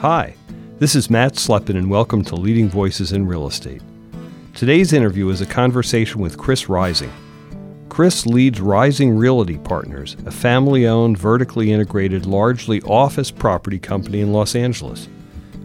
Hi, 0.00 0.34
this 0.78 0.94
is 0.94 1.10
Matt 1.10 1.34
Slepin, 1.34 1.76
and 1.76 1.90
welcome 1.90 2.24
to 2.24 2.34
Leading 2.34 2.70
Voices 2.70 3.12
in 3.12 3.26
Real 3.26 3.46
Estate. 3.46 3.82
Today's 4.54 4.94
interview 4.94 5.28
is 5.28 5.42
a 5.42 5.46
conversation 5.46 6.22
with 6.22 6.38
Chris 6.38 6.70
Rising. 6.70 7.12
Chris 7.90 8.24
leads 8.24 8.62
Rising 8.62 9.14
Realty 9.14 9.58
Partners, 9.58 10.16
a 10.24 10.30
family 10.30 10.86
owned, 10.86 11.18
vertically 11.18 11.70
integrated, 11.70 12.24
largely 12.24 12.80
office 12.80 13.30
property 13.30 13.78
company 13.78 14.22
in 14.22 14.32
Los 14.32 14.54
Angeles. 14.54 15.06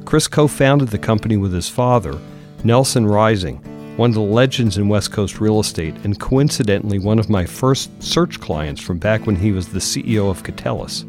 Chris 0.03 0.27
co 0.27 0.49
founded 0.49 0.89
the 0.89 0.97
company 0.97 1.37
with 1.37 1.53
his 1.53 1.69
father, 1.69 2.19
Nelson 2.65 3.07
Rising, 3.07 3.55
one 3.95 4.09
of 4.09 4.15
the 4.15 4.19
legends 4.19 4.77
in 4.77 4.89
West 4.89 5.13
Coast 5.13 5.39
real 5.39 5.61
estate, 5.61 5.95
and 6.03 6.19
coincidentally, 6.19 6.99
one 6.99 7.19
of 7.19 7.29
my 7.29 7.45
first 7.45 8.03
search 8.03 8.41
clients 8.41 8.81
from 8.81 8.97
back 8.97 9.25
when 9.25 9.37
he 9.37 9.53
was 9.53 9.69
the 9.69 9.79
CEO 9.79 10.29
of 10.29 10.43
Catellus. 10.43 11.05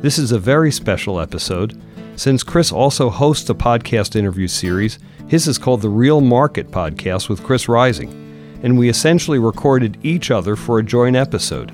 This 0.00 0.18
is 0.18 0.32
a 0.32 0.38
very 0.38 0.72
special 0.72 1.20
episode 1.20 1.78
since 2.20 2.42
Chris 2.42 2.70
also 2.70 3.08
hosts 3.08 3.48
a 3.48 3.54
podcast 3.54 4.14
interview 4.14 4.46
series. 4.46 4.98
His 5.26 5.48
is 5.48 5.56
called 5.56 5.80
the 5.80 5.88
Real 5.88 6.20
Market 6.20 6.70
Podcast 6.70 7.30
with 7.30 7.42
Chris 7.42 7.66
Rising, 7.66 8.10
and 8.62 8.78
we 8.78 8.90
essentially 8.90 9.38
recorded 9.38 9.96
each 10.02 10.30
other 10.30 10.54
for 10.54 10.78
a 10.78 10.82
joint 10.82 11.16
episode. 11.16 11.72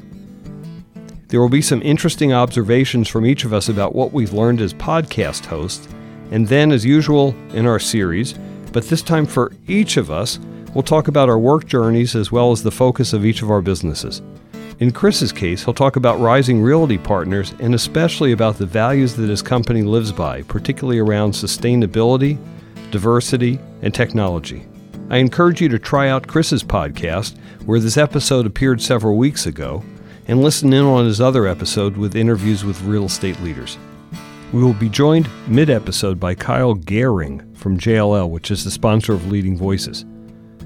There 1.27 1.41
will 1.41 1.49
be 1.49 1.63
some 1.63 1.83
interesting 1.83 2.33
observations 2.33 3.09
from 3.09 3.27
each 3.27 3.45
of 3.45 3.53
us 3.53 3.69
about 3.69 3.97
what 3.97 4.13
we've 4.13 4.33
learned 4.33 4.61
as 4.61 4.73
podcast 4.73 5.47
hosts, 5.47 5.89
and 6.31 6.47
then, 6.47 6.71
as 6.71 6.85
usual 6.85 7.35
in 7.53 7.67
our 7.67 7.81
series, 7.81 8.35
but 8.71 8.85
this 8.85 9.03
time 9.03 9.27
for 9.27 9.51
each 9.67 9.97
of 9.97 10.13
us, 10.13 10.39
we'll 10.75 10.85
talk 10.85 11.09
about 11.09 11.29
our 11.29 11.41
work 11.41 11.67
journeys 11.67 12.15
as 12.15 12.31
well 12.31 12.53
as 12.53 12.63
the 12.63 12.71
focus 12.71 13.13
of 13.13 13.27
each 13.27 13.43
of 13.43 13.51
our 13.51 13.63
businesses. 13.63 14.23
In 14.79 14.91
Chris's 14.91 15.33
case, 15.33 15.65
he'll 15.65 15.73
talk 15.73 15.97
about 15.97 16.21
Rising 16.21 16.61
Realty 16.61 16.99
Partners 16.99 17.55
and 17.61 17.75
especially 17.75 18.33
about 18.33 18.59
the 18.59 18.67
values 18.67 19.17
that 19.17 19.31
his 19.31 19.41
company 19.41 19.81
lives 19.83 20.13
by, 20.13 20.43
particularly 20.43 20.99
around 20.99 21.33
sustainability, 21.33 22.39
diversity, 22.91 23.59
and 23.81 23.95
technology. 23.95 24.67
I 25.09 25.17
encourage 25.17 25.63
you 25.63 25.71
to 25.71 25.79
try 25.79 26.11
out 26.11 26.27
Chris's 26.27 26.63
podcast, 26.63 27.39
where 27.65 27.81
this 27.81 27.97
episode 27.97 28.45
appeared 28.45 28.83
several 28.83 29.17
weeks 29.17 29.47
ago, 29.47 29.83
and 30.29 30.43
listen 30.43 30.75
in 30.75 30.85
on 30.85 31.07
his 31.07 31.23
other 31.23 31.47
episode 31.47 31.97
with 31.97 32.15
interviews 32.15 32.63
with 32.63 32.83
real 32.83 33.05
estate 33.05 33.41
leaders. 33.41 33.79
We 34.53 34.63
will 34.63 34.75
be 34.75 34.91
joined 34.91 35.31
mid 35.49 35.71
episode 35.71 36.21
by 36.21 36.35
Kyle 36.35 36.75
Gehring 36.75 37.57
from 37.57 37.79
JLL, 37.79 38.29
which 38.29 38.51
is 38.51 38.63
the 38.63 38.71
sponsor 38.71 39.15
of 39.15 39.31
Leading 39.31 39.57
Voices. 39.57 40.05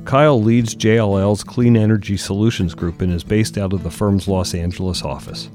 Kyle 0.05 0.43
leads 0.43 0.75
JLL's 0.75 1.45
Clean 1.45 1.77
Energy 1.77 2.17
Solutions 2.17 2.75
Group 2.75 3.03
and 3.03 3.13
is 3.13 3.23
based 3.23 3.59
out 3.59 3.73
of 3.73 3.83
the 3.83 3.91
firm's 3.91 4.27
Los 4.27 4.55
Angeles 4.55 5.03
office. 5.03 5.51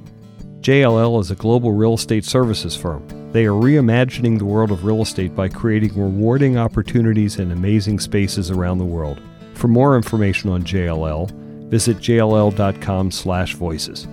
JLL 0.61 1.19
is 1.19 1.31
a 1.31 1.35
global 1.35 1.73
real 1.73 1.95
estate 1.95 2.25
services 2.25 2.75
firm. 2.75 3.05
They 3.31 3.45
are 3.45 3.51
reimagining 3.51 4.37
the 4.37 4.45
world 4.45 4.71
of 4.71 4.85
real 4.85 5.01
estate 5.01 5.35
by 5.35 5.49
creating 5.49 5.95
rewarding 5.95 6.57
opportunities 6.57 7.39
and 7.39 7.51
amazing 7.51 7.99
spaces 7.99 8.49
around 8.49 8.77
the 8.77 8.85
world. 8.85 9.19
For 9.55 9.67
more 9.67 9.95
information 9.95 10.49
on 10.49 10.63
JLL, 10.63 11.29
visit 11.69 11.97
jll.com/voices. 11.97 14.07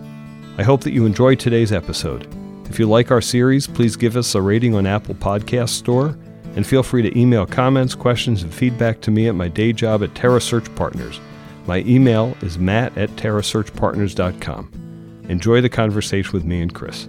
I 0.58 0.62
hope 0.62 0.82
that 0.82 0.92
you 0.92 1.06
enjoyed 1.06 1.38
today's 1.38 1.72
episode. 1.72 2.26
If 2.68 2.78
you 2.78 2.86
like 2.86 3.10
our 3.10 3.20
series, 3.20 3.66
please 3.66 3.96
give 3.96 4.16
us 4.16 4.34
a 4.34 4.42
rating 4.42 4.74
on 4.74 4.86
Apple 4.86 5.14
Podcast 5.14 5.70
Store 5.70 6.16
and 6.56 6.66
feel 6.66 6.82
free 6.82 7.02
to 7.02 7.18
email 7.18 7.46
comments, 7.46 7.94
questions, 7.94 8.42
and 8.42 8.52
feedback 8.52 9.00
to 9.02 9.10
me 9.10 9.28
at 9.28 9.34
my 9.34 9.48
day 9.48 9.72
job 9.72 10.02
at 10.02 10.14
Terra 10.14 10.40
Search 10.40 10.72
Partners. 10.74 11.20
My 11.66 11.78
email 11.80 12.36
is 12.42 12.58
matt 12.58 12.96
at 12.98 13.10
terrasearchpartners.com. 13.10 15.24
Enjoy 15.28 15.60
the 15.60 15.68
conversation 15.68 16.32
with 16.32 16.44
me 16.44 16.60
and 16.60 16.74
Chris. 16.74 17.08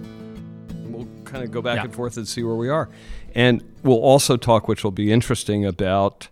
We'll 0.86 1.08
kind 1.24 1.44
of 1.44 1.50
go 1.50 1.60
back 1.60 1.76
Yeah. 1.76 1.84
and 1.84 1.94
forth 1.94 2.16
and 2.16 2.26
see 2.26 2.42
where 2.42 2.54
we 2.54 2.68
are. 2.68 2.88
And 3.34 3.62
we'll 3.82 3.98
also 3.98 4.36
talk, 4.36 4.68
which 4.68 4.84
will 4.84 4.92
be 4.92 5.12
interesting, 5.12 5.66
about 5.66 6.28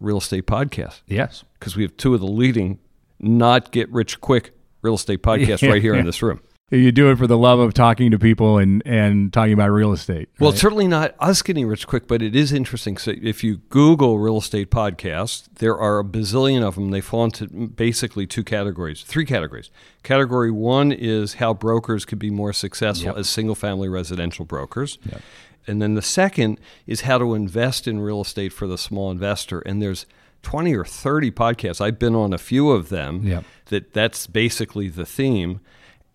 real 0.00 0.18
estate 0.18 0.46
podcasts 0.46 1.00
Yes. 1.06 1.44
because 1.58 1.76
we 1.76 1.82
have 1.84 1.96
two 1.96 2.14
of 2.14 2.20
the 2.20 2.26
leading 2.26 2.78
not 3.20 3.70
get 3.70 3.88
rich 3.90 4.20
quick 4.20 4.50
real 4.82 4.94
estate 4.94 5.22
podcasts 5.22 5.66
right 5.70 5.80
here 5.80 5.94
in 5.94 6.04
this 6.04 6.20
room. 6.22 6.40
You 6.70 6.92
do 6.92 7.10
it 7.10 7.18
for 7.18 7.26
the 7.26 7.36
love 7.36 7.58
of 7.58 7.74
talking 7.74 8.10
to 8.10 8.18
people 8.18 8.56
and, 8.56 8.82
and 8.86 9.30
talking 9.32 9.52
about 9.52 9.68
real 9.70 9.92
estate. 9.92 10.30
Well, 10.40 10.48
right? 10.50 10.54
it's 10.54 10.62
certainly 10.62 10.88
not 10.88 11.14
us 11.20 11.42
getting 11.42 11.66
rich 11.66 11.86
quick, 11.86 12.08
but 12.08 12.22
it 12.22 12.34
is 12.34 12.52
interesting. 12.52 12.96
So 12.96 13.12
if 13.22 13.44
you 13.44 13.58
Google 13.68 14.18
real 14.18 14.38
estate 14.38 14.70
podcasts, 14.70 15.46
there 15.56 15.76
are 15.76 15.98
a 15.98 16.04
bazillion 16.04 16.62
of 16.62 16.76
them. 16.76 16.90
They 16.90 17.02
fall 17.02 17.24
into 17.24 17.46
basically 17.68 18.26
two 18.26 18.42
categories, 18.42 19.02
three 19.02 19.26
categories. 19.26 19.70
Category 20.02 20.50
one 20.50 20.90
is 20.90 21.34
how 21.34 21.52
brokers 21.52 22.06
could 22.06 22.18
be 22.18 22.30
more 22.30 22.54
successful 22.54 23.08
Yep. 23.08 23.18
as 23.18 23.28
single 23.28 23.54
family 23.54 23.90
residential 23.90 24.46
brokers. 24.46 24.98
Yep. 25.04 25.20
And 25.66 25.82
then 25.82 25.94
the 25.94 26.02
second 26.02 26.58
is 26.86 27.02
how 27.02 27.18
to 27.18 27.34
invest 27.34 27.86
in 27.86 28.00
real 28.00 28.22
estate 28.22 28.54
for 28.54 28.66
the 28.66 28.78
small 28.78 29.10
investor. 29.10 29.60
And 29.60 29.82
there's 29.82 30.06
20 30.42 30.74
or 30.74 30.84
30 30.86 31.30
podcasts. 31.30 31.80
I've 31.82 31.98
been 31.98 32.14
on 32.14 32.32
a 32.32 32.38
few 32.38 32.70
of 32.70 32.88
them 32.88 33.26
Yep. 33.26 33.44
that 33.66 33.92
that's 33.92 34.26
basically 34.26 34.88
the 34.88 35.04
theme. 35.06 35.60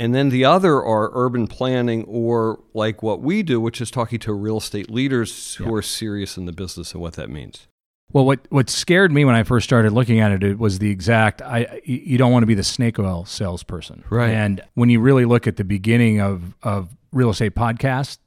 And 0.01 0.15
then 0.15 0.29
the 0.29 0.45
other 0.45 0.75
are 0.81 1.11
urban 1.13 1.45
planning 1.47 2.05
or 2.05 2.61
like 2.73 3.03
what 3.03 3.21
we 3.21 3.43
do, 3.43 3.59
which 3.59 3.81
is 3.81 3.91
talking 3.91 4.17
to 4.19 4.33
real 4.33 4.57
estate 4.57 4.89
leaders 4.89 5.55
who 5.55 5.65
Yeah. 5.65 5.71
are 5.73 5.81
serious 5.81 6.37
in 6.37 6.45
the 6.45 6.53
business 6.53 6.93
and 6.93 7.01
what 7.01 7.13
that 7.15 7.29
means. 7.29 7.67
Well, 8.11 8.25
what 8.25 8.39
what 8.49 8.69
scared 8.71 9.11
me 9.11 9.23
when 9.25 9.35
I 9.35 9.43
first 9.43 9.65
started 9.65 9.91
looking 9.91 10.19
at 10.19 10.31
it, 10.31 10.41
it 10.41 10.57
was 10.57 10.79
the 10.79 10.89
exact. 10.89 11.41
I 11.43 11.81
you 11.83 12.17
don't 12.17 12.31
want 12.31 12.41
to 12.43 12.47
be 12.47 12.55
the 12.55 12.63
snake 12.63 12.97
oil 12.97 13.25
salesperson, 13.25 14.03
Right. 14.09 14.29
And 14.31 14.61
when 14.73 14.89
you 14.89 14.99
really 14.99 15.25
look 15.25 15.45
at 15.45 15.57
the 15.57 15.63
beginning 15.63 16.19
of 16.21 16.55
of 16.63 16.95
real 17.11 17.29
estate 17.29 17.53
podcasts, 17.53 18.17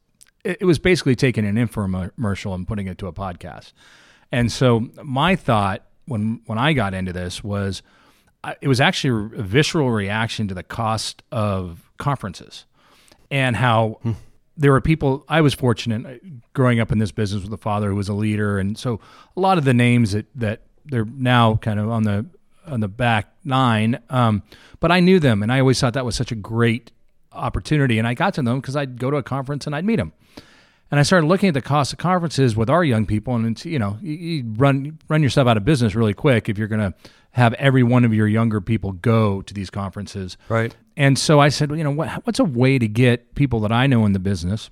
it, 0.44 0.59
it 0.60 0.65
was 0.66 0.78
basically 0.78 1.16
taking 1.16 1.44
an 1.47 1.56
infomercial 1.56 2.54
and 2.54 2.69
putting 2.69 2.87
it 2.87 2.99
to 2.99 3.06
a 3.09 3.12
podcast. 3.12 3.72
And 4.31 4.53
so 4.53 4.89
my 5.03 5.34
thought 5.37 5.84
when 6.04 6.43
when 6.47 6.59
I 6.59 6.75
got 6.75 6.94
into 6.94 7.12
this 7.12 7.43
was, 7.43 7.83
It 8.60 8.69
was 8.69 8.80
actually 8.80 9.38
a 9.38 9.42
visceral 9.42 9.91
reaction 9.91 10.48
to 10.48 10.54
the 10.54 10.62
cost 10.62 11.22
of 11.30 11.91
conferences, 11.98 12.66
and 13.30 13.56
how 13.56 14.00
there 14.56 14.72
were 14.72 14.80
people 14.80 15.25
I 15.28 15.41
was 15.41 15.54
fortunate 15.54 16.06
uh, 16.06 16.28
growing 16.53 16.80
up 16.80 16.92
in 16.92 16.98
this 16.98 17.12
business 17.12 17.42
with 17.42 17.53
a 17.53 17.58
father 17.58 17.91
who 17.91 17.97
was 17.97 18.08
a 18.08 18.14
leader. 18.14 18.58
And 18.58 18.76
so 18.76 19.00
a 19.36 19.41
lot 19.41 19.58
of 19.58 19.64
the 19.64 19.75
names 19.75 20.12
that 20.12 20.26
that 20.34 20.62
they're 20.84 21.04
now 21.04 21.56
kind 21.56 21.80
of 21.80 21.91
on 21.91 22.03
the 22.03 22.26
on 22.66 22.80
the 22.80 22.88
back 22.88 23.32
nine 23.44 24.00
um, 24.08 24.41
but 24.78 24.92
I 24.92 25.00
knew 25.00 25.19
them 25.19 25.42
and 25.42 25.53
I 25.53 25.59
always 25.59 25.80
thought 25.80 25.94
that 25.94 26.04
was 26.04 26.14
such 26.14 26.30
a 26.30 26.36
great 26.36 26.92
opportunity. 27.32 27.98
And 27.98 28.06
I 28.06 28.14
got 28.14 28.34
to 28.34 28.42
know 28.42 28.53
them 28.53 28.60
because 28.60 28.76
I'd 28.76 28.98
go 28.98 29.10
to 29.10 29.16
a 29.16 29.22
conference 29.22 29.66
and 29.66 29.74
I'd 29.74 29.84
meet 29.84 29.97
them 29.97 30.12
and 30.91 31.00
I 31.00 31.03
started 31.03 31.26
looking 31.26 31.48
at 31.48 31.54
the 31.54 31.62
cost 31.62 31.92
of 31.92 31.98
conferences 31.98 32.54
with 32.54 32.69
our 32.69 32.84
young 32.84 33.06
people. 33.06 33.34
And 33.34 33.64
you 33.64 33.78
know 33.78 33.98
you, 34.03 34.14
you 34.14 34.44
run 34.56 34.98
run 35.09 35.22
yourself 35.22 35.48
out 35.48 35.56
of 35.56 35.64
business 35.64 35.94
really 35.94 36.14
quick 36.14 36.48
if 36.48 36.59
you're 36.59 36.69
going 36.69 36.92
to 36.92 36.94
have 37.32 37.54
every 37.54 37.82
one 37.82 38.04
of 38.04 38.12
your 38.15 38.26
younger 38.28 38.60
people 38.60 38.93
go 38.93 39.43
to 39.43 39.54
these 39.54 39.70
conferences 39.70 40.37
Right. 40.48 40.75
and 40.97 41.19
so 41.19 41.41
I 41.41 41.48
said, 41.48 41.70
well, 41.70 41.78
you 41.78 41.84
know, 41.84 41.91
what, 41.91 42.26
what's 42.26 42.38
a 42.38 42.44
way 42.44 42.78
to 42.78 42.87
get 42.88 43.34
people 43.34 43.60
that 43.60 43.72
I 43.72 43.87
know 43.87 44.04
in 44.06 44.12
the 44.12 44.19
business 44.19 44.70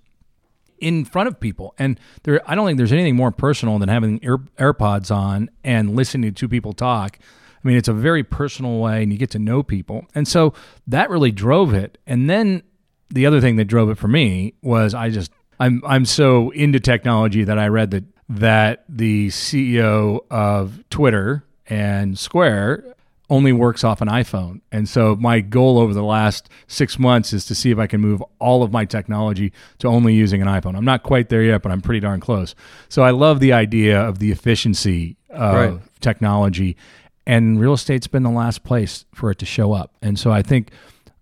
in 0.78 1.04
front 1.04 1.28
of 1.28 1.40
people? 1.40 1.74
And 1.78 1.98
there, 2.22 2.40
I 2.50 2.54
don't 2.54 2.66
think 2.66 2.78
there's 2.78 2.92
anything 2.92 3.16
more 3.16 3.30
personal 3.30 3.78
than 3.78 3.88
having 3.88 4.22
Air, 4.24 4.38
AirPods 4.58 5.14
on 5.14 5.50
and 5.64 5.94
listening 5.96 6.30
to 6.30 6.34
two 6.34 6.48
people 6.48 6.72
talk. 6.72 7.18
I 7.62 7.68
mean, 7.68 7.76
it's 7.76 7.88
a 7.88 7.92
very 7.92 8.24
personal 8.24 8.78
way, 8.78 9.02
and 9.02 9.12
you 9.12 9.18
get 9.18 9.30
to 9.32 9.38
know 9.38 9.62
people. 9.62 10.06
And 10.14 10.26
so 10.26 10.54
that 10.86 11.10
really 11.10 11.30
drove 11.30 11.74
it. 11.74 11.98
And 12.06 12.28
then 12.30 12.62
the 13.10 13.26
other 13.26 13.40
thing 13.40 13.56
that 13.56 13.66
drove 13.66 13.90
it 13.90 13.98
for 13.98 14.08
me 14.08 14.54
was 14.62 14.94
I 14.94 15.10
just 15.10 15.30
I'm 15.58 15.82
I'm 15.86 16.06
so 16.06 16.50
into 16.50 16.80
technology 16.80 17.44
that 17.44 17.58
I 17.58 17.68
read 17.68 17.90
that 17.90 18.04
that 18.30 18.84
the 18.88 19.28
CEO 19.28 20.20
of 20.30 20.82
Twitter 20.88 21.44
and 21.70 22.18
Square 22.18 22.84
only 23.30 23.52
works 23.52 23.84
off 23.84 24.00
an 24.00 24.08
iPhone. 24.08 24.60
And 24.72 24.88
so 24.88 25.14
my 25.14 25.38
goal 25.40 25.78
over 25.78 25.94
the 25.94 26.02
last 26.02 26.48
six 26.66 26.98
months 26.98 27.32
is 27.32 27.46
to 27.46 27.54
see 27.54 27.70
if 27.70 27.78
I 27.78 27.86
can 27.86 28.00
move 28.00 28.22
all 28.40 28.64
of 28.64 28.72
my 28.72 28.84
technology 28.84 29.52
to 29.78 29.86
only 29.86 30.14
using 30.14 30.42
an 30.42 30.48
iPhone. 30.48 30.74
I'm 30.76 30.84
not 30.84 31.04
quite 31.04 31.28
there 31.28 31.42
yet, 31.44 31.62
but 31.62 31.70
I'm 31.70 31.80
pretty 31.80 32.00
darn 32.00 32.18
close. 32.18 32.56
So 32.88 33.02
I 33.02 33.10
love 33.12 33.38
the 33.38 33.52
idea 33.52 34.00
of 34.00 34.18
the 34.18 34.32
efficiency 34.32 35.16
of 35.30 35.54
Right. 35.54 35.80
technology. 36.00 36.76
And 37.24 37.60
real 37.60 37.74
estate's 37.74 38.08
been 38.08 38.24
the 38.24 38.30
last 38.30 38.64
place 38.64 39.04
for 39.14 39.30
it 39.30 39.38
to 39.38 39.46
show 39.46 39.72
up. 39.74 39.94
And 40.02 40.18
so 40.18 40.32
I 40.32 40.42
think 40.42 40.70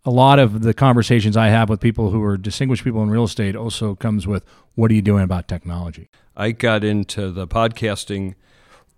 a 0.06 0.10
lot 0.10 0.38
of 0.38 0.62
the 0.62 0.72
conversations 0.72 1.36
I 1.36 1.48
have 1.48 1.68
with 1.68 1.80
people 1.80 2.08
who 2.10 2.22
are 2.22 2.38
distinguished 2.38 2.84
people 2.84 3.02
in 3.02 3.10
real 3.10 3.24
estate 3.24 3.54
also 3.54 3.94
comes 3.94 4.26
with 4.26 4.46
what 4.76 4.90
are 4.90 4.94
you 4.94 5.02
doing 5.02 5.24
about 5.24 5.46
technology? 5.46 6.08
I 6.34 6.52
got 6.52 6.84
into 6.84 7.30
the 7.30 7.46
podcasting 7.46 8.34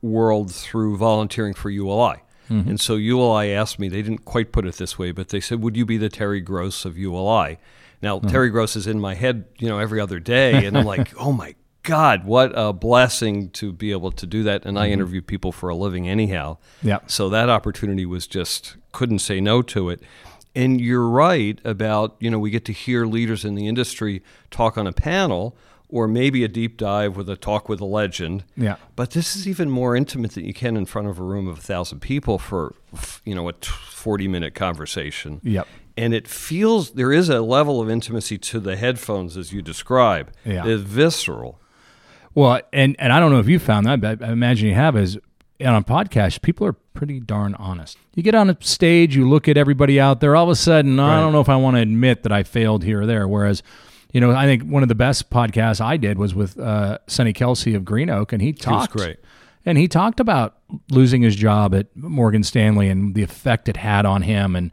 world 0.02 0.52
through 0.52 0.96
volunteering 0.96 1.54
for 1.54 1.70
ULI. 1.70 2.22
Mm-hmm. 2.48 2.70
And 2.70 2.80
so 2.80 2.96
ULI 2.96 3.52
asked 3.52 3.78
me, 3.78 3.88
they 3.88 4.02
didn't 4.02 4.24
quite 4.24 4.52
put 4.52 4.66
it 4.66 4.74
this 4.76 4.98
way, 4.98 5.12
but 5.12 5.28
they 5.28 5.40
said, 5.40 5.62
Would 5.62 5.76
you 5.76 5.86
be 5.86 5.96
the 5.96 6.08
Terry 6.08 6.40
Gross 6.40 6.84
of 6.84 6.98
ULI? 6.98 7.58
Now, 8.02 8.18
mm-hmm. 8.18 8.28
Terry 8.28 8.50
Gross 8.50 8.76
is 8.76 8.86
in 8.86 8.98
my 9.00 9.14
head, 9.14 9.44
you 9.58 9.68
know, 9.68 9.78
every 9.78 10.00
other 10.00 10.18
day. 10.18 10.66
And 10.66 10.76
I'm 10.76 10.84
like, 10.84 11.12
Oh 11.18 11.32
my 11.32 11.54
God, 11.82 12.24
what 12.24 12.52
a 12.54 12.72
blessing 12.72 13.50
to 13.50 13.72
be 13.72 13.92
able 13.92 14.10
to 14.12 14.26
do 14.26 14.42
that. 14.42 14.66
And 14.66 14.78
I 14.78 14.86
mm-hmm. 14.86 14.94
interview 14.94 15.22
people 15.22 15.52
for 15.52 15.68
a 15.68 15.76
living 15.76 16.08
anyhow. 16.08 16.58
Yeah. 16.82 16.98
So 17.06 17.28
that 17.28 17.48
opportunity 17.48 18.04
was 18.04 18.26
just, 18.26 18.76
couldn't 18.92 19.20
say 19.20 19.40
no 19.40 19.62
to 19.62 19.88
it. 19.88 20.02
And 20.54 20.80
you're 20.80 21.08
right 21.08 21.60
about, 21.64 22.16
you 22.18 22.28
know, 22.28 22.40
we 22.40 22.50
get 22.50 22.64
to 22.64 22.72
hear 22.72 23.06
leaders 23.06 23.44
in 23.44 23.54
the 23.54 23.68
industry 23.68 24.22
talk 24.50 24.76
on 24.76 24.88
a 24.88 24.92
panel 24.92 25.56
or 25.90 26.08
maybe 26.08 26.44
a 26.44 26.48
deep 26.48 26.76
dive 26.76 27.16
with 27.16 27.28
a 27.28 27.36
talk 27.36 27.68
with 27.68 27.80
a 27.80 27.84
legend. 27.84 28.44
Yeah. 28.56 28.76
But 28.96 29.10
this 29.10 29.36
is 29.36 29.46
even 29.48 29.70
more 29.70 29.96
intimate 29.96 30.32
than 30.32 30.44
you 30.44 30.54
can 30.54 30.76
in 30.76 30.86
front 30.86 31.08
of 31.08 31.18
a 31.18 31.22
room 31.22 31.48
of 31.48 31.58
a 31.58 31.62
thousand 31.62 32.00
people 32.00 32.38
for, 32.38 32.74
you 33.24 33.34
know, 33.34 33.48
a 33.48 33.52
40 33.52 34.28
minute 34.28 34.54
conversation. 34.54 35.40
Yep. 35.42 35.66
And 35.96 36.14
it 36.14 36.26
feels 36.26 36.92
there 36.92 37.12
is 37.12 37.28
a 37.28 37.40
level 37.40 37.80
of 37.80 37.90
intimacy 37.90 38.38
to 38.38 38.60
the 38.60 38.76
headphones 38.76 39.36
as 39.36 39.52
you 39.52 39.60
describe. 39.62 40.32
Yeah. 40.44 40.66
It's 40.66 40.82
visceral. 40.82 41.60
Well, 42.34 42.60
and 42.72 42.96
and 42.98 43.12
I 43.12 43.20
don't 43.20 43.32
know 43.32 43.40
if 43.40 43.48
you 43.48 43.58
found 43.58 43.86
that, 43.86 44.00
but 44.00 44.22
I 44.22 44.30
imagine 44.30 44.68
you 44.68 44.74
have. 44.74 44.96
Is 44.96 45.18
and 45.58 45.68
on 45.68 45.82
a 45.82 45.84
podcast, 45.84 46.42
people 46.42 46.66
are 46.66 46.72
pretty 46.72 47.20
darn 47.20 47.54
honest. 47.56 47.98
You 48.14 48.22
get 48.22 48.34
on 48.34 48.48
a 48.48 48.56
stage, 48.60 49.14
you 49.14 49.28
look 49.28 49.48
at 49.48 49.56
everybody 49.56 50.00
out 50.00 50.20
there. 50.20 50.34
All 50.34 50.44
of 50.44 50.50
a 50.50 50.56
sudden, 50.56 50.98
I 50.98 51.20
don't 51.20 51.32
know 51.32 51.40
if 51.40 51.48
I 51.48 51.56
want 51.56 51.76
to 51.76 51.82
admit 51.82 52.22
that 52.22 52.32
I 52.32 52.42
failed 52.42 52.84
here 52.84 53.02
or 53.02 53.06
there. 53.06 53.28
Whereas, 53.28 53.62
you 54.12 54.20
know, 54.20 54.32
I 54.32 54.46
think 54.46 54.64
one 54.64 54.82
of 54.82 54.88
the 54.88 54.94
best 54.94 55.30
podcasts 55.30 55.80
I 55.80 55.96
did 55.96 56.18
was 56.18 56.34
with 56.34 56.58
uh, 56.58 56.98
Sonny 57.06 57.32
Kalsi 57.32 57.74
of 57.76 57.84
Green 57.84 58.10
Oak, 58.10 58.32
and 58.32 58.42
he 58.42 58.52
talked. 58.52 58.92
great. 58.92 59.18
And 59.66 59.76
he 59.76 59.88
talked 59.88 60.20
about 60.20 60.56
losing 60.90 61.22
his 61.22 61.36
job 61.36 61.74
at 61.74 61.94
Morgan 61.94 62.42
Stanley 62.42 62.88
and 62.88 63.14
the 63.14 63.22
effect 63.22 63.68
it 63.68 63.76
had 63.76 64.06
on 64.06 64.22
him, 64.22 64.56
and 64.56 64.70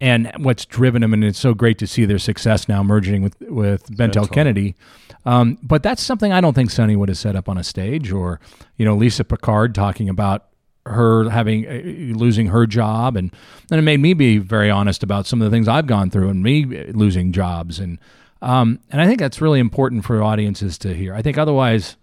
and 0.00 0.30
what's 0.38 0.66
driven 0.66 1.02
him. 1.02 1.14
And 1.14 1.24
it's 1.24 1.38
so 1.38 1.54
great 1.54 1.78
to 1.78 1.86
see 1.86 2.04
their 2.04 2.18
success 2.18 2.68
now 2.68 2.82
merging 2.82 3.22
with 3.22 3.40
with 3.40 3.88
Bentall 3.96 4.30
Kennedy. 4.30 4.76
Um, 5.24 5.58
but 5.62 5.82
that's 5.82 6.02
something 6.02 6.32
I 6.32 6.40
don't 6.40 6.54
think 6.54 6.70
Sonny 6.70 6.96
would 6.96 7.08
have 7.08 7.18
set 7.18 7.34
up 7.34 7.48
on 7.48 7.58
a 7.58 7.64
stage, 7.64 8.12
or 8.12 8.40
you 8.76 8.84
know, 8.84 8.94
Lisa 8.94 9.24
Picard 9.24 9.74
talking 9.74 10.08
about 10.08 10.46
her 10.84 11.28
having 11.30 11.66
uh, 11.66 12.16
losing 12.16 12.48
her 12.48 12.66
job, 12.66 13.16
and 13.16 13.32
and 13.70 13.78
it 13.78 13.82
made 13.82 14.00
me 14.00 14.14
be 14.14 14.38
very 14.38 14.70
honest 14.70 15.02
about 15.02 15.26
some 15.26 15.42
of 15.42 15.50
the 15.50 15.54
things 15.54 15.66
I've 15.66 15.86
gone 15.86 16.10
through 16.10 16.28
and 16.28 16.42
me 16.42 16.64
losing 16.92 17.32
jobs, 17.32 17.78
and 17.78 17.98
um, 18.42 18.80
and 18.90 19.00
I 19.00 19.06
think 19.06 19.18
that's 19.18 19.40
really 19.40 19.60
important 19.60 20.04
for 20.04 20.22
audiences 20.22 20.78
to 20.78 20.94
hear. 20.94 21.14
I 21.14 21.22
think 21.22 21.38
otherwise, 21.38 21.96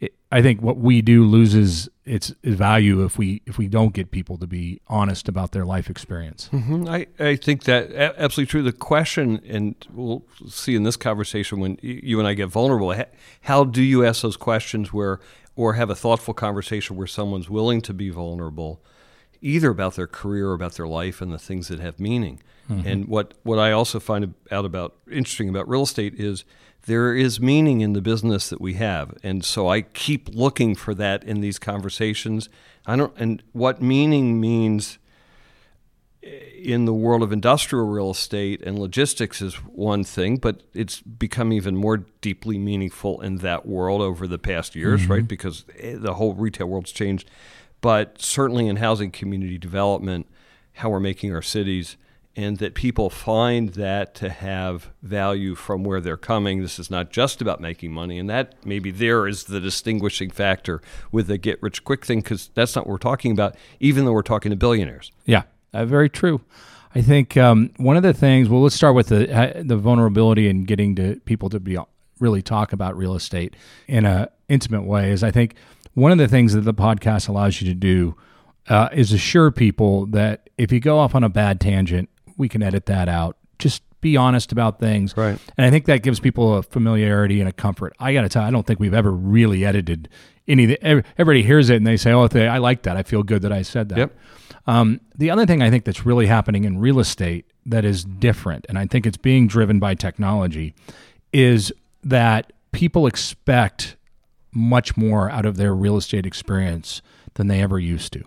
it, 0.00 0.14
I 0.32 0.42
think 0.42 0.60
what 0.60 0.78
we 0.78 1.02
do 1.02 1.24
loses 1.24 1.88
its 2.04 2.34
value 2.44 3.02
if 3.04 3.16
we 3.16 3.40
if 3.46 3.56
we 3.56 3.66
don't 3.68 3.94
get 3.94 4.10
people 4.10 4.36
to 4.38 4.46
be 4.46 4.80
honest 4.88 5.28
about 5.28 5.52
their 5.52 5.64
life 5.64 5.88
experience. 5.88 6.50
Mhm. 6.52 6.88
I, 6.88 7.06
I 7.24 7.36
think 7.36 7.64
that 7.64 7.92
absolutely 7.92 8.50
true. 8.50 8.62
The 8.62 8.72
question, 8.72 9.40
and 9.48 9.74
we'll 9.92 10.24
see 10.48 10.74
in 10.74 10.82
this 10.82 10.96
conversation 10.96 11.60
when 11.60 11.78
you 11.82 12.18
and 12.18 12.28
I 12.28 12.34
get 12.34 12.48
vulnerable, 12.48 12.94
how 13.42 13.64
do 13.64 13.82
you 13.82 14.04
ask 14.04 14.22
those 14.22 14.36
questions 14.36 14.92
where, 14.92 15.18
or 15.56 15.74
have 15.74 15.88
a 15.88 15.94
thoughtful 15.94 16.34
conversation 16.34 16.96
where 16.96 17.06
someone's 17.06 17.48
willing 17.48 17.80
to 17.82 17.94
be 17.94 18.10
vulnerable, 18.10 18.82
either 19.44 19.70
about 19.70 19.94
their 19.94 20.06
career 20.06 20.48
or 20.48 20.54
about 20.54 20.72
their 20.74 20.88
life 20.88 21.20
and 21.20 21.32
the 21.32 21.38
things 21.38 21.68
that 21.68 21.78
have 21.78 22.00
meaning? 22.00 22.40
And 22.86 23.08
what, 23.08 23.34
what 23.42 23.58
I 23.58 23.72
also 23.72 24.00
find 24.00 24.32
out 24.50 24.64
about 24.64 24.96
interesting 25.10 25.50
about 25.50 25.68
real 25.68 25.82
estate 25.82 26.14
is 26.18 26.44
there 26.86 27.14
is 27.14 27.38
meaning 27.38 27.82
in 27.82 27.92
the 27.92 28.00
business 28.00 28.48
that 28.48 28.60
we 28.60 28.74
have, 28.74 29.14
and 29.22 29.44
so 29.44 29.68
I 29.68 29.82
keep 29.82 30.30
looking 30.34 30.74
for 30.74 30.94
that 30.94 31.22
in 31.24 31.40
these 31.42 31.58
conversations. 31.58 32.48
I 32.86 32.96
don't, 32.96 33.12
and 33.18 33.42
what 33.52 33.82
meaning 33.82 34.40
means 34.40 34.98
in 36.22 36.86
the 36.86 36.94
world 36.94 37.22
of 37.22 37.32
industrial 37.32 37.86
real 37.86 38.10
estate 38.10 38.62
and 38.62 38.78
logistics 38.78 39.42
is 39.42 39.56
one 39.56 40.02
thing, 40.04 40.38
but 40.38 40.62
it's 40.72 41.00
become 41.02 41.52
even 41.52 41.76
more 41.76 41.98
deeply 42.22 42.56
meaningful 42.56 43.20
in 43.20 43.38
that 43.38 43.66
world 43.66 44.00
over 44.00 44.26
the 44.26 44.38
past 44.38 44.74
years, 44.74 45.06
right? 45.06 45.28
Because 45.28 45.64
eh, 45.78 45.96
the 45.98 46.14
whole 46.14 46.32
retail 46.32 46.66
world's 46.66 46.92
changed. 46.92 47.28
But 47.84 48.18
certainly 48.18 48.66
in 48.66 48.76
housing 48.76 49.10
community 49.10 49.58
development, 49.58 50.26
how 50.72 50.88
we're 50.88 51.00
making 51.00 51.34
our 51.34 51.42
cities, 51.42 51.98
and 52.34 52.56
that 52.56 52.74
people 52.74 53.10
find 53.10 53.74
that 53.74 54.14
to 54.14 54.30
have 54.30 54.88
value 55.02 55.54
from 55.54 55.84
where 55.84 56.00
they're 56.00 56.16
coming. 56.16 56.62
This 56.62 56.78
is 56.78 56.90
not 56.90 57.12
just 57.12 57.42
about 57.42 57.60
making 57.60 57.92
money, 57.92 58.18
and 58.18 58.30
that 58.30 58.54
maybe 58.64 58.90
there 58.90 59.28
is 59.28 59.44
the 59.44 59.60
distinguishing 59.60 60.30
factor 60.30 60.80
with 61.12 61.26
the 61.26 61.36
get 61.36 61.62
rich 61.62 61.84
quick 61.84 62.06
thing, 62.06 62.20
because 62.22 62.48
that's 62.54 62.74
not 62.74 62.86
what 62.86 62.92
we're 62.92 63.10
talking 63.10 63.32
about, 63.32 63.54
even 63.80 64.06
though 64.06 64.12
we're 64.12 64.22
talking 64.22 64.48
to 64.48 64.56
billionaires. 64.56 65.12
Yeah, 65.26 65.42
uh, 65.74 65.84
very 65.84 66.08
true. 66.08 66.40
I 66.94 67.02
think 67.02 67.36
um, 67.36 67.70
one 67.76 67.98
of 67.98 68.02
the 68.02 68.14
things. 68.14 68.48
Well, 68.48 68.62
let's 68.62 68.74
start 68.74 68.94
with 68.94 69.08
the 69.08 69.30
uh, 69.30 69.62
the 69.62 69.76
vulnerability 69.76 70.48
and 70.48 70.66
getting 70.66 70.96
to 70.96 71.20
people 71.26 71.50
to 71.50 71.60
be 71.60 71.76
really 72.18 72.40
talk 72.40 72.72
about 72.72 72.96
real 72.96 73.14
estate 73.14 73.54
in 73.88 74.06
a 74.06 74.30
intimate 74.48 74.84
way. 74.84 75.10
Is 75.10 75.22
I 75.22 75.30
think 75.30 75.54
one 75.94 76.12
of 76.12 76.18
the 76.18 76.28
things 76.28 76.52
that 76.52 76.62
the 76.62 76.74
podcast 76.74 77.28
allows 77.28 77.60
you 77.60 77.68
to 77.68 77.74
do 77.74 78.16
uh, 78.68 78.88
is 78.92 79.12
assure 79.12 79.50
people 79.50 80.06
that 80.06 80.48
if 80.58 80.72
you 80.72 80.80
go 80.80 80.98
off 80.98 81.14
on 81.14 81.24
a 81.24 81.28
bad 81.28 81.60
tangent, 81.60 82.08
we 82.36 82.48
can 82.48 82.62
edit 82.62 82.86
that 82.86 83.08
out. 83.08 83.36
Just 83.58 83.82
be 84.00 84.16
honest 84.16 84.52
about 84.52 84.78
things. 84.80 85.16
Right. 85.16 85.38
And 85.56 85.64
I 85.66 85.70
think 85.70 85.86
that 85.86 86.02
gives 86.02 86.20
people 86.20 86.56
a 86.56 86.62
familiarity 86.62 87.40
and 87.40 87.48
a 87.48 87.52
comfort. 87.52 87.94
I 87.98 88.12
got 88.12 88.22
to 88.22 88.28
tell 88.28 88.42
you, 88.42 88.48
I 88.48 88.50
don't 88.50 88.66
think 88.66 88.78
we've 88.80 88.92
ever 88.94 89.10
really 89.12 89.64
edited 89.64 90.08
any. 90.46 90.76
every- 90.82 91.04
Everybody 91.16 91.42
hears 91.42 91.70
it 91.70 91.76
and 91.76 91.86
they 91.86 91.96
say, 91.96 92.12
"Oh, 92.12 92.28
they, 92.28 92.46
I 92.46 92.58
like 92.58 92.82
that. 92.82 92.96
I 92.96 93.02
feel 93.02 93.22
good 93.22 93.42
that 93.42 93.52
I 93.52 93.62
said 93.62 93.88
that." 93.90 93.98
Yep. 93.98 94.18
Um, 94.66 95.00
the 95.16 95.30
other 95.30 95.46
thing 95.46 95.62
I 95.62 95.70
think 95.70 95.84
that's 95.84 96.04
really 96.06 96.26
happening 96.26 96.64
in 96.64 96.78
real 96.78 96.98
estate 97.00 97.46
that 97.66 97.84
is 97.84 98.04
different, 98.04 98.66
and 98.68 98.78
I 98.78 98.86
think 98.86 99.06
it's 99.06 99.16
being 99.16 99.46
driven 99.46 99.78
by 99.78 99.94
technology, 99.94 100.74
is 101.32 101.72
that 102.02 102.52
people 102.72 103.06
expect 103.06 103.96
much 104.54 104.96
more 104.96 105.30
out 105.30 105.44
of 105.46 105.56
their 105.56 105.74
real 105.74 105.96
estate 105.96 106.26
experience 106.26 107.02
than 107.34 107.48
they 107.48 107.60
ever 107.60 107.78
used 107.78 108.12
to. 108.12 108.22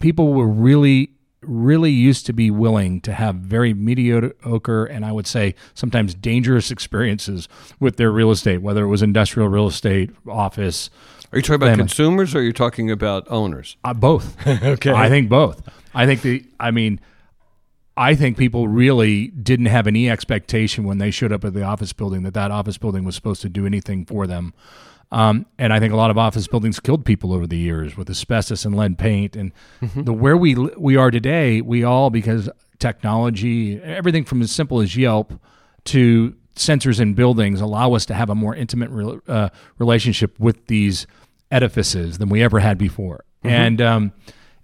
People 0.00 0.32
were 0.32 0.46
really, 0.48 1.10
really 1.42 1.90
used 1.90 2.26
to 2.26 2.32
be 2.32 2.50
willing 2.50 3.00
to 3.02 3.12
have 3.12 3.36
very 3.36 3.72
mediocre 3.74 4.84
and 4.84 5.04
I 5.04 5.12
would 5.12 5.26
say 5.26 5.54
sometimes 5.74 6.14
dangerous 6.14 6.70
experiences 6.70 7.48
with 7.80 7.96
their 7.96 8.10
real 8.10 8.30
estate, 8.30 8.58
whether 8.62 8.84
it 8.84 8.88
was 8.88 9.02
industrial 9.02 9.48
real 9.48 9.66
estate, 9.68 10.10
office, 10.28 10.90
Are 11.32 11.38
you 11.38 11.42
talking 11.42 11.62
about 11.62 11.78
consumers 11.78 12.34
or 12.34 12.38
are 12.38 12.42
you 12.42 12.52
talking 12.52 12.90
about 12.90 13.26
owners? 13.30 13.76
uh, 13.84 13.94
both. 13.94 14.36
Okay. 14.46 14.92
I 14.92 15.08
think 15.08 15.28
both. 15.28 15.62
I 15.94 16.04
think 16.06 16.22
the. 16.22 16.44
I 16.60 16.70
mean, 16.70 17.00
I 17.96 18.14
think 18.14 18.36
people 18.36 18.68
really 18.68 19.28
didn't 19.28 19.66
have 19.66 19.86
any 19.86 20.10
expectation 20.10 20.84
when 20.84 20.98
they 20.98 21.10
showed 21.10 21.32
up 21.32 21.44
at 21.44 21.54
the 21.54 21.62
office 21.62 21.94
building 21.94 22.22
that 22.24 22.34
that 22.34 22.50
office 22.50 22.76
building 22.76 23.04
was 23.04 23.14
supposed 23.14 23.40
to 23.42 23.48
do 23.48 23.64
anything 23.64 24.04
for 24.04 24.26
them. 24.26 24.52
Um, 25.12 25.46
and 25.58 25.72
I 25.72 25.78
think 25.78 25.92
a 25.92 25.96
lot 25.96 26.10
of 26.10 26.18
office 26.18 26.48
buildings 26.48 26.80
killed 26.80 27.04
people 27.04 27.32
over 27.32 27.46
the 27.46 27.56
years 27.56 27.96
with 27.96 28.10
asbestos 28.10 28.64
and 28.64 28.76
lead 28.76 28.98
paint. 28.98 29.36
And 29.36 29.52
the 29.94 30.12
where 30.12 30.36
we 30.36 30.54
we 30.54 30.96
are 30.96 31.10
today, 31.10 31.60
we 31.60 31.84
all 31.84 32.10
because 32.10 32.50
technology, 32.78 33.80
everything 33.82 34.24
from 34.24 34.42
as 34.42 34.50
simple 34.50 34.80
as 34.80 34.96
Yelp 34.96 35.32
to 35.84 36.34
sensors 36.56 37.00
in 37.00 37.14
buildings 37.14 37.60
allow 37.60 37.92
us 37.92 38.04
to 38.06 38.14
have 38.14 38.30
a 38.30 38.34
more 38.34 38.54
intimate 38.54 38.90
rel 38.90 39.20
uh, 39.28 39.48
relationship 39.78 40.38
with 40.40 40.66
these 40.66 41.06
edifices 41.50 42.18
than 42.18 42.28
we 42.28 42.42
ever 42.42 42.58
had 42.58 42.76
before. 42.76 43.24
And 43.44 43.80
um, 43.80 44.12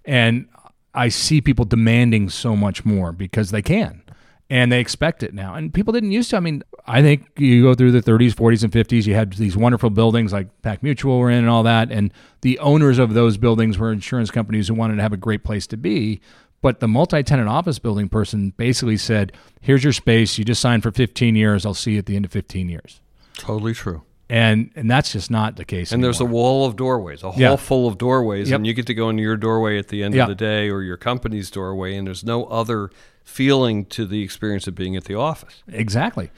and 0.03 0.47
I 0.93 1.07
see 1.07 1.39
people 1.39 1.65
demanding 1.65 2.29
so 2.29 2.55
much 2.55 2.83
more 2.83 3.13
because 3.13 3.51
they 3.51 3.61
can 3.61 4.02
and 4.49 4.71
they 4.71 4.79
expect 4.79 5.23
it 5.23 5.33
now. 5.33 5.55
And 5.55 5.73
people 5.73 5.93
didn't 5.93 6.11
used 6.11 6.29
to. 6.31 6.37
I 6.37 6.39
mean, 6.39 6.63
I 6.85 7.01
think 7.01 7.27
you 7.37 7.63
go 7.63 7.73
through 7.73 7.91
the 7.91 8.01
30s, 8.01 8.33
40s, 8.33 8.63
and 8.63 8.71
50s, 8.71 9.05
you 9.05 9.13
had 9.13 9.33
these 9.33 9.55
wonderful 9.57 9.89
buildings 9.89 10.33
like 10.33 10.61
Pac 10.61 10.83
Mutual 10.83 11.19
were 11.19 11.31
in 11.31 11.39
and 11.39 11.49
all 11.49 11.63
that. 11.63 11.91
And 11.91 12.13
the 12.41 12.59
owners 12.59 12.99
of 12.99 13.13
those 13.13 13.37
buildings 13.37 13.77
were 13.77 13.91
insurance 13.91 14.31
companies 14.31 14.67
who 14.67 14.73
wanted 14.73 14.97
to 14.97 15.01
have 15.01 15.13
a 15.13 15.17
great 15.17 15.43
place 15.43 15.65
to 15.67 15.77
be. 15.77 16.21
But 16.61 16.79
the 16.79 16.87
multi 16.87 17.23
tenant 17.23 17.49
office 17.49 17.79
building 17.79 18.09
person 18.09 18.53
basically 18.55 18.97
said, 18.97 19.33
here's 19.59 19.83
your 19.83 19.93
space. 19.93 20.37
You 20.37 20.45
just 20.45 20.61
signed 20.61 20.83
for 20.83 20.91
15 20.91 21.35
years. 21.35 21.65
I'll 21.65 21.73
see 21.73 21.93
you 21.93 21.99
at 21.99 22.05
the 22.05 22.15
end 22.15 22.25
of 22.25 22.31
15 22.31 22.69
years. 22.69 23.01
Totally 23.37 23.73
true. 23.73 24.03
And 24.29 24.71
and 24.75 24.89
that's 24.89 25.11
just 25.11 25.29
not 25.29 25.57
the 25.57 25.65
case. 25.65 25.91
And 25.91 26.03
there's 26.03 26.21
a 26.21 26.25
wall 26.25 26.65
of 26.65 26.75
doorways, 26.75 27.23
a 27.23 27.31
hall 27.31 27.39
Yeah. 27.39 27.55
full 27.57 27.87
of 27.87 27.97
doorways, 27.97 28.49
Yep. 28.49 28.57
and 28.59 28.67
you 28.67 28.73
get 28.73 28.85
to 28.87 28.93
go 28.93 29.09
into 29.09 29.21
your 29.21 29.35
doorway 29.37 29.77
at 29.77 29.89
the 29.89 30.01
end 30.01 30.15
Yeah. 30.15 30.23
of 30.23 30.29
the 30.29 30.35
day 30.35 30.69
or 30.69 30.81
your 30.81 30.97
company's 30.97 31.51
doorway, 31.51 31.95
and 31.95 32.07
there's 32.07 32.23
no 32.23 32.45
other 32.45 32.89
feeling 33.25 33.85
to 33.85 34.05
the 34.05 34.21
experience 34.21 34.67
of 34.67 34.75
being 34.75 34.95
at 34.97 35.05
the 35.05 35.15
office. 35.15 35.63
Exactly, 35.71 36.29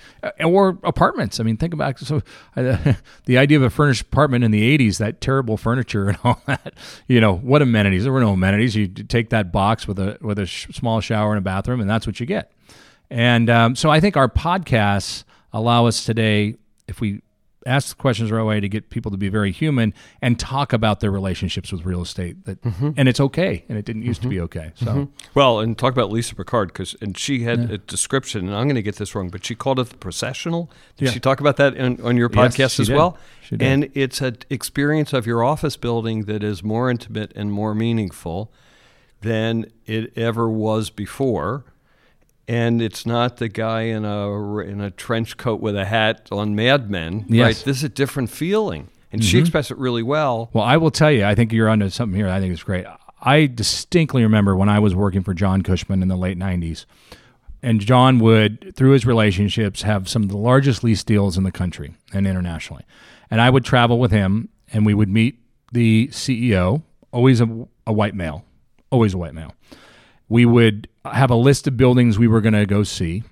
or 0.44 0.78
apartments. 0.84 1.40
I 1.40 1.44
mean, 1.44 1.58
think 1.58 1.74
about 1.74 1.98
so 2.00 2.22
uh, 2.56 2.94
the 3.26 3.38
idea 3.38 3.58
of 3.58 3.64
a 3.64 3.70
furnished 3.70 4.02
apartment 4.04 4.44
in 4.44 4.52
the 4.52 4.62
'80s, 4.78 4.98
that 4.98 5.22
terrible 5.22 5.56
furniture 5.58 6.10
and 6.10 6.18
all 6.24 6.42
that. 6.48 6.74
You 7.08 7.22
know, 7.22 7.36
what 7.36 7.62
amenities? 7.62 8.04
There 8.04 8.12
were 8.14 8.20
no 8.20 8.34
amenities. 8.34 8.76
You 8.76 8.88
take 8.88 9.30
that 9.30 9.52
box 9.52 9.88
with 9.88 10.00
a 10.00 10.18
with 10.22 10.38
a 10.40 10.46
sh- 10.48 10.68
small 10.74 11.02
shower 11.02 11.32
and 11.32 11.38
a 11.40 11.42
bathroom, 11.42 11.82
and 11.82 11.90
that's 11.90 12.06
what 12.08 12.20
you 12.20 12.26
get. 12.26 12.52
And 13.12 13.50
um, 13.50 13.76
so, 13.76 13.90
I 13.92 14.00
think 14.00 14.18
our 14.18 14.28
podcasts 14.30 15.24
allow 15.54 15.86
us 15.86 16.04
today, 16.06 16.56
if 16.88 17.00
we 17.00 17.22
ask 17.66 17.90
the 17.90 18.02
questions 18.02 18.30
the 18.30 18.36
right 18.36 18.44
way, 18.44 18.60
to 18.60 18.70
get 18.70 18.90
people 18.90 19.12
to 19.12 19.18
be 19.18 19.30
very 19.30 19.52
human 19.52 19.94
and 20.22 20.40
talk 20.40 20.74
about 20.74 21.00
their 21.00 21.12
relationships 21.12 21.72
with 21.72 21.86
real 21.86 22.02
estate. 22.02 22.46
That 22.46 22.62
mm-hmm. 22.62 22.92
and 22.98 23.10
it's 23.10 23.20
okay, 23.20 23.66
and 23.68 23.78
it 23.78 23.86
didn't 23.86 24.04
used 24.04 24.22
to 24.22 24.28
be 24.28 24.36
mm-hmm. 24.36 24.46
okay. 24.46 24.72
So. 24.76 24.86
Mm-hmm. 24.86 25.30
Well, 25.34 25.60
and 25.60 25.78
talk 25.78 25.94
about 25.94 26.12
Lisa 26.12 26.36
Picard 26.36 26.70
because, 26.70 26.96
and 27.02 27.18
she 27.18 27.44
had 27.44 27.72
a 27.72 27.78
description, 27.78 28.48
and 28.48 28.56
I'm 28.56 28.66
going 28.66 28.76
to 28.76 28.84
get 28.84 28.96
this 28.98 29.16
wrong, 29.16 29.30
but 29.30 29.46
she 29.46 29.56
called 29.56 29.80
it 29.80 29.90
the 29.90 29.98
processional. 29.98 30.72
Did 30.98 31.06
Yeah. 31.06 31.12
she 31.12 31.20
talk 31.20 31.40
about 31.40 31.58
that 31.58 31.80
on, 31.80 32.00
on 32.02 32.18
your 32.18 32.30
podcast 32.30 32.76
she 32.76 32.84
as 32.84 32.88
did. 32.88 32.96
well? 32.96 33.18
She 33.42 33.58
did. 33.58 33.68
And 33.68 33.92
it's 33.94 34.22
an 34.22 34.38
experience 34.50 35.14
of 35.14 35.26
your 35.26 35.44
office 35.44 35.78
building 35.78 36.26
that 36.26 36.44
is 36.44 36.64
more 36.64 36.90
intimate 36.90 37.32
and 37.36 37.52
more 37.52 37.76
meaningful 37.76 38.52
than 39.22 39.66
it 39.86 40.16
ever 40.18 40.50
was 40.50 40.90
before. 40.90 41.66
And 42.48 42.82
it's 42.82 43.06
not 43.06 43.38
the 43.38 43.50
guy 43.50 43.84
in 43.84 44.06
a 44.06 44.60
in 44.60 44.82
a 44.82 44.92
trench 44.92 45.38
coat 45.38 45.62
with 45.62 45.76
a 45.76 45.86
hat 45.86 46.28
on 46.32 46.56
Mad 46.56 46.90
Men. 46.90 47.26
Yes. 47.28 47.46
Right? 47.46 47.66
This 47.66 47.78
is 47.78 47.84
a 47.84 47.90
different 47.90 48.30
feeling, 48.30 48.90
and 49.12 49.24
she 49.24 49.38
mm-hmm. 49.38 49.42
expressed 49.42 49.72
it 49.72 49.78
really 49.78 50.04
well. 50.04 50.50
Well, 50.54 50.64
I 50.64 50.78
will 50.78 50.92
tell 50.92 51.12
you, 51.12 51.26
I 51.26 51.36
think 51.36 51.52
you're 51.52 51.70
onto 51.70 51.90
something 51.90 52.16
here. 52.16 52.30
I 52.30 52.40
think 52.40 52.54
it's 52.54 52.64
great. 52.64 52.86
I 53.22 53.48
distinctly 53.48 54.22
remember 54.22 54.56
when 54.56 54.70
I 54.70 54.80
was 54.80 54.94
working 54.94 55.24
for 55.24 55.34
John 55.34 55.64
Cushman 55.64 56.04
in 56.04 56.08
the 56.08 56.16
late 56.16 56.38
90s, 56.38 56.86
and 57.64 57.80
John 57.80 58.20
would, 58.20 58.76
through 58.76 58.92
his 58.92 59.06
relationships, 59.06 59.82
have 59.82 60.08
some 60.08 60.24
of 60.24 60.30
the 60.30 60.38
largest 60.38 60.84
lease 60.84 61.04
deals 61.04 61.36
in 61.36 61.44
the 61.44 61.52
country 61.52 61.96
and 62.14 62.28
internationally. 62.28 62.84
And 63.32 63.42
I 63.42 63.50
would 63.50 63.66
travel 63.66 63.98
with 63.98 64.12
him, 64.12 64.50
and 64.72 64.86
we 64.86 64.94
would 64.94 65.10
meet 65.10 65.40
the 65.72 66.08
CEO, 66.10 66.84
always 67.12 67.42
a, 67.42 67.68
a 67.88 67.92
white 67.92 68.14
male, 68.14 68.46
always 68.92 69.16
a 69.16 69.18
white 69.18 69.34
male. 69.34 69.54
We 70.30 70.46
would 70.46 70.88
have 71.06 71.30
a 71.30 71.36
list 71.36 71.68
of 71.68 71.78
buildings 71.78 72.18
we 72.18 72.28
were 72.28 72.42
going 72.42 72.54
to 72.54 72.66
go 72.66 72.84
see, 72.84 73.24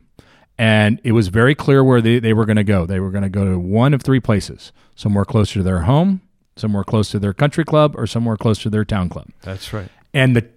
and 0.57 0.99
it 1.03 1.13
was 1.13 1.29
very 1.29 1.55
clear 1.55 1.83
where 1.83 2.01
they, 2.01 2.19
they 2.19 2.33
were 2.33 2.45
going 2.45 2.57
to 2.57 2.63
go. 2.63 2.85
They 2.85 2.99
were 2.99 3.09
going 3.09 3.23
to 3.23 3.29
go 3.29 3.45
to 3.45 3.57
one 3.57 3.93
of 3.93 4.01
three 4.03 4.19
places 4.19 4.71
somewhere 4.95 5.25
closer 5.25 5.55
to 5.55 5.63
their 5.63 5.81
home, 5.81 6.21
somewhere 6.55 6.83
close 6.83 7.09
to 7.11 7.19
their 7.19 7.33
country 7.33 7.65
club, 7.65 7.95
or 7.97 8.05
somewhere 8.05 8.37
close 8.37 8.59
to 8.61 8.69
their 8.69 8.85
town 8.85 9.09
club. 9.09 9.27
That's 9.41 9.73
right. 9.73 9.89
And 10.13 10.35
the 10.35 10.47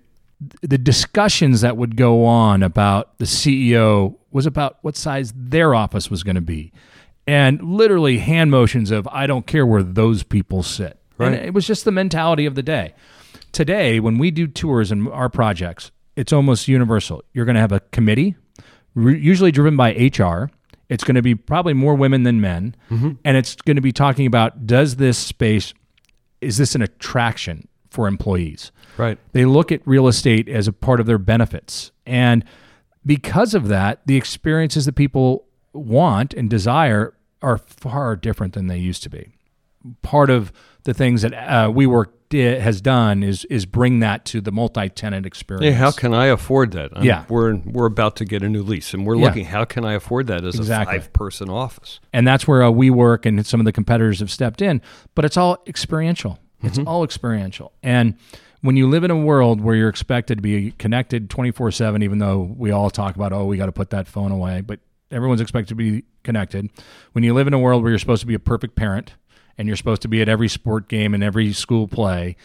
the 0.61 0.77
discussions 0.77 1.63
that 1.63 1.79
would 1.79 1.97
go 1.97 2.27
on 2.27 2.63
about 2.63 3.17
the 3.17 3.25
CEO 3.25 4.17
was 4.31 4.45
about 4.45 4.77
what 4.83 4.95
size 4.95 5.33
their 5.35 5.75
office 5.75 6.11
was 6.11 6.23
going 6.23 6.35
to 6.35 6.43
be. 6.43 6.73
And 7.27 7.63
literally 7.63 8.19
hand 8.19 8.51
motions 8.51 8.91
of 8.91 9.09
I 9.11 9.27
don't 9.27 9.47
care 9.47 9.65
where 9.65 9.83
those 9.83 10.23
people 10.23 10.63
sit. 10.63 10.99
And 11.19 11.31
Right. 11.33 11.43
it 11.47 11.55
was 11.55 11.67
just 11.67 11.87
the 11.87 11.91
mentality 11.91 12.45
of 12.45 12.55
the 12.55 12.63
day. 12.63 12.93
Today, 13.51 13.99
when 13.99 14.19
we 14.19 14.31
do 14.31 14.47
tours 14.47 14.93
in 14.93 15.09
our 15.09 15.31
projects, 15.31 15.91
it's 16.17 16.33
almost 16.33 16.69
universal. 16.69 17.23
You're 17.33 17.45
going 17.45 17.55
to 17.55 17.61
have 17.61 17.73
a 17.73 17.81
committee, 17.93 18.35
re- 18.95 19.19
usually 19.19 19.53
driven 19.53 19.77
by 19.77 19.93
HR. 19.93 20.51
It's 20.89 21.05
going 21.05 21.17
to 21.17 21.23
be 21.23 21.35
probably 21.35 21.75
more 21.75 21.95
women 21.95 22.23
than 22.23 22.41
men, 22.41 22.75
and 22.91 23.37
it's 23.37 23.57
going 23.57 23.77
to 23.77 23.83
be 23.83 23.93
talking 23.93 24.27
about 24.27 24.67
does 24.67 24.97
this 24.97 25.19
space 25.19 25.75
is 26.41 26.59
this 26.59 26.75
an 26.75 26.83
attraction 26.83 27.67
for 27.91 28.07
employees? 28.07 28.71
Right. 28.97 29.19
They 29.33 29.45
look 29.45 29.73
at 29.73 29.81
real 29.87 30.07
estate 30.07 30.49
as 30.49 30.69
a 30.69 30.73
part 30.73 31.01
of 31.01 31.07
their 31.07 31.19
benefits. 31.19 31.91
And 32.07 32.45
because 33.05 33.55
of 33.55 33.69
that, 33.69 34.01
the 34.07 34.17
experiences 34.17 34.85
that 34.85 34.95
people 34.95 35.47
want 35.73 36.35
and 36.35 36.49
desire 36.49 37.15
are 37.43 37.59
far 37.59 38.17
different 38.17 38.55
than 38.55 38.67
they 38.67 38.79
used 38.79 39.03
to 39.05 39.11
be. 39.11 39.33
Part 40.03 40.31
of 40.31 40.53
the 40.85 40.95
things 40.95 41.23
that 41.23 41.33
uh, 41.35 41.71
WeWork 41.71 42.09
did, 42.29 42.61
has 42.61 42.81
done 42.81 43.23
is 43.23 43.45
is 43.47 43.67
bring 43.67 44.01
that 44.01 44.25
to 44.27 44.41
the 44.41 44.51
multi-tenant 44.53 45.27
experience. 45.27 45.65
Yeah, 45.67 45.79
how 45.79 45.91
can 45.91 46.13
I 46.15 46.27
afford 46.27 46.73
that? 46.73 46.91
I'm- 46.97 47.05
Yeah. 47.05 47.25
we're 47.29 47.55
we're 47.57 47.87
about 47.87 48.17
to 48.17 48.25
get 48.25 48.43
a 48.43 48.49
new 48.49 48.63
lease, 48.63 48.93
and 48.95 49.07
we're 49.07 49.17
Yeah. 49.17 49.25
looking. 49.27 49.45
How 49.47 49.65
can 49.65 49.85
I 49.85 49.95
afford 49.95 50.27
that 50.29 50.45
as 50.45 50.57
Exactly. 50.57 50.97
a 50.97 51.01
five-person 51.01 51.49
office? 51.51 52.01
and 52.13 52.27
that's 52.27 52.47
where 52.49 52.63
uh, 52.63 52.71
WeWork 52.71 53.27
and 53.27 53.45
some 53.47 53.61
of 53.61 53.65
the 53.67 53.73
competitors 53.73 54.21
have 54.21 54.31
stepped 54.31 54.61
in. 54.63 54.81
But 55.15 55.25
it's 55.25 55.37
all 55.37 55.59
experiential. 55.67 56.39
It's 56.63 56.79
all 56.79 57.05
experiential. 57.05 57.73
And 57.83 58.15
when 58.63 58.77
you 58.77 58.89
live 58.89 59.05
in 59.05 59.11
a 59.11 59.17
world 59.17 59.61
where 59.61 59.77
you're 59.77 59.89
expected 59.91 60.39
to 60.39 60.43
be 60.43 60.73
connected 60.73 61.29
24 61.31 61.71
7, 61.71 62.03
even 62.03 62.19
though 62.19 62.55
we 62.57 62.71
all 62.71 62.91
talk 62.91 63.15
about, 63.15 63.33
oh, 63.33 63.45
we 63.45 63.57
got 63.57 63.67
to 63.67 63.73
put 63.73 63.91
that 63.91 64.09
phone 64.09 64.33
away, 64.33 64.63
but 64.63 64.81
everyone's 65.13 65.41
expected 65.41 65.69
to 65.69 65.75
be 65.77 66.03
connected. 66.25 66.69
When 67.13 67.23
you 67.23 67.35
live 67.35 67.47
in 67.47 67.55
a 67.55 67.59
world 67.59 67.83
where 67.83 67.91
you're 67.93 67.99
supposed 68.01 68.23
to 68.23 68.27
be 68.27 68.35
a 68.35 68.39
perfect 68.41 68.75
parent 68.75 69.15
and 69.59 69.69
you're 69.69 69.77
supposed 69.77 70.03
to 70.03 70.09
be 70.09 70.21
at 70.21 70.29
every 70.29 70.49
sport 70.49 70.89
game 70.89 71.15
and 71.15 71.23
every 71.23 71.53
school 71.53 71.89
play, 71.89 72.37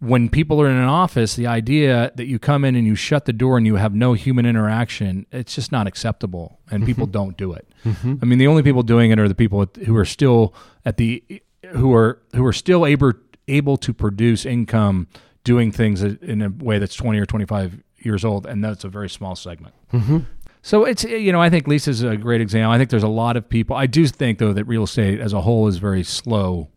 when 0.00 0.28
people 0.28 0.60
are 0.60 0.68
in 0.68 0.76
an 0.76 0.84
office, 0.84 1.34
the 1.34 1.46
idea 1.46 2.12
that 2.14 2.26
you 2.26 2.38
come 2.38 2.64
in 2.64 2.76
and 2.76 2.86
you 2.86 2.94
shut 2.94 3.24
the 3.24 3.32
door 3.32 3.56
and 3.56 3.66
you 3.66 3.76
have 3.76 3.94
no 3.94 4.12
human 4.12 4.46
interaction, 4.46 5.26
it's 5.32 5.54
just 5.54 5.72
not 5.72 5.86
acceptable. 5.86 6.60
And 6.70 6.86
people 6.86 7.06
mm-hmm. 7.06 7.12
don't 7.12 7.36
do 7.36 7.52
it. 7.52 7.66
Mm-hmm. 7.84 8.14
I 8.22 8.24
mean, 8.24 8.38
the 8.38 8.46
only 8.46 8.62
people 8.62 8.82
doing 8.82 9.10
it 9.10 9.18
are 9.18 9.28
the 9.28 9.34
people 9.34 9.66
who 9.84 9.96
are 9.96 10.04
still 10.04 10.54
at 10.84 10.98
the 10.98 11.24
who 11.70 11.92
are 11.94 12.20
who 12.34 12.46
are 12.46 12.52
still 12.52 12.86
able 12.86 13.12
able 13.48 13.76
to 13.78 13.92
produce 13.92 14.46
income 14.46 15.08
doing 15.42 15.72
things 15.72 16.02
in 16.02 16.42
a 16.42 16.50
way 16.50 16.78
that's 16.78 16.94
20 16.94 17.18
or 17.18 17.26
25 17.26 17.82
years 17.98 18.24
old 18.24 18.46
and 18.46 18.62
that's 18.62 18.84
a 18.84 18.88
very 18.88 19.08
small 19.08 19.34
segment. 19.34 19.74
Mm-hmm. 19.92 20.18
So 20.62 20.84
it's 20.84 21.04
eh, 21.04 21.16
you 21.16 21.32
know 21.32 21.40
I 21.40 21.50
think 21.50 21.66
Lisa's 21.66 22.02
a 22.02 22.16
great 22.16 22.40
example. 22.40 22.70
I 22.72 22.78
think 22.78 22.90
there's 22.90 23.02
a 23.02 23.08
lot 23.08 23.36
of 23.36 23.48
people. 23.48 23.76
I 23.76 23.86
do 23.86 24.06
think 24.06 24.38
though 24.38 24.52
that 24.52 24.64
real 24.64 24.84
estate 24.84 25.20
as 25.20 25.32
a 25.32 25.40
whole 25.42 25.68
is 25.68 25.78
very 25.78 26.02
slow. 26.04 26.68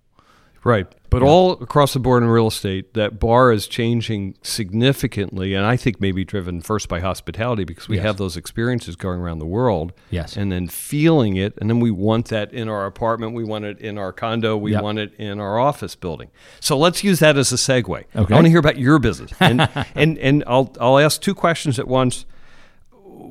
Right. 0.64 0.86
But 1.10 1.24
all 1.24 1.54
across 1.54 1.94
the 1.94 2.00
board 2.00 2.22
in 2.22 2.30
real 2.30 2.48
estate, 2.48 2.94
that 2.94 3.20
bar 3.20 3.52
is 3.52 3.68
changing 3.68 4.36
significantly, 4.44 5.54
and 5.54 5.66
I 5.66 5.76
think 5.76 6.00
maybe 6.00 6.24
driven 6.24 6.62
first 6.62 6.88
by 6.88 7.00
hospitality 7.00 7.64
because 7.64 7.90
we 7.90 7.98
Yes. 7.98 8.06
have 8.06 8.18
those 8.18 8.38
experiences 8.38 8.96
going 8.96 9.20
around 9.20 9.40
the 9.40 9.46
world. 9.46 9.92
Yes. 10.10 10.38
And 10.38 10.52
then 10.52 10.68
feeling 10.68 11.36
it, 11.36 11.58
and 11.60 11.70
then 11.70 11.80
we 11.80 11.92
want 11.92 12.28
that 12.28 12.54
in 12.54 12.70
our 12.70 12.86
apartment, 12.86 13.34
we 13.34 13.44
want 13.44 13.66
it 13.66 13.80
in 13.80 13.98
our 13.98 14.14
condo, 14.14 14.56
we 14.56 14.72
Yep. 14.74 14.84
want 14.84 15.00
it 15.00 15.14
in 15.18 15.40
our 15.40 15.60
office 15.60 15.96
building. 15.96 16.30
So 16.60 16.78
let's 16.78 17.04
use 17.04 17.20
that 17.20 17.38
as 17.38 17.52
a 17.52 17.56
segue. 17.58 17.90
Okay. 18.16 18.34
I 18.34 18.38
want 18.38 18.46
to 18.46 18.50
hear 18.50 18.60
about 18.60 18.78
your 18.78 19.00
business, 19.00 19.32
and 19.40 19.68
and 19.96 20.18
and 20.20 20.44
I'll 20.48 20.74
I'll 20.80 21.00
ask 21.00 21.22
two 21.22 21.36
questions 21.36 21.78
at 21.80 21.88
once, 21.88 22.26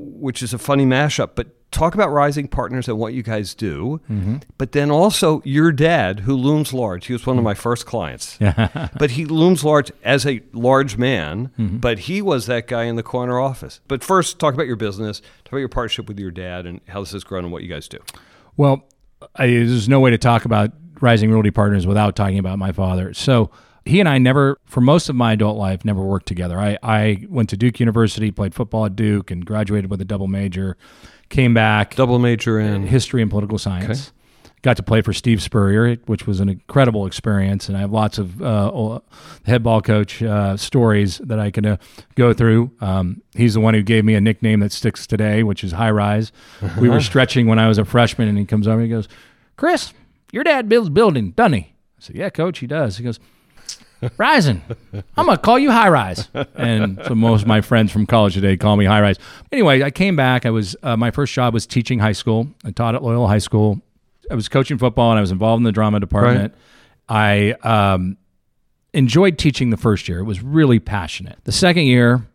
which 0.00 0.42
is 0.42 0.52
a 0.54 0.59
funny 0.59 0.85
mashup, 0.87 1.30
but. 1.35 1.49
Talk 1.73 1.95
about 1.95 2.11
Rising 2.11 2.49
Partners 2.49 2.88
and 2.88 2.99
what 2.99 3.14
you 3.14 3.23
guys 3.23 3.54
do, 3.54 4.00
Mm-hmm. 4.11 4.38
but 4.59 4.73
then 4.73 4.90
also 4.90 5.40
your 5.45 5.71
dad, 5.71 6.19
who 6.19 6.35
looms 6.35 6.73
large. 6.75 7.07
He 7.07 7.12
was 7.12 7.25
one 7.25 7.38
of 7.38 7.45
my 7.45 7.54
first 7.54 7.87
clients, 7.87 8.37
but 8.99 9.12
he 9.12 9.25
looms 9.25 9.62
large 9.62 9.92
as 10.02 10.26
a 10.26 10.42
large 10.52 10.97
man. 10.97 11.52
Mm-hmm. 11.57 11.76
But 11.76 12.00
he 12.00 12.23
was 12.23 12.47
that 12.47 12.66
guy 12.66 12.87
in 12.87 12.97
the 12.97 13.04
corner 13.04 13.38
office. 13.38 13.78
But 13.87 14.02
first, 14.02 14.40
talk 14.40 14.52
about 14.52 14.66
your 14.66 14.75
business, 14.75 15.21
talk 15.45 15.52
about 15.52 15.59
your 15.59 15.69
partnership 15.69 16.09
with 16.09 16.19
your 16.19 16.33
dad, 16.33 16.66
and 16.66 16.80
how 16.88 16.99
this 17.02 17.12
has 17.12 17.23
grown 17.23 17.45
and 17.45 17.52
what 17.52 17.62
you 17.62 17.69
guys 17.69 17.87
do. 17.87 17.99
Well, 18.57 18.88
I, 19.37 19.47
there's 19.47 19.88
no 19.88 20.00
way 20.00 20.11
to 20.11 20.19
talk 20.19 20.45
about 20.45 20.73
Rising 21.00 21.30
Realty 21.30 21.52
Partners 21.52 21.87
without 21.87 22.16
talking 22.16 22.40
about 22.40 22.59
my 22.59 22.73
father. 22.73 23.14
So 23.14 23.52
he 23.90 23.99
and 24.00 24.09
I 24.09 24.18
never, 24.18 24.59
for 24.64 24.80
most 24.80 25.09
of 25.09 25.16
my 25.16 25.32
adult 25.32 25.59
life, 25.59 25.85
never 25.85 26.00
worked 26.00 26.26
together. 26.26 26.59
I, 26.59 26.78
I 26.82 27.26
went 27.28 27.49
to 27.50 27.56
Duke 27.56 27.80
University, 27.80 28.30
played 28.30 28.54
football 28.54 28.87
at 28.87 28.94
Duke, 28.94 29.30
and 29.30 29.44
graduated 29.44 29.90
with 29.90 30.00
a 30.00 30.04
double 30.04 30.28
major. 30.28 30.76
Came 31.28 31.54
back, 31.54 31.97
Double 31.97 32.18
major 32.18 32.59
in 32.59 32.87
history 32.87 33.20
and 33.20 33.30
political 33.30 33.59
science. 33.59 34.12
Got 34.62 34.76
to 34.76 34.82
play 34.82 35.00
for 35.00 35.12
Steve 35.12 35.42
Spurrier, 35.42 35.97
which 36.06 36.26
was 36.26 36.38
an 36.38 36.49
incredible 36.49 37.06
experience, 37.06 37.68
and 37.68 37.76
I 37.76 37.80
have 37.80 37.92
lots 37.92 38.18
of 38.18 38.42
uh, 38.42 39.00
head 39.47 39.62
ball 39.62 39.80
coach 39.80 40.23
uh, 40.23 40.56
stories 40.56 41.18
that 41.18 41.40
I 41.40 41.50
can 41.50 41.64
uh, 41.64 41.76
go 42.14 42.32
through. 42.32 42.70
Um, 42.80 43.23
he's 43.35 43.54
the 43.54 43.61
one 43.61 43.75
who 43.75 43.82
gave 43.82 44.04
me 44.04 44.14
a 44.14 44.20
nickname 44.20 44.61
that 44.61 44.70
sticks 44.73 45.06
today, 45.06 45.42
which 45.42 45.64
is 45.64 45.73
High 45.73 45.90
Rise. 45.90 46.30
We 46.78 46.88
were 46.88 47.00
stretching 47.00 47.47
when 47.47 47.59
I 47.59 47.68
was 47.68 47.78
a 47.78 47.85
freshman, 47.85 48.28
and 48.28 48.38
he 48.38 48.44
comes 48.44 48.68
over 48.68 48.80
and 48.80 48.85
he 48.85 48.90
goes, 48.90 49.09
"Chris, 49.56 49.94
your 50.30 50.44
dad 50.44 50.68
builds 50.68 50.90
building, 50.90 51.30
doesn't 51.30 51.54
he?" 51.54 51.61
I 51.61 52.00
said, 52.00 52.16
"Yeah, 52.16 52.28
coach, 52.30 52.59
he 52.59 52.66
does." 52.66 52.99
He 52.99 53.04
goes, 53.04 53.18
Rising. 54.16 54.62
I'm 55.16 55.26
gonna 55.26 55.38
call 55.38 55.59
you 55.59 55.71
High 55.71 55.88
Rise. 55.88 56.28
And 56.54 57.00
so 57.07 57.14
most 57.14 57.42
of 57.42 57.49
my 57.49 57.61
friends 57.61 57.92
from 57.92 58.07
college 58.07 58.35
today 58.35 58.57
call 58.57 58.76
me 58.76 58.85
High 58.85 59.00
Rise. 59.00 59.19
Anyway, 59.52 59.83
I 59.83 59.90
came 59.90 60.16
back. 60.16 60.47
I 60.47 60.50
was 60.50 60.76
uh, 60.83 60.97
my 60.97 61.11
first 61.11 61.33
job 61.33 61.52
was 61.54 61.66
teaching 61.66 61.99
high 61.99 62.12
school. 62.12 62.49
I 62.64 62.71
taught 62.71 62.95
at 62.95 63.02
Loyola 63.02 63.28
High 63.28 63.38
School. 63.38 63.80
I 64.30 64.35
was 64.35 64.49
coaching 64.49 64.78
football 64.78 65.11
and 65.11 65.19
I 65.19 65.21
was 65.21 65.33
involved 65.33 65.61
in 65.61 65.64
the 65.64 65.73
drama 65.73 66.00
department. 66.00 66.54
I 67.09 67.52
um, 67.64 68.16
enjoyed 68.95 69.38
teaching 69.38 69.71
the 69.71 69.76
first 69.76 70.09
year. 70.09 70.21
It 70.21 70.25
was 70.25 70.42
really 70.42 70.78
passionate. 70.78 71.38
The 71.45 71.52
second 71.52 71.85
year, 71.85 72.26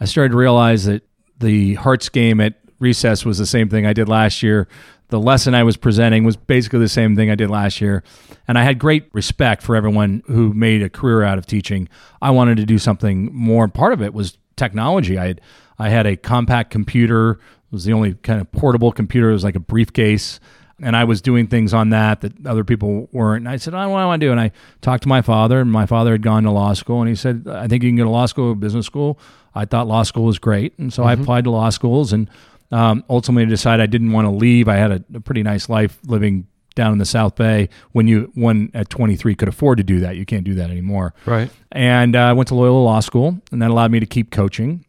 I 0.00 0.06
started 0.06 0.30
to 0.30 0.36
realize 0.36 0.84
that 0.84 1.02
the 1.38 1.74
Hearts 1.74 2.08
game 2.08 2.40
at 2.40 2.54
recess 2.80 3.24
was 3.24 3.38
the 3.38 3.46
same 3.46 3.68
thing 3.68 3.86
I 3.86 3.92
did 3.92 4.08
last 4.08 4.42
year. 4.42 4.68
The 5.08 5.20
lesson 5.20 5.54
I 5.54 5.62
was 5.62 5.76
presenting 5.76 6.24
was 6.24 6.36
basically 6.36 6.80
the 6.80 6.88
same 6.88 7.14
thing 7.14 7.30
I 7.30 7.34
did 7.34 7.50
last 7.50 7.80
year. 7.80 8.02
And 8.48 8.58
I 8.58 8.64
had 8.64 8.78
great 8.78 9.08
respect 9.12 9.62
for 9.62 9.76
everyone 9.76 10.22
who 10.26 10.52
made 10.52 10.82
a 10.82 10.88
career 10.88 11.22
out 11.22 11.38
of 11.38 11.46
teaching. 11.46 11.88
I 12.22 12.30
wanted 12.30 12.56
to 12.56 12.64
do 12.64 12.78
something 12.78 13.34
more. 13.34 13.68
Part 13.68 13.92
of 13.92 14.02
it 14.02 14.14
was 14.14 14.38
technology. 14.56 15.18
I 15.18 15.26
had, 15.26 15.40
I 15.78 15.88
had 15.90 16.06
a 16.06 16.16
Compaq 16.16 16.70
computer. 16.70 17.32
It 17.32 17.38
was 17.72 17.84
the 17.84 17.92
only 17.92 18.14
kind 18.14 18.40
of 18.40 18.50
portable 18.52 18.92
computer. 18.92 19.30
It 19.30 19.34
was 19.34 19.44
like 19.44 19.56
a 19.56 19.60
briefcase. 19.60 20.40
And 20.82 20.96
I 20.96 21.04
was 21.04 21.22
doing 21.22 21.46
things 21.46 21.72
on 21.72 21.90
that 21.90 22.20
that 22.22 22.46
other 22.46 22.64
people 22.64 23.08
weren't. 23.12 23.42
And 23.42 23.48
I 23.48 23.56
said, 23.56 23.74
I 23.74 23.82
don't 23.82 23.90
know 23.90 23.94
what 23.94 24.00
I 24.00 24.06
want 24.06 24.20
to 24.20 24.26
do. 24.26 24.32
And 24.32 24.40
I 24.40 24.50
talked 24.80 25.04
to 25.04 25.08
my 25.08 25.22
father, 25.22 25.60
and 25.60 25.70
my 25.70 25.86
father 25.86 26.12
had 26.12 26.22
gone 26.22 26.42
to 26.42 26.50
law 26.50 26.72
school. 26.72 27.00
And 27.00 27.08
he 27.08 27.14
said, 27.14 27.46
I 27.48 27.68
think 27.68 27.84
you 27.84 27.90
can 27.90 27.96
go 27.96 28.04
to 28.04 28.10
law 28.10 28.26
school 28.26 28.50
or 28.50 28.54
business 28.56 28.84
school. 28.84 29.18
I 29.54 29.66
thought 29.66 29.86
law 29.86 30.02
school 30.02 30.24
was 30.24 30.40
great. 30.40 30.76
And 30.78 30.92
so 30.92 31.04
I 31.04 31.14
mm-hmm. 31.14 31.22
applied 31.22 31.44
to 31.44 31.50
law 31.50 31.70
schools 31.70 32.12
and 32.12 32.28
um, 32.74 33.04
ultimately 33.08 33.46
decided 33.48 33.82
I 33.82 33.86
didn't 33.86 34.12
want 34.12 34.26
to 34.26 34.30
leave. 34.30 34.68
I 34.68 34.76
had 34.76 34.90
a, 34.92 35.04
a 35.14 35.20
pretty 35.20 35.42
nice 35.42 35.68
life 35.68 35.98
living 36.04 36.46
down 36.74 36.92
in 36.92 36.98
the 36.98 37.04
South 37.04 37.36
Bay 37.36 37.68
when 37.92 38.08
you 38.08 38.32
one 38.34 38.70
at 38.74 38.90
23 38.90 39.34
could 39.36 39.48
afford 39.48 39.78
to 39.78 39.84
do 39.84 40.00
that. 40.00 40.16
You 40.16 40.26
can't 40.26 40.42
do 40.44 40.54
that 40.54 40.70
anymore. 40.70 41.14
Right. 41.24 41.48
And 41.70 42.16
uh, 42.16 42.20
I 42.20 42.32
went 42.32 42.48
to 42.48 42.54
Loyola 42.56 42.82
Law 42.82 43.00
School, 43.00 43.38
and 43.52 43.62
that 43.62 43.70
allowed 43.70 43.92
me 43.92 44.00
to 44.00 44.06
keep 44.06 44.30
coaching. 44.32 44.84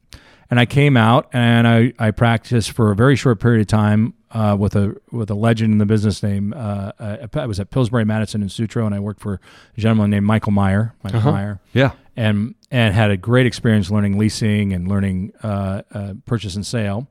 And 0.50 0.60
I 0.60 0.66
came 0.66 0.96
out 0.98 1.28
and 1.34 1.68
I, 1.68 1.94
I 2.00 2.12
practiced 2.12 2.72
for 2.72 2.92
a 2.92 2.96
very 2.96 3.16
short 3.16 3.40
period 3.40 3.62
of 3.62 3.68
time 3.68 4.14
uh, 4.32 4.56
with 4.60 4.76
a 4.76 4.96
with 5.12 5.30
a 5.32 5.36
legend 5.36 5.72
in 5.74 5.78
the 5.80 5.86
business 5.88 6.22
name. 6.24 6.54
Uh, 6.56 6.92
uh, 7.00 7.28
I 7.34 7.46
was 7.48 7.60
at 7.60 7.70
Pillsbury 7.72 8.06
Madison 8.06 8.42
and 8.42 8.52
Sutro, 8.52 8.86
and 8.86 8.94
I 8.94 9.00
worked 9.00 9.22
for 9.22 9.40
a 9.78 9.80
gentleman 9.82 10.10
named 10.12 10.26
Michael 10.26 10.52
Meyer. 10.52 10.94
Michael 11.04 11.32
Meyer 11.32 11.60
Yeah. 11.74 11.92
and 12.16 12.54
and 12.72 12.94
had 12.94 13.10
a 13.12 13.18
great 13.18 13.46
experience 13.48 13.90
learning 13.90 14.18
leasing 14.20 14.74
and 14.74 14.88
learning 14.88 15.32
uh, 15.44 15.82
uh, 15.92 16.14
purchase 16.26 16.56
and 16.56 16.66
sale. 16.66 17.08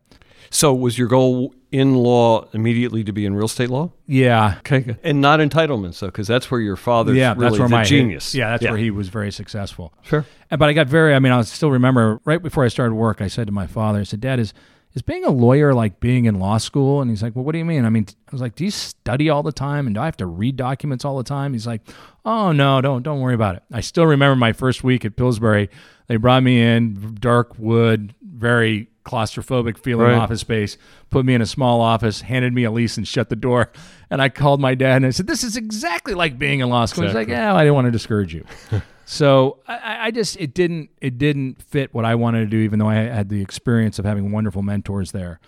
So 0.50 0.74
was 0.74 0.98
your 0.98 1.08
goal 1.08 1.54
in 1.72 1.94
law 1.96 2.46
immediately 2.52 3.02
to 3.04 3.12
be 3.12 3.26
in 3.26 3.34
real 3.34 3.46
estate 3.46 3.70
law? 3.70 3.90
Yeah. 4.06 4.56
Okay. 4.58 4.96
And 5.02 5.20
not 5.20 5.40
entitlements, 5.40 5.98
though, 5.98 6.06
because 6.06 6.28
that's 6.28 6.50
where 6.50 6.60
your 6.60 6.76
father's 6.76 7.16
yeah, 7.16 7.32
really 7.32 7.44
that's 7.50 7.58
where 7.58 7.68
my 7.68 7.84
genius. 7.84 8.34
Yeah, 8.34 8.50
that's 8.50 8.64
where 8.64 8.76
he 8.76 8.90
was 8.90 9.08
very 9.08 9.32
successful. 9.32 9.92
Sure. 10.02 10.24
And- 10.50 10.58
But 10.58 10.68
I 10.68 10.72
got 10.72 10.86
very. 10.86 11.14
I 11.14 11.18
mean, 11.18 11.32
I 11.32 11.42
still 11.42 11.70
remember 11.70 12.20
right 12.24 12.42
before 12.42 12.64
I 12.64 12.68
started 12.68 12.94
work, 12.94 13.20
I 13.20 13.28
said 13.28 13.46
to 13.48 13.52
my 13.52 13.66
father, 13.66 14.00
I 14.00 14.04
said, 14.04 14.20
"Dad, 14.20 14.38
is 14.38 14.54
is 14.94 15.02
being 15.02 15.24
a 15.24 15.30
lawyer 15.30 15.74
like 15.74 15.98
being 15.98 16.26
in 16.26 16.38
law 16.38 16.58
school?" 16.58 17.00
And 17.00 17.10
he's 17.10 17.22
like, 17.24 17.34
"Well, 17.34 17.44
what 17.44 17.50
do 17.52 17.58
you 17.58 17.64
mean?" 17.64 17.84
I 17.84 17.90
mean, 17.90 18.06
I 18.08 18.30
was 18.30 18.40
like, 18.40 18.54
"Do 18.54 18.64
you 18.64 18.70
study 18.70 19.28
all 19.28 19.42
the 19.42 19.50
time, 19.50 19.86
and 19.86 19.94
do 19.96 20.00
I 20.00 20.04
have 20.04 20.16
to 20.18 20.26
read 20.26 20.54
documents 20.56 21.04
all 21.04 21.16
the 21.16 21.24
time?" 21.24 21.52
He's 21.54 21.66
like, 21.66 21.80
"Oh 22.24 22.52
no, 22.52 22.80
don't 22.80 23.02
don't 23.02 23.20
worry 23.20 23.34
about 23.34 23.56
it." 23.56 23.62
I 23.72 23.80
still 23.80 24.06
remember 24.06 24.36
my 24.36 24.52
first 24.52 24.84
week 24.84 25.04
at 25.04 25.16
Pillsbury. 25.16 25.68
They 26.06 26.16
brought 26.16 26.42
me 26.44 26.60
in, 26.62 27.16
dark 27.18 27.58
wood, 27.58 28.14
very 28.22 28.90
claustrophobic 29.04 29.76
feeling 29.78 30.06
Right. 30.06 30.14
office 30.18 30.40
space, 30.40 30.76
put 31.10 31.24
me 31.24 31.34
in 31.34 31.40
a 31.42 31.46
small 31.46 31.80
office, 31.80 32.22
handed 32.22 32.52
me 32.52 32.64
a 32.64 32.70
lease, 32.70 32.96
and 32.96 33.06
shut 33.06 33.28
the 33.28 33.36
door. 33.36 33.70
And 34.10 34.20
I 34.22 34.28
called 34.28 34.60
my 34.60 34.74
dad 34.74 34.96
and 34.96 35.06
I 35.06 35.10
said, 35.10 35.26
"This 35.26 35.44
is 35.44 35.56
exactly 35.56 36.14
like 36.14 36.38
being 36.38 36.60
in 36.60 36.68
law 36.68 36.84
school." 36.86 37.04
He's 37.04 37.14
like, 37.14 37.28
"Yeah, 37.28 37.54
I 37.54 37.60
didn't 37.64 37.74
want 37.74 37.86
to 37.86 37.90
discourage 37.92 38.34
you." 38.34 38.44
So 39.06 39.58
I- 39.68 40.06
I, 40.06 40.10
just 40.10 40.38
it 40.40 40.54
didn't 40.54 40.88
it 41.02 41.18
didn't 41.18 41.60
fit 41.60 41.92
what 41.92 42.06
I 42.06 42.14
wanted 42.14 42.40
to 42.40 42.46
do, 42.46 42.56
even 42.56 42.78
though 42.78 42.88
I 42.88 42.94
had 42.94 43.28
the 43.28 43.42
experience 43.42 43.98
of 43.98 44.06
having 44.06 44.32
wonderful 44.32 44.62
mentors 44.62 45.12
there. 45.12 45.40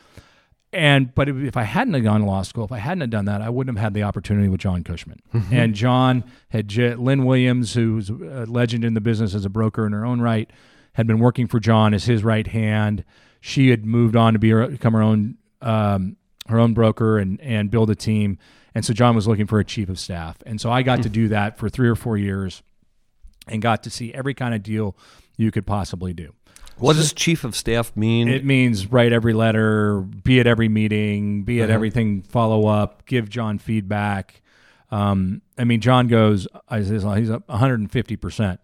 And 0.74 1.14
but 1.14 1.28
if, 1.30 1.56
I 1.56 1.62
hadn't 1.62 1.94
have 1.94 2.02
gone 2.02 2.20
to 2.20 2.26
law 2.26 2.42
school, 2.42 2.64
if 2.66 2.72
I 2.72 2.76
hadn't 2.78 3.00
have 3.00 3.08
done 3.08 3.24
that, 3.24 3.40
I 3.40 3.48
wouldn't 3.48 3.78
have 3.78 3.82
had 3.82 3.94
the 3.94 4.02
opportunity 4.02 4.48
with 4.50 4.60
John 4.60 4.84
Cushman. 4.84 5.20
Mm-hmm. 5.32 5.54
And 5.54 5.74
John 5.74 6.24
had 6.50 6.68
J- 6.68 6.96
Lynn 6.96 7.24
Williams, 7.24 7.72
who's 7.72 8.10
a 8.10 8.44
legend 8.46 8.84
in 8.84 8.92
the 8.92 9.00
business 9.00 9.34
as 9.34 9.46
a 9.46 9.48
broker 9.48 9.86
in 9.86 9.92
her 9.94 10.04
own 10.04 10.20
right, 10.20 10.50
had 10.92 11.06
been 11.06 11.18
working 11.18 11.46
for 11.46 11.58
John 11.58 11.94
as 11.94 12.04
his 12.04 12.22
right 12.22 12.46
hand. 12.46 13.04
She 13.40 13.70
had 13.70 13.84
moved 13.84 14.16
on 14.16 14.32
to 14.32 14.38
be 14.38 14.50
her, 14.50 14.66
become 14.66 14.92
her 14.94 15.02
own 15.02 15.36
um, 15.62 16.16
her 16.48 16.58
own 16.58 16.74
broker 16.74 17.18
and 17.18 17.40
and 17.40 17.70
build 17.70 17.90
a 17.90 17.94
team. 17.94 18.38
And 18.74 18.84
so 18.84 18.92
John 18.92 19.14
was 19.14 19.26
looking 19.26 19.46
for 19.46 19.58
a 19.58 19.64
chief 19.64 19.88
of 19.88 19.98
staff, 19.98 20.36
and 20.44 20.60
so 20.60 20.70
I 20.70 20.82
got 20.82 21.02
to 21.04 21.08
do 21.08 21.28
that 21.28 21.56
for 21.58 21.68
three 21.70 21.88
or 21.88 21.94
four 21.94 22.18
years 22.18 22.62
and 23.48 23.62
got 23.62 23.82
to 23.84 23.90
see 23.90 24.12
every 24.12 24.34
kind 24.34 24.54
of 24.54 24.62
deal 24.62 24.96
you 25.36 25.50
could 25.50 25.66
possibly 25.66 26.12
do. 26.12 26.34
What 26.78 26.96
does 26.96 27.14
chief 27.14 27.42
of 27.44 27.56
staff 27.56 27.96
mean? 27.96 28.28
It 28.28 28.44
means 28.44 28.92
write 28.92 29.10
every 29.12 29.32
letter, 29.32 30.00
be 30.00 30.40
at 30.40 30.46
every 30.46 30.68
meeting, 30.68 31.42
be 31.44 31.62
at 31.62 31.70
Uh-huh. 31.70 31.74
everything, 31.74 32.20
follow 32.20 32.66
up, 32.66 33.06
give 33.06 33.30
John 33.30 33.56
feedback. 33.58 34.42
Um, 34.90 35.40
I 35.56 35.64
mean, 35.64 35.80
John 35.80 36.06
goes, 36.06 36.46
I 36.68 36.82
says, 36.82 37.02
he's 37.02 37.30
up 37.30 37.46
150%. 37.48 38.58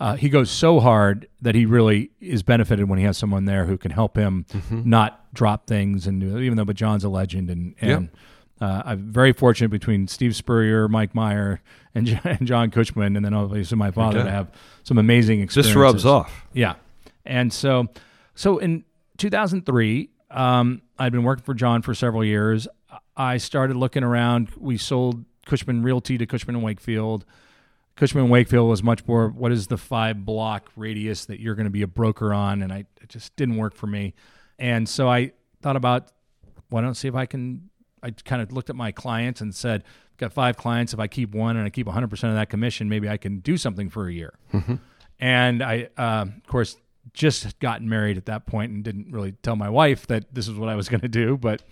Uh, 0.00 0.16
he 0.16 0.28
goes 0.28 0.50
so 0.50 0.80
hard 0.80 1.28
that 1.40 1.54
he 1.54 1.64
really 1.66 2.10
is 2.20 2.42
benefited 2.42 2.88
when 2.88 2.98
he 2.98 3.04
has 3.04 3.16
someone 3.16 3.44
there 3.44 3.64
who 3.66 3.78
can 3.78 3.90
help 3.92 4.16
him 4.16 4.44
Mm-hmm. 4.50 4.88
not 4.90 5.32
drop 5.32 5.66
things. 5.66 6.06
And 6.06 6.22
even 6.22 6.56
though, 6.56 6.64
but 6.64 6.76
John's 6.76 7.04
a 7.04 7.08
legend, 7.08 7.48
and 7.50 7.74
and 7.80 8.08
uh, 8.60 8.82
I'm 8.84 9.12
very 9.12 9.32
fortunate 9.32 9.68
between 9.70 10.06
Steve 10.08 10.34
Spurrier, 10.36 10.88
Mike 10.88 11.14
Meyer, 11.14 11.60
and 11.94 12.06
John, 12.08 12.20
and 12.24 12.46
John 12.46 12.70
Cushman, 12.70 13.16
and 13.16 13.24
then 13.24 13.34
obviously 13.34 13.76
my 13.78 13.90
father 13.92 14.18
Okay. 14.18 14.26
to 14.28 14.32
have 14.32 14.50
some 14.82 14.98
amazing 14.98 15.40
experiences. 15.40 15.72
This 15.74 15.80
rubs 15.80 16.04
off. 16.06 16.44
Yeah. 16.52 16.74
And 17.24 17.52
so, 17.52 17.88
so 18.34 18.58
in 18.58 18.84
2003, 19.18 20.10
um, 20.30 20.82
I'd 20.98 21.12
been 21.12 21.22
working 21.24 21.44
for 21.44 21.54
John 21.54 21.82
for 21.82 21.94
several 21.94 22.24
years. 22.24 22.66
I 23.16 23.36
started 23.38 23.76
looking 23.76 24.02
around. 24.04 24.48
We 24.56 24.76
sold 24.76 25.24
Cushman 25.46 25.82
Realty 25.82 26.18
to 26.18 26.26
Cushman 26.26 26.56
and 26.56 26.64
Wakefield. 26.64 27.24
Cushman 27.96 28.28
Wakefield 28.28 28.68
was 28.68 28.82
much 28.82 29.06
more 29.06 29.28
what 29.28 29.52
is 29.52 29.68
the 29.68 29.76
five 29.76 30.24
block 30.24 30.70
radius 30.76 31.26
that 31.26 31.40
you're 31.40 31.54
going 31.54 31.66
to 31.66 31.70
be 31.70 31.82
a 31.82 31.86
broker 31.86 32.32
on, 32.32 32.62
and 32.62 32.72
I 32.72 32.86
it 33.00 33.08
just 33.08 33.34
didn't 33.36 33.56
work 33.56 33.74
for 33.74 33.86
me. 33.86 34.14
And 34.58 34.88
so 34.88 35.08
I 35.08 35.32
thought 35.62 35.76
about 35.76 36.08
why 36.70 36.80
don't 36.80 36.94
see 36.94 37.08
if 37.08 37.14
I 37.14 37.26
can. 37.26 37.70
I 38.02 38.10
kind 38.10 38.42
of 38.42 38.52
looked 38.52 38.68
at 38.68 38.76
my 38.76 38.92
clients 38.92 39.40
and 39.40 39.54
said, 39.54 39.82
I've 40.12 40.18
got 40.18 40.32
five 40.32 40.56
clients. 40.56 40.92
If 40.92 41.00
I 41.00 41.06
keep 41.06 41.34
one 41.34 41.56
and 41.56 41.64
I 41.64 41.70
keep 41.70 41.86
100% 41.86 42.12
of 42.12 42.34
that 42.34 42.50
commission, 42.50 42.88
maybe 42.88 43.08
I 43.08 43.16
can 43.16 43.38
do 43.38 43.56
something 43.56 43.88
for 43.88 44.08
a 44.08 44.12
year. 44.12 44.34
And 45.18 45.62
I, 45.62 45.88
uh, 45.96 46.26
of 46.26 46.46
course, 46.46 46.76
just 47.14 47.58
gotten 47.60 47.88
married 47.88 48.18
at 48.18 48.26
that 48.26 48.44
point 48.44 48.72
and 48.72 48.84
didn't 48.84 49.10
really 49.10 49.32
tell 49.32 49.56
my 49.56 49.70
wife 49.70 50.06
that 50.08 50.34
this 50.34 50.48
is 50.48 50.54
what 50.54 50.68
I 50.68 50.74
was 50.74 50.88
going 50.90 51.00
to 51.00 51.08
do. 51.08 51.38
But 51.38 51.62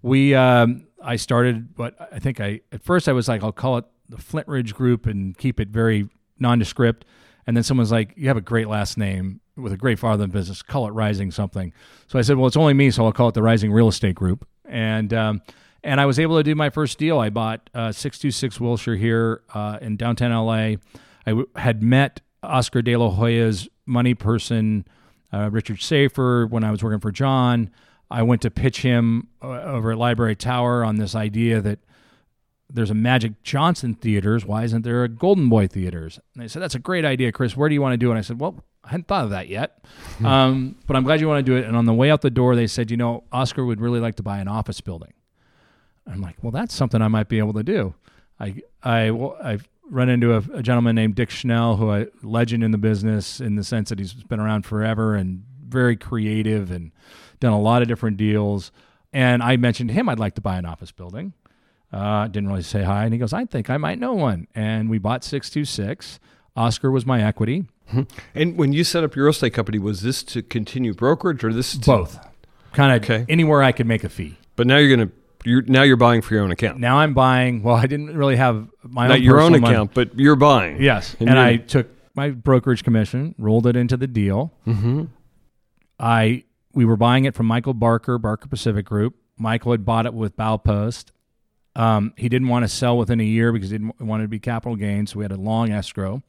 we, 0.00 0.34
um, 0.34 0.86
I 1.02 1.16
started, 1.16 1.74
but 1.74 1.96
I 2.12 2.18
think 2.18 2.40
I, 2.40 2.60
at 2.72 2.82
first 2.82 3.08
I 3.08 3.12
was 3.12 3.28
like, 3.28 3.42
I'll 3.42 3.52
call 3.52 3.76
it 3.76 3.84
the 4.08 4.18
Flint 4.18 4.48
Ridge 4.48 4.74
Group 4.74 5.06
and 5.06 5.36
keep 5.36 5.60
it 5.60 5.68
very 5.68 6.08
nondescript. 6.38 7.04
And 7.46 7.56
then 7.56 7.64
someone's 7.64 7.92
like, 7.92 8.14
you 8.16 8.28
have 8.28 8.36
a 8.36 8.42
great 8.42 8.68
last 8.68 8.96
name 8.96 9.40
with 9.56 9.72
a 9.72 9.76
great 9.76 9.98
father 9.98 10.24
in 10.24 10.30
business, 10.30 10.62
call 10.62 10.88
it 10.88 10.92
Rising 10.92 11.30
something. 11.30 11.72
So 12.06 12.18
I 12.18 12.22
said, 12.22 12.36
well, 12.36 12.46
it's 12.46 12.56
only 12.56 12.74
me, 12.74 12.90
so 12.90 13.04
I'll 13.04 13.12
call 13.12 13.28
it 13.28 13.34
the 13.34 13.42
Rising 13.42 13.72
Real 13.72 13.88
Estate 13.88 14.14
Group. 14.14 14.46
And, 14.64 15.12
um, 15.12 15.42
and 15.82 16.00
I 16.00 16.06
was 16.06 16.18
able 16.18 16.36
to 16.38 16.42
do 16.42 16.54
my 16.54 16.70
first 16.70 16.98
deal. 16.98 17.18
I 17.18 17.30
bought 17.30 17.68
uh, 17.74 17.92
626 17.92 18.58
Wilshire 18.58 18.96
here 18.96 19.42
uh, 19.52 19.78
in 19.80 19.96
downtown 19.96 20.32
LA. 20.32 20.78
I 21.26 21.30
w- 21.30 21.48
had 21.56 21.82
met 21.82 22.20
Oscar 22.42 22.82
De 22.82 22.96
La 22.96 23.10
Hoya's 23.10 23.68
money 23.86 24.14
person, 24.14 24.86
uh, 25.32 25.50
Richard 25.50 25.80
Schaefer, 25.80 26.46
when 26.46 26.64
I 26.64 26.70
was 26.70 26.82
working 26.82 27.00
for 27.00 27.12
John. 27.12 27.70
I 28.10 28.22
went 28.22 28.42
to 28.42 28.50
pitch 28.50 28.82
him 28.82 29.28
uh, 29.42 29.48
over 29.48 29.92
at 29.92 29.98
Library 29.98 30.36
Tower 30.36 30.84
on 30.84 30.96
this 30.96 31.14
idea 31.14 31.60
that 31.60 31.80
there's 32.70 32.90
a 32.90 32.94
Magic 32.94 33.42
Johnson 33.42 33.94
theaters. 33.94 34.44
Why 34.44 34.64
isn't 34.64 34.82
there 34.82 35.04
a 35.04 35.08
Golden 35.08 35.48
Boy 35.48 35.66
theaters? 35.66 36.18
And 36.34 36.42
they 36.42 36.48
said, 36.48 36.62
that's 36.62 36.74
a 36.74 36.80
great 36.80 37.04
idea, 37.04 37.30
Chris. 37.32 37.56
Where 37.56 37.68
do 37.68 37.74
you 37.74 37.82
want 37.82 37.92
to 37.92 37.98
do 37.98 38.08
it? 38.08 38.12
And 38.12 38.18
I 38.18 38.22
said, 38.22 38.40
well, 38.40 38.64
I 38.82 38.90
hadn't 38.90 39.06
thought 39.06 39.24
of 39.24 39.30
that 39.30 39.48
yet. 39.48 39.84
um, 40.24 40.76
but 40.86 40.96
I'm 40.96 41.04
glad 41.04 41.20
you 41.20 41.28
want 41.28 41.44
to 41.44 41.50
do 41.52 41.56
it. 41.56 41.66
And 41.66 41.76
on 41.76 41.84
the 41.84 41.94
way 41.94 42.10
out 42.10 42.20
the 42.20 42.30
door, 42.30 42.56
they 42.56 42.66
said, 42.66 42.90
you 42.90 42.96
know, 42.96 43.24
Oscar 43.32 43.64
would 43.64 43.80
really 43.80 44.00
like 44.00 44.16
to 44.16 44.22
buy 44.22 44.38
an 44.38 44.48
office 44.48 44.80
building. 44.80 45.12
I'm 46.06 46.20
like, 46.20 46.36
well, 46.42 46.52
that's 46.52 46.74
something 46.74 47.00
I 47.00 47.08
might 47.08 47.28
be 47.28 47.38
able 47.38 47.54
to 47.54 47.62
do. 47.62 47.94
I 48.38 48.56
I 48.82 49.10
well, 49.10 49.36
I've 49.42 49.68
run 49.88 50.08
into 50.08 50.34
a, 50.34 50.38
a 50.52 50.62
gentleman 50.62 50.94
named 50.94 51.14
Dick 51.14 51.30
Schnell, 51.30 51.76
who 51.76 51.92
a 51.92 52.06
legend 52.22 52.64
in 52.64 52.72
the 52.72 52.78
business 52.78 53.40
in 53.40 53.56
the 53.56 53.64
sense 53.64 53.88
that 53.88 53.98
he's 53.98 54.12
been 54.12 54.40
around 54.40 54.66
forever 54.66 55.14
and 55.14 55.44
very 55.66 55.96
creative 55.96 56.70
and 56.70 56.92
done 57.40 57.52
a 57.52 57.60
lot 57.60 57.82
of 57.82 57.88
different 57.88 58.16
deals. 58.16 58.70
And 59.12 59.42
I 59.42 59.56
mentioned 59.56 59.88
to 59.90 59.94
him 59.94 60.08
I'd 60.08 60.18
like 60.18 60.34
to 60.34 60.40
buy 60.40 60.56
an 60.58 60.66
office 60.66 60.92
building. 60.92 61.32
Uh, 61.92 62.26
didn't 62.26 62.48
really 62.48 62.62
say 62.62 62.82
hi, 62.82 63.04
and 63.04 63.12
he 63.14 63.18
goes, 63.18 63.32
"I 63.32 63.44
think 63.44 63.70
I 63.70 63.76
might 63.76 63.98
know 64.00 64.14
one." 64.14 64.48
And 64.54 64.90
we 64.90 64.98
bought 64.98 65.22
six 65.24 65.48
two 65.48 65.64
six. 65.64 66.18
Oscar 66.56 66.90
was 66.90 67.04
my 67.06 67.22
equity. 67.22 67.66
And 68.34 68.56
when 68.56 68.72
you 68.72 68.82
set 68.82 69.04
up 69.04 69.14
your 69.14 69.26
real 69.26 69.30
estate 69.32 69.52
company, 69.52 69.78
was 69.78 70.00
this 70.02 70.22
to 70.24 70.42
continue 70.42 70.94
brokerage 70.94 71.44
or 71.44 71.52
this 71.52 71.76
to, 71.76 71.84
Both, 71.86 72.18
kind 72.72 72.92
of 72.96 73.02
Okay. 73.04 73.26
anywhere 73.28 73.62
I 73.62 73.72
could 73.72 73.86
make 73.86 74.02
a 74.04 74.08
fee. 74.08 74.36
But 74.56 74.66
now 74.66 74.78
you're 74.78 74.96
gonna 74.96 75.10
you're 75.44 75.62
now 75.62 75.82
you're 75.82 75.96
buying 75.98 76.22
for 76.22 76.34
your 76.34 76.42
own 76.42 76.50
account. 76.50 76.78
Now 76.80 76.98
I'm 76.98 77.12
buying. 77.14 77.62
Well, 77.62 77.76
I 77.76 77.86
didn't 77.86 78.16
really 78.16 78.36
have 78.36 78.66
my 78.82 79.06
Not 79.08 79.16
own 79.18 79.22
your 79.22 79.40
own 79.40 79.52
money. 79.52 79.74
account, 79.74 79.92
but 79.94 80.18
you're 80.18 80.36
buying. 80.36 80.80
Yes, 80.82 81.14
And 81.20 81.28
and, 81.28 81.38
I 81.38 81.56
took 81.58 81.88
my 82.16 82.30
brokerage 82.30 82.82
commission, 82.82 83.34
rolled 83.38 83.66
it 83.66 83.76
into 83.76 83.96
the 83.96 84.06
deal. 84.06 84.52
Mm-hmm. 84.66 85.04
I 86.00 86.44
we 86.72 86.84
were 86.84 86.96
buying 86.96 87.24
it 87.24 87.34
from 87.34 87.46
Michael 87.46 87.74
Barker, 87.74 88.18
Barker 88.18 88.48
Pacific 88.48 88.84
Group. 88.86 89.14
Michael 89.38 89.72
had 89.72 89.84
bought 89.84 90.06
it 90.06 90.14
with 90.14 90.36
Baupost. 90.36 91.12
Um, 91.76 92.12
he 92.16 92.28
didn't 92.28 92.48
want 92.48 92.64
to 92.64 92.68
sell 92.68 92.96
within 92.96 93.20
a 93.20 93.24
year 93.24 93.52
because 93.52 93.70
he 93.70 93.78
didn't 93.78 94.00
want 94.00 94.22
it 94.22 94.26
to 94.26 94.28
be 94.28 94.38
capital 94.38 94.76
gain, 94.76 95.06
so 95.06 95.18
we 95.18 95.24
had 95.24 95.32
a 95.32 95.36
long 95.36 95.70
escrow. 95.72 96.22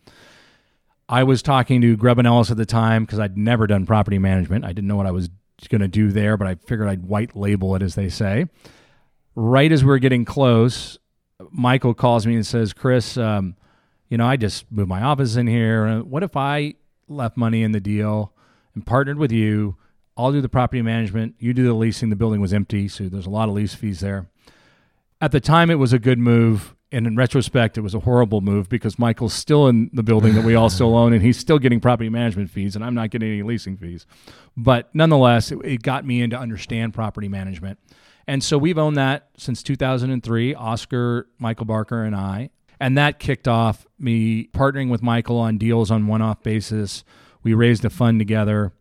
I 1.08 1.24
was 1.24 1.44
talking 1.44 1.82
to 1.82 1.96
Grubb 1.96 2.20
Ellis 2.26 2.50
at 2.50 2.58
the 2.58 2.66
time 2.66 3.06
because 3.06 3.20
I'd 3.20 3.38
never 3.38 3.68
done 3.68 3.86
property 3.86 4.18
management. 4.18 4.66
I 4.66 4.70
didn't 4.70 4.88
know 4.88 4.96
what 4.96 5.06
I 5.06 5.12
was 5.12 5.30
going 5.70 5.82
to 5.82 5.88
do 5.88 6.12
there, 6.12 6.36
but 6.36 6.48
I 6.48 6.56
figured 6.56 6.88
I'd 6.88 7.06
white 7.06 7.36
label 7.36 7.76
it, 7.76 7.84
as 7.84 7.94
they 7.96 8.10
say. 8.10 8.48
Right 9.36 9.72
as 9.72 9.84
we 9.84 9.90
were 9.90 10.00
getting 10.00 10.26
close, 10.26 10.98
Michael 11.52 11.94
calls 11.94 12.26
me 12.26 12.36
and 12.36 12.46
says, 12.46 12.74
"Chris, 12.74 13.18
um, 13.18 13.56
you 14.10 14.18
know, 14.18 14.26
I 14.26 14.38
just 14.38 14.72
moved 14.72 14.90
my 14.90 15.02
office 15.02 15.36
in 15.36 15.46
here. 15.46 15.86
Uh, 15.86 16.00
What 16.00 16.24
if 16.24 16.36
I 16.36 16.76
left 17.08 17.38
money 17.38 17.62
in 17.62 17.72
the 17.72 17.80
deal 17.80 18.34
and 18.74 18.86
partnered 18.86 19.18
with 19.20 19.32
you? 19.32 19.76
I'll 20.18 20.32
do 20.32 20.42
the 20.42 20.50
property 20.50 20.82
management. 20.82 21.36
You 21.38 21.54
do 21.54 21.66
the 21.66 21.74
leasing. 21.74 22.10
The 22.10 22.16
building 22.16 22.40
was 22.40 22.54
empty, 22.54 22.88
so 22.88 23.10
there's 23.10 23.26
a 23.26 23.30
lot 23.30 23.50
of 23.50 23.56
lease 23.56 23.76
fees 23.76 24.00
there. 24.00 24.28
At 25.22 25.32
the 25.32 25.40
time, 25.40 25.70
it 25.70 25.76
was 25.76 25.94
a 25.94 26.00
good 26.00 26.20
move. 26.20 26.76
And 26.92 27.08
in 27.08 27.16
retrospect, 27.16 27.78
it 27.78 27.82
was 27.82 27.94
a 27.94 28.00
horrible 28.00 28.42
move 28.42 28.70
because 28.70 28.98
Michael's 28.98 29.34
still 29.34 29.68
in 29.68 29.90
the 29.92 30.04
building 30.04 30.34
that 30.36 30.46
we 30.46 30.56
all 30.56 30.70
still 30.70 30.96
own, 30.98 31.14
and 31.14 31.22
he's 31.22 31.38
still 31.38 31.60
getting 31.60 31.82
property 31.82 32.10
management 32.10 32.50
fees, 32.50 32.76
and 32.76 32.86
I'm 32.86 32.94
not 32.94 33.10
getting 33.10 33.30
any 33.30 33.44
leasing 33.44 33.76
fees. 33.76 34.06
But 34.56 34.94
nonetheless, 34.94 35.52
it, 35.52 35.60
it 35.66 35.84
got 35.84 36.06
me 36.06 36.22
in 36.22 36.30
to 36.30 36.40
understand 36.40 36.94
property 36.94 37.28
management. 37.28 37.80
And 38.28 38.44
so 38.44 38.58
we've 38.58 38.78
owned 38.78 38.98
that 38.98 39.30
since 39.38 39.62
2003, 39.62 40.56
Oscar, 40.56 41.28
Michael 41.38 41.66
Barker, 41.66 42.04
and 42.04 42.16
I. 42.16 42.50
And 42.80 42.98
that 42.98 43.20
kicked 43.20 43.48
off 43.48 43.86
me 44.00 44.48
partnering 44.48 44.90
with 44.90 45.02
Michael 45.02 45.38
on 45.40 45.58
deals 45.58 45.92
on 45.92 46.08
one 46.08 46.22
off 46.22 46.44
basis. 46.44 47.04
We 47.44 47.54
raised 47.54 47.86
a 47.86 47.90
fund 47.90 48.20
together. 48.20 48.74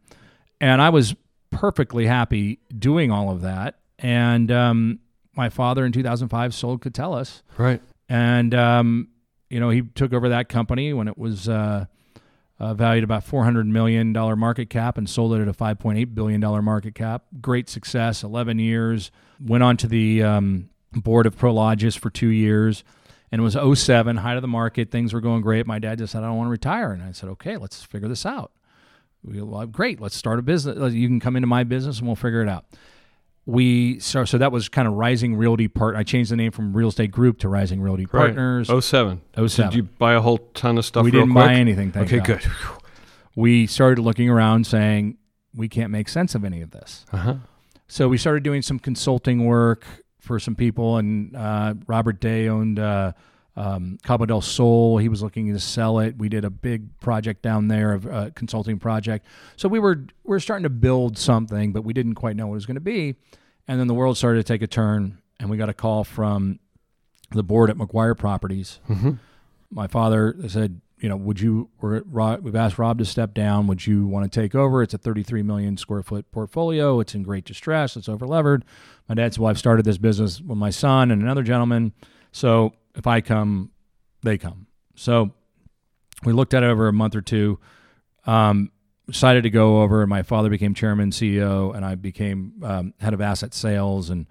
And 0.60 0.80
I 0.80 0.90
was 0.90 1.14
perfectly 1.50 2.06
happy 2.06 2.60
doing 2.76 3.10
all 3.10 3.30
of 3.30 3.42
that. 3.42 3.78
And 3.98 4.50
um, 4.50 4.98
my 5.36 5.48
father 5.48 5.84
in 5.84 5.92
2005 5.92 6.54
sold 6.54 6.82
Catellus. 6.82 7.42
Right. 7.58 7.80
And, 8.08 8.54
um, 8.54 9.08
you 9.48 9.60
know, 9.60 9.70
he 9.70 9.82
took 9.82 10.12
over 10.12 10.28
that 10.30 10.48
company 10.48 10.92
when 10.92 11.08
it 11.08 11.16
was 11.16 11.48
uh, 11.48 11.86
uh, 12.60 12.64
uh, 12.64 12.74
valued 12.74 13.04
about 13.04 13.26
$400 13.26 13.66
million 13.66 14.12
market 14.12 14.70
cap 14.70 14.96
and 14.96 15.08
sold 15.08 15.34
it 15.34 15.42
at 15.42 15.48
a 15.48 15.52
$5.8 15.52 16.14
billion 16.14 16.40
market 16.64 16.94
cap. 16.94 17.24
Great 17.40 17.68
success, 17.68 18.22
11 18.22 18.58
years. 18.58 19.10
Went 19.40 19.62
on 19.62 19.76
to 19.78 19.86
the 19.86 20.22
um, 20.22 20.70
board 20.92 21.26
of 21.26 21.36
Prologis 21.36 21.98
for 21.98 22.10
two 22.10 22.28
years. 22.28 22.84
And 23.32 23.40
it 23.40 23.42
was 23.42 23.80
07, 23.80 24.18
height 24.18 24.36
of 24.36 24.42
the 24.42 24.48
market. 24.48 24.90
Things 24.90 25.12
were 25.12 25.20
going 25.20 25.42
great. 25.42 25.66
My 25.66 25.80
dad 25.80 25.98
just 25.98 26.12
said, 26.12 26.22
I 26.22 26.26
don't 26.26 26.36
want 26.36 26.46
to 26.46 26.52
retire. 26.52 26.92
And 26.92 27.02
I 27.02 27.10
said, 27.10 27.28
okay, 27.30 27.56
let's 27.56 27.82
figure 27.82 28.08
this 28.08 28.24
out. 28.24 28.52
We, 29.24 29.42
well, 29.42 29.66
great, 29.66 30.00
let's 30.00 30.14
start 30.14 30.38
a 30.38 30.42
business. 30.42 30.92
You 30.92 31.08
can 31.08 31.18
come 31.18 31.34
into 31.34 31.48
my 31.48 31.64
business 31.64 31.98
and 31.98 32.06
we'll 32.06 32.16
figure 32.16 32.42
it 32.42 32.48
out 32.48 32.66
we 33.46 33.98
so, 34.00 34.24
so 34.24 34.38
that 34.38 34.52
was 34.52 34.68
kind 34.68 34.88
of 34.88 34.94
Rising 34.94 35.36
Realty 35.36 35.68
Part. 35.68 35.96
I 35.96 36.02
changed 36.02 36.30
the 36.30 36.36
name 36.36 36.50
from 36.50 36.74
Real 36.74 36.88
Estate 36.88 37.10
Group 37.10 37.38
to 37.40 37.48
Rising 37.48 37.80
Realty 37.80 38.06
Partners. 38.06 38.68
Right. 38.70 38.82
07. 38.82 39.20
07. 39.36 39.70
Did 39.70 39.76
you 39.76 39.82
buy 39.82 40.14
a 40.14 40.20
whole 40.20 40.38
ton 40.54 40.78
of 40.78 40.84
stuff? 40.84 41.04
We 41.04 41.10
didn't 41.10 41.32
quick? 41.32 41.44
buy 41.44 41.54
anything. 41.54 41.92
okay, 41.94 42.18
God. 42.18 42.26
good. 42.26 42.46
We 43.36 43.66
started 43.66 44.00
looking 44.00 44.30
around, 44.30 44.66
saying 44.66 45.18
we 45.54 45.68
can't 45.68 45.90
make 45.90 46.08
sense 46.08 46.34
of 46.34 46.44
any 46.44 46.62
of 46.62 46.70
this. 46.70 47.04
Uh-huh. 47.12 47.34
So 47.88 48.08
we 48.08 48.16
started 48.16 48.42
doing 48.42 48.62
some 48.62 48.78
consulting 48.78 49.44
work 49.44 49.84
for 50.20 50.38
some 50.38 50.54
people, 50.54 50.96
and 50.96 51.36
uh, 51.36 51.74
Robert 51.86 52.20
Day 52.20 52.48
owned. 52.48 52.78
Uh, 52.78 53.12
um, 53.56 53.98
Cabo 54.02 54.26
del 54.26 54.40
Sol. 54.40 54.98
He 54.98 55.08
was 55.08 55.22
looking 55.22 55.52
to 55.52 55.60
sell 55.60 55.98
it. 55.98 56.16
We 56.18 56.28
did 56.28 56.44
a 56.44 56.50
big 56.50 56.98
project 57.00 57.42
down 57.42 57.68
there, 57.68 57.94
a 57.94 58.10
uh, 58.10 58.30
consulting 58.30 58.78
project. 58.78 59.26
So 59.56 59.68
we 59.68 59.78
were 59.78 60.06
we 60.24 60.30
were 60.30 60.40
starting 60.40 60.64
to 60.64 60.70
build 60.70 61.18
something, 61.18 61.72
but 61.72 61.82
we 61.82 61.92
didn't 61.92 62.14
quite 62.14 62.36
know 62.36 62.46
what 62.46 62.54
it 62.54 62.56
was 62.56 62.66
going 62.66 62.74
to 62.76 62.80
be. 62.80 63.16
And 63.66 63.80
then 63.80 63.86
the 63.86 63.94
world 63.94 64.16
started 64.16 64.44
to 64.44 64.52
take 64.52 64.62
a 64.62 64.66
turn, 64.66 65.18
and 65.38 65.48
we 65.48 65.56
got 65.56 65.68
a 65.68 65.74
call 65.74 66.04
from 66.04 66.58
the 67.30 67.42
board 67.42 67.70
at 67.70 67.76
Maguire 67.76 68.14
Properties. 68.14 68.80
Mm-hmm. 68.88 69.12
My 69.70 69.86
father 69.86 70.36
said, 70.48 70.80
you 70.98 71.08
know, 71.08 71.16
would 71.16 71.40
you? 71.40 71.68
we've 71.80 72.56
asked 72.56 72.78
Rob 72.78 72.98
to 72.98 73.04
step 73.04 73.34
down. 73.34 73.66
Would 73.66 73.86
you 73.86 74.06
want 74.06 74.30
to 74.30 74.40
take 74.40 74.54
over? 74.54 74.82
It's 74.82 74.94
a 74.94 74.98
33 74.98 75.42
million 75.42 75.76
square 75.76 76.02
foot 76.02 76.30
portfolio. 76.32 77.00
It's 77.00 77.14
in 77.14 77.22
great 77.22 77.44
distress. 77.44 77.96
It's 77.96 78.08
overlevered. 78.08 78.62
My 79.08 79.14
dad 79.14 79.34
said, 79.34 79.40
"Well, 79.40 79.50
I've 79.50 79.58
started 79.58 79.84
this 79.84 79.98
business 79.98 80.40
with 80.40 80.58
my 80.58 80.70
son 80.70 81.10
and 81.10 81.22
another 81.22 81.42
gentleman. 81.42 81.92
So 82.32 82.74
if 82.94 83.06
I 83.06 83.20
come, 83.20 83.70
they 84.22 84.38
come. 84.38 84.66
So 84.94 85.32
we 86.24 86.32
looked 86.32 86.54
at 86.54 86.62
it 86.62 86.66
over 86.66 86.88
a 86.88 86.92
month 86.92 87.14
or 87.14 87.22
two. 87.22 87.58
Um, 88.26 88.70
decided 89.06 89.42
to 89.42 89.50
go 89.50 89.82
over. 89.82 90.06
My 90.06 90.22
father 90.22 90.48
became 90.48 90.74
chairman, 90.74 91.10
CEO, 91.10 91.74
and 91.74 91.84
I 91.84 91.94
became 91.94 92.54
um, 92.62 92.94
head 93.00 93.14
of 93.14 93.20
asset 93.20 93.54
sales, 93.54 94.10
and 94.10 94.26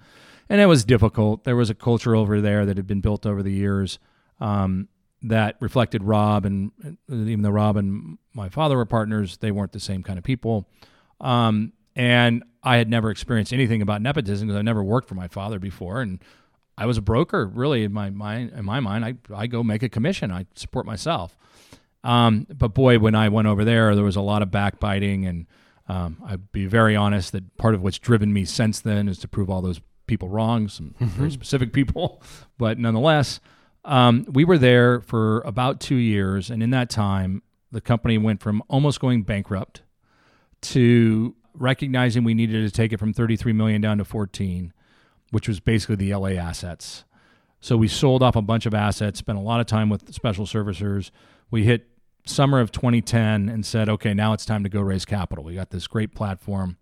and 0.49 0.59
it 0.59 0.65
was 0.65 0.83
difficult. 0.83 1.43
There 1.43 1.55
was 1.55 1.69
a 1.69 1.75
culture 1.75 2.15
over 2.15 2.41
there 2.41 2.65
that 2.65 2.77
had 2.77 2.87
been 2.87 3.01
built 3.01 3.25
over 3.25 3.43
the 3.43 3.51
years 3.51 3.99
um, 4.39 4.87
that 5.21 5.55
reflected 5.59 6.03
Rob, 6.03 6.45
and 6.45 6.71
even 7.09 7.41
though 7.43 7.49
Rob 7.49 7.77
and 7.77 8.17
my 8.33 8.49
father 8.49 8.75
were 8.75 8.85
partners, 8.85 9.37
they 9.37 9.51
weren't 9.51 9.71
the 9.71 9.79
same 9.79 10.03
kind 10.03 10.17
of 10.17 10.23
people. 10.23 10.67
Um, 11.21 11.73
and 11.95 12.43
I 12.63 12.77
had 12.77 12.89
never 12.89 13.11
experienced 13.11 13.53
anything 13.53 13.81
about 13.81 14.01
nepotism 14.01 14.47
because 14.47 14.57
I 14.57 14.63
never 14.63 14.83
worked 14.83 15.07
for 15.07 15.15
my 15.15 15.27
father 15.27 15.59
before, 15.59 16.01
and 16.01 16.19
I 16.77 16.85
was 16.85 16.97
a 16.97 17.01
broker, 17.01 17.45
really. 17.45 17.83
In 17.83 17.93
my 17.93 18.09
mind, 18.09 18.51
in 18.55 18.65
my 18.65 18.79
mind, 18.79 19.05
I 19.05 19.15
I 19.33 19.47
go 19.47 19.63
make 19.63 19.83
a 19.83 19.89
commission. 19.89 20.31
I 20.31 20.45
support 20.55 20.85
myself. 20.85 21.37
Um, 22.03 22.47
but 22.53 22.73
boy, 22.73 22.99
when 22.99 23.15
I 23.15 23.29
went 23.29 23.47
over 23.47 23.63
there, 23.63 23.95
there 23.95 24.03
was 24.03 24.15
a 24.15 24.21
lot 24.21 24.41
of 24.41 24.51
backbiting, 24.51 25.25
and 25.25 25.47
um, 25.87 26.21
I'd 26.25 26.51
be 26.51 26.65
very 26.65 26.95
honest 26.95 27.31
that 27.31 27.57
part 27.57 27.75
of 27.75 27.81
what's 27.81 27.99
driven 27.99 28.33
me 28.33 28.45
since 28.45 28.79
then 28.81 29.07
is 29.07 29.19
to 29.19 29.27
prove 29.27 29.49
all 29.49 29.61
those 29.61 29.79
people 30.05 30.27
wrong, 30.27 30.67
some 30.67 30.95
mm-hmm. 30.99 31.05
very 31.05 31.31
specific 31.31 31.73
people. 31.73 32.21
But 32.57 32.77
nonetheless, 32.77 33.39
um, 33.83 34.25
we 34.31 34.45
were 34.45 34.57
there 34.57 35.01
for 35.01 35.41
about 35.41 35.79
two 35.79 35.95
years, 35.95 36.49
and 36.49 36.61
in 36.61 36.69
that 36.69 36.89
time, 36.89 37.41
the 37.71 37.81
company 37.81 38.17
went 38.17 38.41
from 38.41 38.61
almost 38.69 38.99
going 38.99 39.23
bankrupt 39.23 39.81
to 40.61 41.35
recognizing 41.53 42.23
we 42.23 42.33
needed 42.33 42.61
to 42.65 42.71
take 42.71 42.93
it 42.93 42.99
from 42.99 43.13
33 43.13 43.53
million 43.53 43.81
down 43.81 43.97
to 43.97 44.05
14 44.05 44.72
which 45.33 45.47
was 45.47 45.59
basically 45.59 45.95
the 45.95 46.13
LA 46.13 46.29
assets. 46.29 47.05
So 47.59 47.75
we 47.75 47.87
sold 47.87 48.21
off 48.21 48.35
a 48.35 48.41
bunch 48.41 48.67
of 48.67 48.75
assets, 48.75 49.17
spent 49.19 49.37
a 49.37 49.41
lot 49.41 49.59
of 49.59 49.65
time 49.65 49.89
with 49.89 50.13
special 50.13 50.45
servicers. 50.45 51.09
We 51.49 51.63
hit 51.63 51.87
summer 52.25 52.59
of 52.59 52.71
2010 52.71 53.49
and 53.49 53.65
said, 53.65 53.89
okay, 53.89 54.13
now 54.13 54.33
it's 54.33 54.45
time 54.45 54.63
to 54.63 54.69
go 54.69 54.79
raise 54.79 55.05
capital. 55.05 55.43
We 55.43 55.55
got 55.55 55.71
this 55.71 55.87
great 55.87 56.13
platform. 56.13 56.77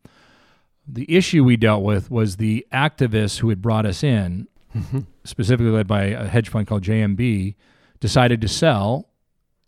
The 0.86 1.06
issue 1.16 1.46
we 1.46 1.56
dealt 1.56 1.84
with 1.84 2.12
was 2.12 2.36
the 2.36 2.68
activists 2.74 3.40
who 3.40 3.48
had 3.50 3.62
brought 3.62 3.86
us 3.86 4.04
in, 4.04 4.50
mm-hmm. 4.76 5.00
specifically 5.24 5.72
led 5.72 5.88
by 5.88 6.04
a 6.06 6.28
hedge 6.28 6.50
fund 6.50 6.68
called 6.68 6.84
JMB, 6.84 7.56
decided 8.02 8.42
to 8.42 8.50
sell. 8.50 9.08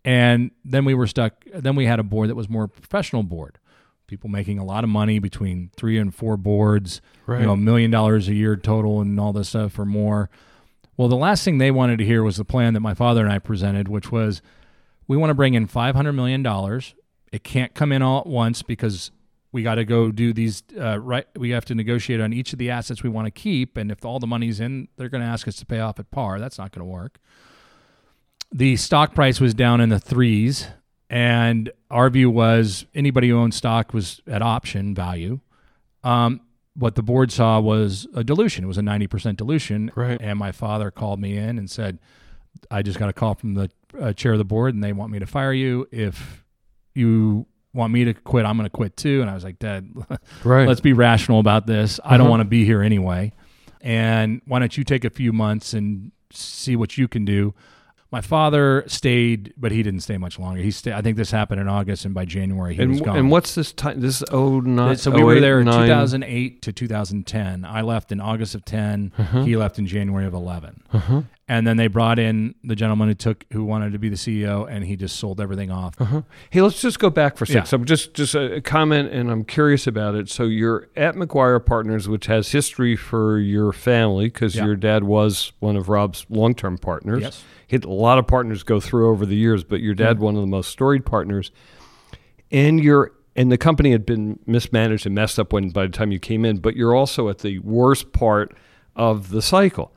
And 0.04 0.50
then 0.62 0.84
we 0.84 0.92
were 0.92 1.06
stuck. 1.06 1.42
Then 1.54 1.74
we 1.74 1.86
had 1.86 2.00
a 2.00 2.02
board 2.02 2.28
that 2.28 2.34
was 2.34 2.50
more 2.50 2.68
professional 2.68 3.22
board 3.22 3.58
people 4.06 4.28
making 4.28 4.58
a 4.58 4.64
lot 4.64 4.84
of 4.84 4.90
money 4.90 5.18
between 5.18 5.70
three 5.76 5.98
and 5.98 6.14
four 6.14 6.36
boards, 6.36 7.00
right. 7.26 7.40
you 7.40 7.46
know, 7.46 7.52
a 7.52 7.56
million 7.56 7.90
dollars 7.90 8.28
a 8.28 8.34
year 8.34 8.56
total 8.56 9.00
and 9.00 9.18
all 9.18 9.32
this 9.32 9.50
stuff 9.50 9.78
or 9.78 9.84
more. 9.84 10.30
Well, 10.96 11.08
the 11.08 11.16
last 11.16 11.44
thing 11.44 11.58
they 11.58 11.70
wanted 11.70 11.98
to 11.98 12.04
hear 12.04 12.22
was 12.22 12.36
the 12.36 12.44
plan 12.44 12.74
that 12.74 12.80
my 12.80 12.94
father 12.94 13.22
and 13.24 13.32
I 13.32 13.38
presented, 13.38 13.88
which 13.88 14.12
was 14.12 14.42
we 15.08 15.16
want 15.16 15.30
to 15.30 15.34
bring 15.34 15.54
in 15.54 15.66
$500 15.66 16.14
million. 16.14 16.44
It 17.32 17.42
can't 17.42 17.74
come 17.74 17.92
in 17.92 18.02
all 18.02 18.20
at 18.20 18.26
once 18.26 18.62
because 18.62 19.10
we 19.50 19.62
got 19.62 19.76
to 19.76 19.84
go 19.84 20.10
do 20.10 20.32
these 20.32 20.62
uh, 20.78 20.98
right. 20.98 21.26
We 21.36 21.50
have 21.50 21.64
to 21.66 21.74
negotiate 21.74 22.20
on 22.20 22.32
each 22.32 22.52
of 22.52 22.58
the 22.58 22.70
assets 22.70 23.02
we 23.02 23.10
want 23.10 23.26
to 23.26 23.30
keep. 23.30 23.76
And 23.76 23.90
if 23.90 24.04
all 24.04 24.18
the 24.18 24.26
money's 24.26 24.60
in, 24.60 24.88
they're 24.96 25.08
going 25.08 25.22
to 25.22 25.26
ask 25.26 25.48
us 25.48 25.56
to 25.56 25.66
pay 25.66 25.80
off 25.80 25.98
at 25.98 26.10
par. 26.10 26.38
That's 26.38 26.58
not 26.58 26.72
going 26.72 26.86
to 26.86 26.90
work. 26.90 27.18
The 28.52 28.76
stock 28.76 29.14
price 29.14 29.40
was 29.40 29.52
down 29.52 29.80
in 29.80 29.88
the 29.88 29.98
threes 29.98 30.68
and 31.14 31.70
our 31.92 32.10
view 32.10 32.28
was 32.28 32.86
anybody 32.92 33.28
who 33.28 33.38
owned 33.38 33.54
stock 33.54 33.94
was 33.94 34.20
at 34.26 34.42
option 34.42 34.96
value. 34.96 35.38
Um, 36.02 36.40
what 36.74 36.96
the 36.96 37.04
board 37.04 37.30
saw 37.30 37.60
was 37.60 38.08
a 38.16 38.24
dilution. 38.24 38.64
It 38.64 38.66
was 38.66 38.78
a 38.78 38.82
90% 38.82 39.36
dilution. 39.36 39.92
Right. 39.94 40.20
And 40.20 40.40
my 40.40 40.50
father 40.50 40.90
called 40.90 41.20
me 41.20 41.36
in 41.36 41.56
and 41.56 41.70
said, 41.70 42.00
I 42.68 42.82
just 42.82 42.98
got 42.98 43.08
a 43.08 43.12
call 43.12 43.36
from 43.36 43.54
the 43.54 43.70
uh, 43.96 44.12
chair 44.12 44.32
of 44.32 44.38
the 44.38 44.44
board 44.44 44.74
and 44.74 44.82
they 44.82 44.92
want 44.92 45.12
me 45.12 45.20
to 45.20 45.26
fire 45.26 45.52
you. 45.52 45.86
If 45.92 46.44
you 46.96 47.46
want 47.72 47.92
me 47.92 48.06
to 48.06 48.14
quit, 48.14 48.44
I'm 48.44 48.56
going 48.56 48.68
to 48.68 48.76
quit 48.76 48.96
too. 48.96 49.20
And 49.20 49.30
I 49.30 49.34
was 49.34 49.44
like, 49.44 49.60
Dad, 49.60 49.94
right. 50.42 50.66
let's 50.66 50.80
be 50.80 50.94
rational 50.94 51.38
about 51.38 51.68
this. 51.68 52.00
I 52.04 52.16
don't 52.16 52.22
uh-huh. 52.22 52.30
want 52.30 52.40
to 52.40 52.48
be 52.48 52.64
here 52.64 52.82
anyway. 52.82 53.32
And 53.82 54.42
why 54.46 54.58
don't 54.58 54.76
you 54.76 54.82
take 54.82 55.04
a 55.04 55.10
few 55.10 55.32
months 55.32 55.74
and 55.74 56.10
see 56.32 56.74
what 56.74 56.98
you 56.98 57.06
can 57.06 57.24
do? 57.24 57.54
My 58.14 58.20
father 58.20 58.84
stayed, 58.86 59.52
but 59.56 59.72
he 59.72 59.82
didn't 59.82 60.02
stay 60.02 60.18
much 60.18 60.38
longer. 60.38 60.60
He 60.60 60.70
stayed. 60.70 60.92
I 60.92 61.02
think 61.02 61.16
this 61.16 61.32
happened 61.32 61.60
in 61.60 61.66
August, 61.66 62.04
and 62.04 62.14
by 62.14 62.24
January 62.24 62.76
he 62.76 62.82
and, 62.82 62.92
was 62.92 63.00
gone. 63.00 63.16
And 63.16 63.28
what's 63.28 63.56
this 63.56 63.72
time? 63.72 64.00
This 64.00 64.22
is 64.22 64.24
oh 64.30 64.60
nine. 64.60 64.96
So 64.98 65.10
we 65.10 65.24
were 65.24 65.40
there 65.40 65.58
in 65.58 65.66
2008 65.66 66.62
to 66.62 66.72
2010. 66.72 67.64
I 67.64 67.80
left 67.80 68.12
in 68.12 68.20
August 68.20 68.54
of 68.54 68.64
10. 68.64 69.12
Uh-huh. 69.18 69.42
He 69.42 69.56
left 69.56 69.80
in 69.80 69.88
January 69.88 70.26
of 70.26 70.32
11. 70.32 70.84
Uh-huh. 70.92 71.22
And 71.46 71.66
then 71.66 71.76
they 71.76 71.88
brought 71.88 72.18
in 72.18 72.54
the 72.64 72.74
gentleman 72.74 73.08
who 73.08 73.14
took 73.14 73.44
who 73.52 73.64
wanted 73.64 73.92
to 73.92 73.98
be 73.98 74.08
the 74.08 74.16
CEO, 74.16 74.66
and 74.66 74.82
he 74.82 74.96
just 74.96 75.16
sold 75.16 75.42
everything 75.42 75.70
off. 75.70 75.94
Uh-huh. 76.00 76.22
Hey, 76.48 76.62
let's 76.62 76.80
just 76.80 76.98
go 76.98 77.10
back 77.10 77.36
for 77.36 77.44
a 77.44 77.46
second. 77.46 77.62
Yeah. 77.62 77.64
So 77.64 77.78
just 77.78 78.14
just 78.14 78.34
a 78.34 78.62
comment, 78.62 79.12
and 79.12 79.30
I'm 79.30 79.44
curious 79.44 79.86
about 79.86 80.14
it. 80.14 80.30
So 80.30 80.44
you're 80.44 80.88
at 80.96 81.16
Maguire 81.16 81.60
Partners, 81.60 82.08
which 82.08 82.26
has 82.26 82.50
history 82.50 82.96
for 82.96 83.38
your 83.38 83.72
family 83.72 84.26
because 84.26 84.56
yeah. 84.56 84.64
your 84.64 84.76
dad 84.76 85.04
was 85.04 85.52
one 85.58 85.76
of 85.76 85.90
Rob's 85.90 86.24
long-term 86.30 86.78
partners. 86.78 87.22
Yes 87.22 87.44
hit 87.66 87.84
a 87.84 87.90
lot 87.90 88.18
of 88.18 88.26
partners 88.26 88.62
go 88.62 88.80
through 88.80 89.10
over 89.10 89.26
the 89.26 89.36
years, 89.36 89.64
but 89.64 89.80
your 89.80 89.94
dad, 89.94 90.18
mm 90.18 90.20
one 90.24 90.36
of 90.36 90.40
the 90.40 90.46
most 90.46 90.70
storied 90.70 91.04
partners, 91.04 91.50
and 92.50 92.82
your 92.82 93.12
and 93.36 93.50
the 93.50 93.58
company 93.58 93.90
had 93.90 94.06
been 94.06 94.38
mismanaged 94.46 95.06
and 95.06 95.14
messed 95.14 95.38
up 95.38 95.52
when 95.52 95.70
by 95.70 95.86
the 95.86 95.92
time 95.92 96.12
you 96.12 96.20
came 96.20 96.44
in, 96.44 96.58
but 96.58 96.76
you're 96.76 96.94
also 96.94 97.28
at 97.28 97.38
the 97.38 97.58
worst 97.58 98.12
part 98.12 98.56
of 98.94 99.30
the 99.30 99.42
cycle. 99.42 99.92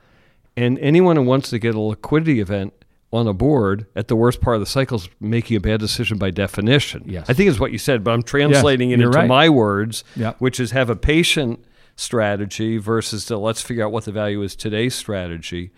And 0.57 0.77
anyone 0.79 1.15
who 1.15 1.21
wants 1.21 1.49
to 1.51 1.59
get 1.59 1.75
a 1.75 1.79
liquidity 1.79 2.41
event 2.41 2.73
on 3.13 3.27
a 3.27 3.33
board 3.33 3.85
at 3.95 4.09
the 4.09 4.15
worst 4.15 4.41
part 4.41 4.55
of 4.55 4.59
the 4.59 4.65
cycle 4.65 4.97
is 4.97 5.07
making 5.21 5.55
a 5.55 5.61
bad 5.61 5.79
decision 5.79 6.17
by 6.17 6.31
definition. 6.31 7.03
Yes. 7.05 7.29
I 7.29 7.33
think 7.33 7.49
is 7.49 7.59
what 7.59 7.71
you 7.71 7.77
said, 7.77 8.03
but 8.03 8.11
I'm 8.11 8.23
translating 8.23 8.89
yes, 8.89 8.99
it 8.99 9.03
into 9.03 9.17
right. 9.17 9.27
my 9.27 9.47
words, 9.47 10.03
which 10.39 10.59
is 10.59 10.71
have 10.71 10.89
a 10.89 10.95
patient 10.95 11.63
strategy 11.95 12.77
versus 12.77 13.25
the 13.25 13.37
let's 13.37 13.61
figure 13.61 13.85
out 13.85 13.91
what 13.91 14.05
the 14.05 14.11
value 14.11 14.41
is 14.41 14.55
today's 14.55 14.93
strategy 14.93 15.71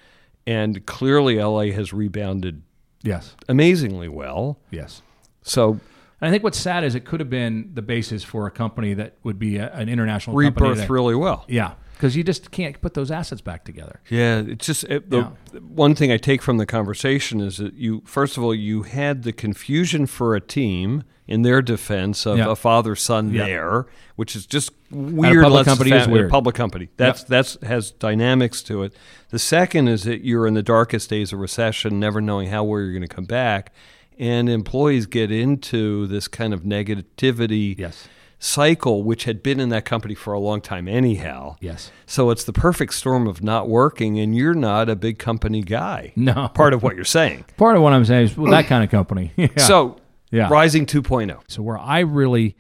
and 0.46 0.86
clearly 0.86 1.42
LA 1.42 1.72
has 1.72 1.94
rebounded 1.94 2.62
yes 3.04 3.36
amazingly 3.48 4.10
well. 4.10 4.60
Yes. 4.72 5.02
So 5.42 5.80
I 6.22 6.30
think 6.30 6.44
what's 6.44 6.60
sad 6.60 6.84
is 6.84 6.96
it 6.96 7.06
could 7.06 7.20
have 7.20 7.30
been 7.30 7.72
the 7.74 7.82
basis 7.82 8.24
for 8.24 8.48
a 8.48 8.52
company 8.52 8.94
that 8.96 9.14
would 9.24 9.40
be 9.40 9.58
a, 9.58 9.72
an 9.72 9.88
international 9.88 10.36
rebirth 10.36 10.80
that, 10.80 10.90
really 10.90 11.16
well. 11.16 11.46
Yeah, 11.48 11.76
because 12.00 12.16
you 12.16 12.24
just 12.24 12.50
can't 12.52 12.80
put 12.80 12.94
those 12.94 13.12
assets 13.12 13.42
back 13.42 13.66
together. 13.66 14.00
Yeah, 14.10 14.40
it's 14.40 14.66
just 14.66 14.86
it, 14.86 15.10
the 15.10 15.18
yeah. 15.18 15.60
one 15.60 15.96
thing 15.96 16.14
I 16.14 16.18
take 16.18 16.42
from 16.42 16.56
the 16.56 16.66
conversation 16.66 17.42
is 17.42 17.58
that 17.58 17.74
you 17.74 18.04
first 18.06 18.38
of 18.38 18.44
all 18.44 18.56
you 18.56 18.84
had 18.84 19.24
the 19.24 19.34
confusion 19.34 20.06
for 20.06 20.34
a 20.34 20.40
team 20.40 21.04
in 21.28 21.42
their 21.42 21.62
defense 21.62 22.26
of 22.26 22.40
a 22.40 22.56
father 22.56 22.96
son 22.96 23.34
there, 23.34 23.86
which 24.16 24.34
is 24.34 24.46
just 24.46 24.72
weird. 24.90 25.44
Public 25.44 25.66
company 25.66 25.92
is 25.92 26.08
weird. 26.08 26.32
public 26.32 26.56
company. 26.56 26.88
That's 26.96 27.26
that's 27.26 27.58
has 27.64 27.92
dynamics 27.92 28.64
to 28.64 28.84
it. 28.84 28.94
The 29.32 29.40
second 29.40 29.90
is 29.90 30.04
that 30.04 30.24
you're 30.24 30.48
in 30.48 30.54
the 30.54 30.64
darkest 30.64 31.10
days 31.10 31.34
of 31.34 31.40
recession, 31.40 32.00
never 32.00 32.22
knowing 32.22 32.48
how 32.48 32.64
where 32.64 32.82
you're 32.82 32.94
going 32.94 33.02
to 33.02 33.14
come 33.14 33.26
back, 33.26 33.74
and 34.18 34.48
employees 34.48 35.06
get 35.06 35.32
into 35.32 36.08
this 36.08 36.30
kind 36.30 36.54
of 36.54 36.62
negativity 36.64 37.78
Yes. 37.78 38.08
Cycle, 38.40 39.04
which 39.04 39.26
had 39.26 39.44
been 39.44 39.60
in 39.60 39.70
that 39.70 39.84
company 39.86 40.16
for 40.16 40.34
a 40.34 40.40
long 40.40 40.62
time 40.62 40.88
anyhow. 40.88 41.58
Yes. 41.60 41.92
So 42.06 42.30
it's 42.30 42.46
the 42.46 42.54
perfect 42.54 42.94
storm 42.94 43.28
of 43.28 43.44
not 43.44 43.68
working, 43.68 44.18
and 44.18 44.36
you're 44.36 44.54
not 44.54 44.90
a 44.90 44.96
big 44.96 45.20
company 45.20 45.62
guy. 45.62 46.14
No. 46.16 46.48
Part 46.54 46.74
of 46.74 46.82
what 46.82 46.96
you're 46.96 47.06
saying. 47.06 47.46
Part 47.58 47.76
of 47.76 47.84
what 47.84 47.94
I'm 47.94 48.06
saying 48.06 48.26
is 48.26 48.38
well, 48.38 48.52
that 48.52 48.66
kind 48.68 48.84
of 48.84 48.90
company. 48.90 49.34
yeah. 49.36 49.50
So, 49.58 49.98
Yeah. 50.32 50.48
Rising 50.50 50.84
oh. 50.84 51.02
2.0. 51.02 51.42
So 51.48 51.62
where 51.62 51.78
I 51.78 52.00
really 52.00 52.56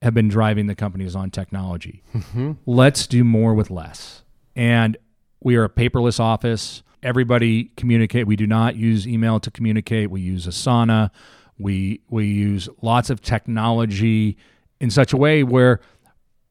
have 0.00 0.14
been 0.14 0.28
driving 0.28 0.66
the 0.66 0.74
company 0.74 1.04
is 1.04 1.14
on 1.14 1.30
technology. 1.30 2.02
Mm-hmm. 2.14 2.52
Let's 2.66 3.06
do 3.06 3.24
more 3.24 3.54
with 3.54 3.70
less. 3.70 4.22
And 4.56 4.96
we 5.40 5.56
are 5.56 5.64
a 5.64 5.68
paperless 5.68 6.18
office. 6.18 6.82
Everybody 7.02 7.64
communicate. 7.76 8.26
We 8.26 8.36
do 8.36 8.46
not 8.46 8.76
use 8.76 9.06
email 9.06 9.38
to 9.40 9.50
communicate. 9.50 10.10
We 10.10 10.22
use 10.22 10.46
Asana. 10.46 11.10
We 11.58 12.00
we 12.08 12.26
use 12.26 12.68
lots 12.80 13.10
of 13.10 13.20
technology 13.20 14.38
in 14.84 14.90
such 14.90 15.14
a 15.14 15.16
way 15.16 15.42
where 15.42 15.80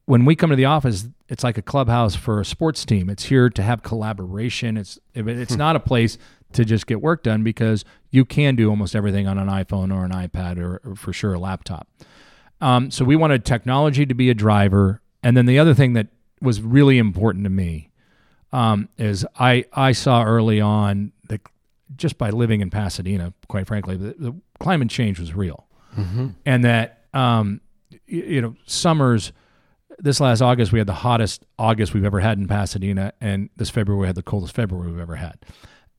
when 0.06 0.24
we 0.24 0.34
come 0.34 0.50
to 0.50 0.56
the 0.56 0.64
office, 0.64 1.06
it's 1.28 1.44
like 1.44 1.56
a 1.56 1.62
clubhouse 1.62 2.16
for 2.16 2.40
a 2.40 2.44
sports 2.44 2.84
team. 2.84 3.08
It's 3.08 3.26
here 3.26 3.48
to 3.48 3.62
have 3.62 3.84
collaboration. 3.84 4.76
It's 4.76 4.98
it's 5.14 5.54
not 5.54 5.76
a 5.76 5.80
place 5.80 6.18
to 6.52 6.64
just 6.64 6.88
get 6.88 7.00
work 7.00 7.22
done 7.22 7.44
because 7.44 7.84
you 8.10 8.24
can 8.24 8.56
do 8.56 8.68
almost 8.70 8.96
everything 8.96 9.28
on 9.28 9.38
an 9.38 9.46
iPhone 9.46 9.94
or 9.94 10.04
an 10.04 10.10
iPad 10.10 10.58
or, 10.58 10.80
or 10.84 10.96
for 10.96 11.12
sure 11.12 11.34
a 11.34 11.38
laptop. 11.38 11.86
Um, 12.60 12.90
so 12.90 13.04
we 13.04 13.14
wanted 13.14 13.44
technology 13.44 14.04
to 14.04 14.14
be 14.14 14.30
a 14.30 14.34
driver, 14.34 15.00
and 15.22 15.36
then 15.36 15.46
the 15.46 15.60
other 15.60 15.72
thing 15.72 15.92
that 15.92 16.08
was 16.42 16.60
really 16.60 16.98
important 16.98 17.44
to 17.44 17.50
me 17.50 17.90
um, 18.52 18.88
is 18.98 19.24
I 19.38 19.64
I 19.72 19.92
saw 19.92 20.24
early 20.24 20.60
on 20.60 21.12
that 21.28 21.40
just 21.94 22.18
by 22.18 22.30
living 22.30 22.60
in 22.62 22.68
Pasadena, 22.70 23.32
quite 23.46 23.68
frankly, 23.68 23.96
the, 23.96 24.14
the 24.18 24.34
climate 24.58 24.90
change 24.90 25.20
was 25.20 25.34
real, 25.36 25.68
and 26.44 26.64
that 26.64 27.04
um, 27.14 27.60
you 28.06 28.40
know 28.40 28.54
summers. 28.66 29.32
This 29.98 30.18
last 30.18 30.42
August, 30.42 30.72
we 30.72 30.80
had 30.80 30.88
the 30.88 30.92
hottest 30.92 31.44
August 31.56 31.94
we've 31.94 32.04
ever 32.04 32.18
had 32.18 32.36
in 32.38 32.48
Pasadena, 32.48 33.12
and 33.20 33.48
this 33.56 33.70
February 33.70 34.00
we 34.00 34.06
had 34.06 34.16
the 34.16 34.24
coldest 34.24 34.54
February 34.54 34.90
we've 34.90 35.00
ever 35.00 35.16
had. 35.16 35.38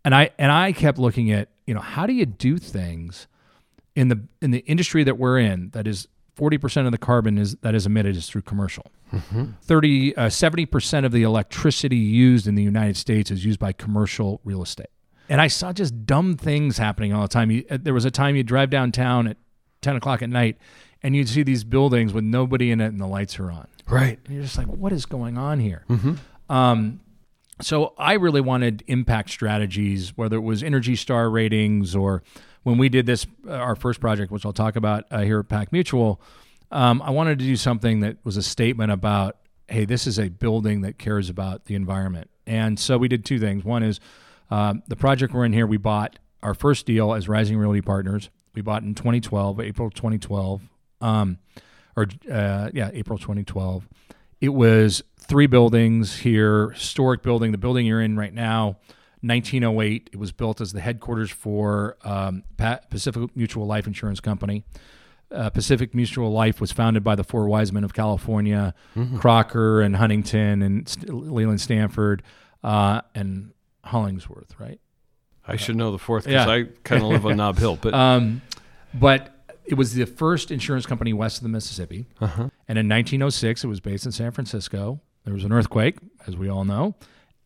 And 0.04 0.14
I 0.14 0.32
and 0.38 0.52
I 0.52 0.74
kept 0.74 0.98
looking 0.98 1.32
at 1.32 1.50
you 1.66 1.74
know 1.74 1.80
how 1.80 2.06
do 2.06 2.14
you 2.14 2.26
do 2.26 2.58
things 2.58 3.28
in 3.96 4.10
the 4.10 4.22
in 4.42 4.52
the 4.52 4.60
industry 4.60 5.04
that 5.04 5.18
we're 5.18 5.40
in 5.40 5.70
that 5.72 5.88
is 5.88 6.08
40% 6.38 6.86
of 6.86 6.92
the 6.92 6.98
carbon 6.98 7.38
is 7.38 7.56
that 7.62 7.74
is 7.74 7.86
emitted 7.86 8.16
is 8.18 8.28
through 8.28 8.42
commercial 8.42 8.86
30 9.62 10.16
uh, 10.18 10.26
70% 10.26 11.06
of 11.06 11.12
the 11.14 11.24
electricity 11.24 11.96
used 11.96 12.46
in 12.48 12.56
the 12.56 12.64
united 12.64 12.98
states 12.98 13.32
is 13.32 13.46
used 13.46 13.60
by 13.60 13.72
commercial 13.72 14.42
real 14.44 14.62
estate 14.62 14.90
and 15.30 15.40
i 15.40 15.48
saw 15.48 15.72
just 15.72 16.06
dumb 16.06 16.36
things 16.36 16.78
happening 16.78 17.14
all 17.14 17.22
the 17.22 17.28
time 17.30 17.50
you, 17.52 17.64
uh, 17.72 17.78
there 17.82 17.94
was 17.94 18.04
a 18.04 18.12
time 18.12 18.36
you 18.36 18.44
drive 18.44 18.70
downtown 18.70 19.28
at 19.28 19.38
10 19.86 19.96
o'clock 19.96 20.22
at 20.22 20.30
night 20.30 20.58
and 21.04 21.16
you'd 21.16 21.30
see 21.30 21.44
these 21.44 21.64
buildings 21.64 22.12
with 22.14 22.24
nobody 22.24 22.72
in 22.72 22.82
it 22.82 22.88
and 22.88 23.00
the 23.00 23.08
lights 23.08 23.40
are 23.40 23.50
on 23.52 23.68
Right. 23.88 24.20
and 24.26 24.34
you're 24.34 24.44
just 24.44 24.58
like 24.58 24.68
what 24.68 24.92
is 24.92 25.06
going 25.06 25.38
on 25.38 25.60
here 25.60 25.86
um, 26.50 27.00
so 27.62 27.94
I 27.98 28.14
really 28.14 28.42
wanted 28.42 28.84
impact 28.88 29.30
strategies, 29.30 30.16
whether 30.18 30.36
it 30.36 30.42
was 30.42 30.62
Energy 30.62 30.96
Star 30.98 31.30
ratings 31.30 31.96
or 31.96 32.22
when 32.64 32.78
we 32.78 32.90
did 32.90 33.06
this, 33.06 33.26
uh, 33.48 33.52
our 33.54 33.76
first 33.76 34.02
project, 34.02 34.30
which 34.32 34.46
I'll 34.46 34.52
talk 34.54 34.76
about 34.76 35.06
uh, 35.10 35.22
here 35.22 35.40
at 35.40 35.48
Pac 35.48 35.72
Mutual. 35.72 36.20
Um, 36.72 37.02
I 37.02 37.12
wanted 37.12 37.40
to 37.40 37.46
do 37.46 37.56
something 37.56 38.02
that 38.02 38.18
was 38.26 38.36
a 38.38 38.44
statement 38.44 38.92
about, 38.92 39.38
hey, 39.70 39.86
this 39.86 40.06
is 40.06 40.20
a 40.20 40.28
building 40.30 40.82
that 40.82 40.98
cares 40.98 41.30
about 41.30 41.66
the 41.66 41.76
environment. 41.76 42.30
And 42.46 42.78
so 42.78 42.98
we 42.98 43.08
did 43.08 43.24
two 43.24 43.40
things. 43.40 43.64
One 43.64 43.84
is 43.84 44.00
um, 44.52 44.84
the 44.88 44.96
project 44.98 45.34
we're 45.34 45.46
in 45.46 45.54
here, 45.54 45.66
we 45.68 45.78
bought 45.78 46.20
our 46.44 46.54
first 46.54 46.86
deal 46.86 47.14
as 47.14 47.30
Rising 47.30 47.58
Realty 47.58 47.82
Partners. 47.82 48.30
We 48.56 48.62
bought 48.62 48.84
in 48.84 48.96
2012, 48.96 49.60
April 49.60 49.90
2012, 49.90 50.62
um, 51.02 51.38
or 51.96 52.08
uh, 52.32 52.70
yeah, 52.74 52.90
April 52.94 53.18
2012. 53.18 53.88
It 54.42 54.50
was 54.50 55.04
three 55.20 55.48
buildings 55.48 56.18
here, 56.18 56.70
historic 56.72 57.22
building. 57.24 57.52
The 57.52 57.58
building 57.58 57.86
you're 57.86 58.02
in 58.02 58.18
right 58.18 58.34
now, 58.34 58.78
1908. 59.22 60.10
It 60.14 60.18
was 60.18 60.32
built 60.32 60.62
as 60.62 60.74
the 60.74 60.82
headquarters 60.82 61.32
for 61.32 61.98
um, 62.04 62.44
Pacific 62.90 63.36
Mutual 63.36 63.66
Life 63.66 63.88
Insurance 63.88 64.20
Company. 64.20 64.64
Uh, 65.32 65.50
Pacific 65.50 65.96
Mutual 65.96 66.32
Life 66.32 66.62
was 66.62 66.72
founded 66.72 67.04
by 67.04 67.16
the 67.16 67.24
four 67.24 67.48
wise 67.48 67.72
men 67.74 67.84
of 67.84 67.94
California, 67.94 68.76
Crocker 69.18 69.82
and 69.82 69.96
Huntington 69.96 70.62
and 70.62 70.88
St- 70.88 71.10
Leland 71.12 71.60
Stanford 71.60 72.22
uh, 72.64 73.02
and 73.16 73.52
Hollingsworth, 73.84 74.60
right? 74.60 74.80
I 75.48 75.56
should 75.58 75.76
know 75.76 75.92
the 75.92 76.00
fourth 76.00 76.26
because 76.26 76.48
Yeah. 76.48 76.52
I 76.54 76.64
kind 76.84 77.04
of 77.04 77.10
live 77.10 77.26
on 77.26 77.38
Nob 77.38 77.58
Hill. 77.58 77.78
But 77.82 77.94
Um, 78.06 78.42
but 78.94 79.32
it 79.66 79.76
was 79.76 79.94
the 79.94 80.06
first 80.06 80.52
insurance 80.52 80.86
company 80.86 81.14
west 81.14 81.38
of 81.38 81.44
the 81.44 81.50
Mississippi. 81.50 82.06
Uh-huh. 82.22 82.50
And 82.68 82.78
in 82.80 82.88
1906, 82.90 83.64
it 83.64 83.68
was 83.68 83.80
based 83.80 84.06
in 84.06 84.12
San 84.12 84.32
Francisco. 84.32 85.02
There 85.24 85.34
was 85.34 85.44
an 85.44 85.52
earthquake, 85.52 85.98
as 86.28 86.36
we 86.36 86.50
all 86.50 86.66
know. 86.66 86.96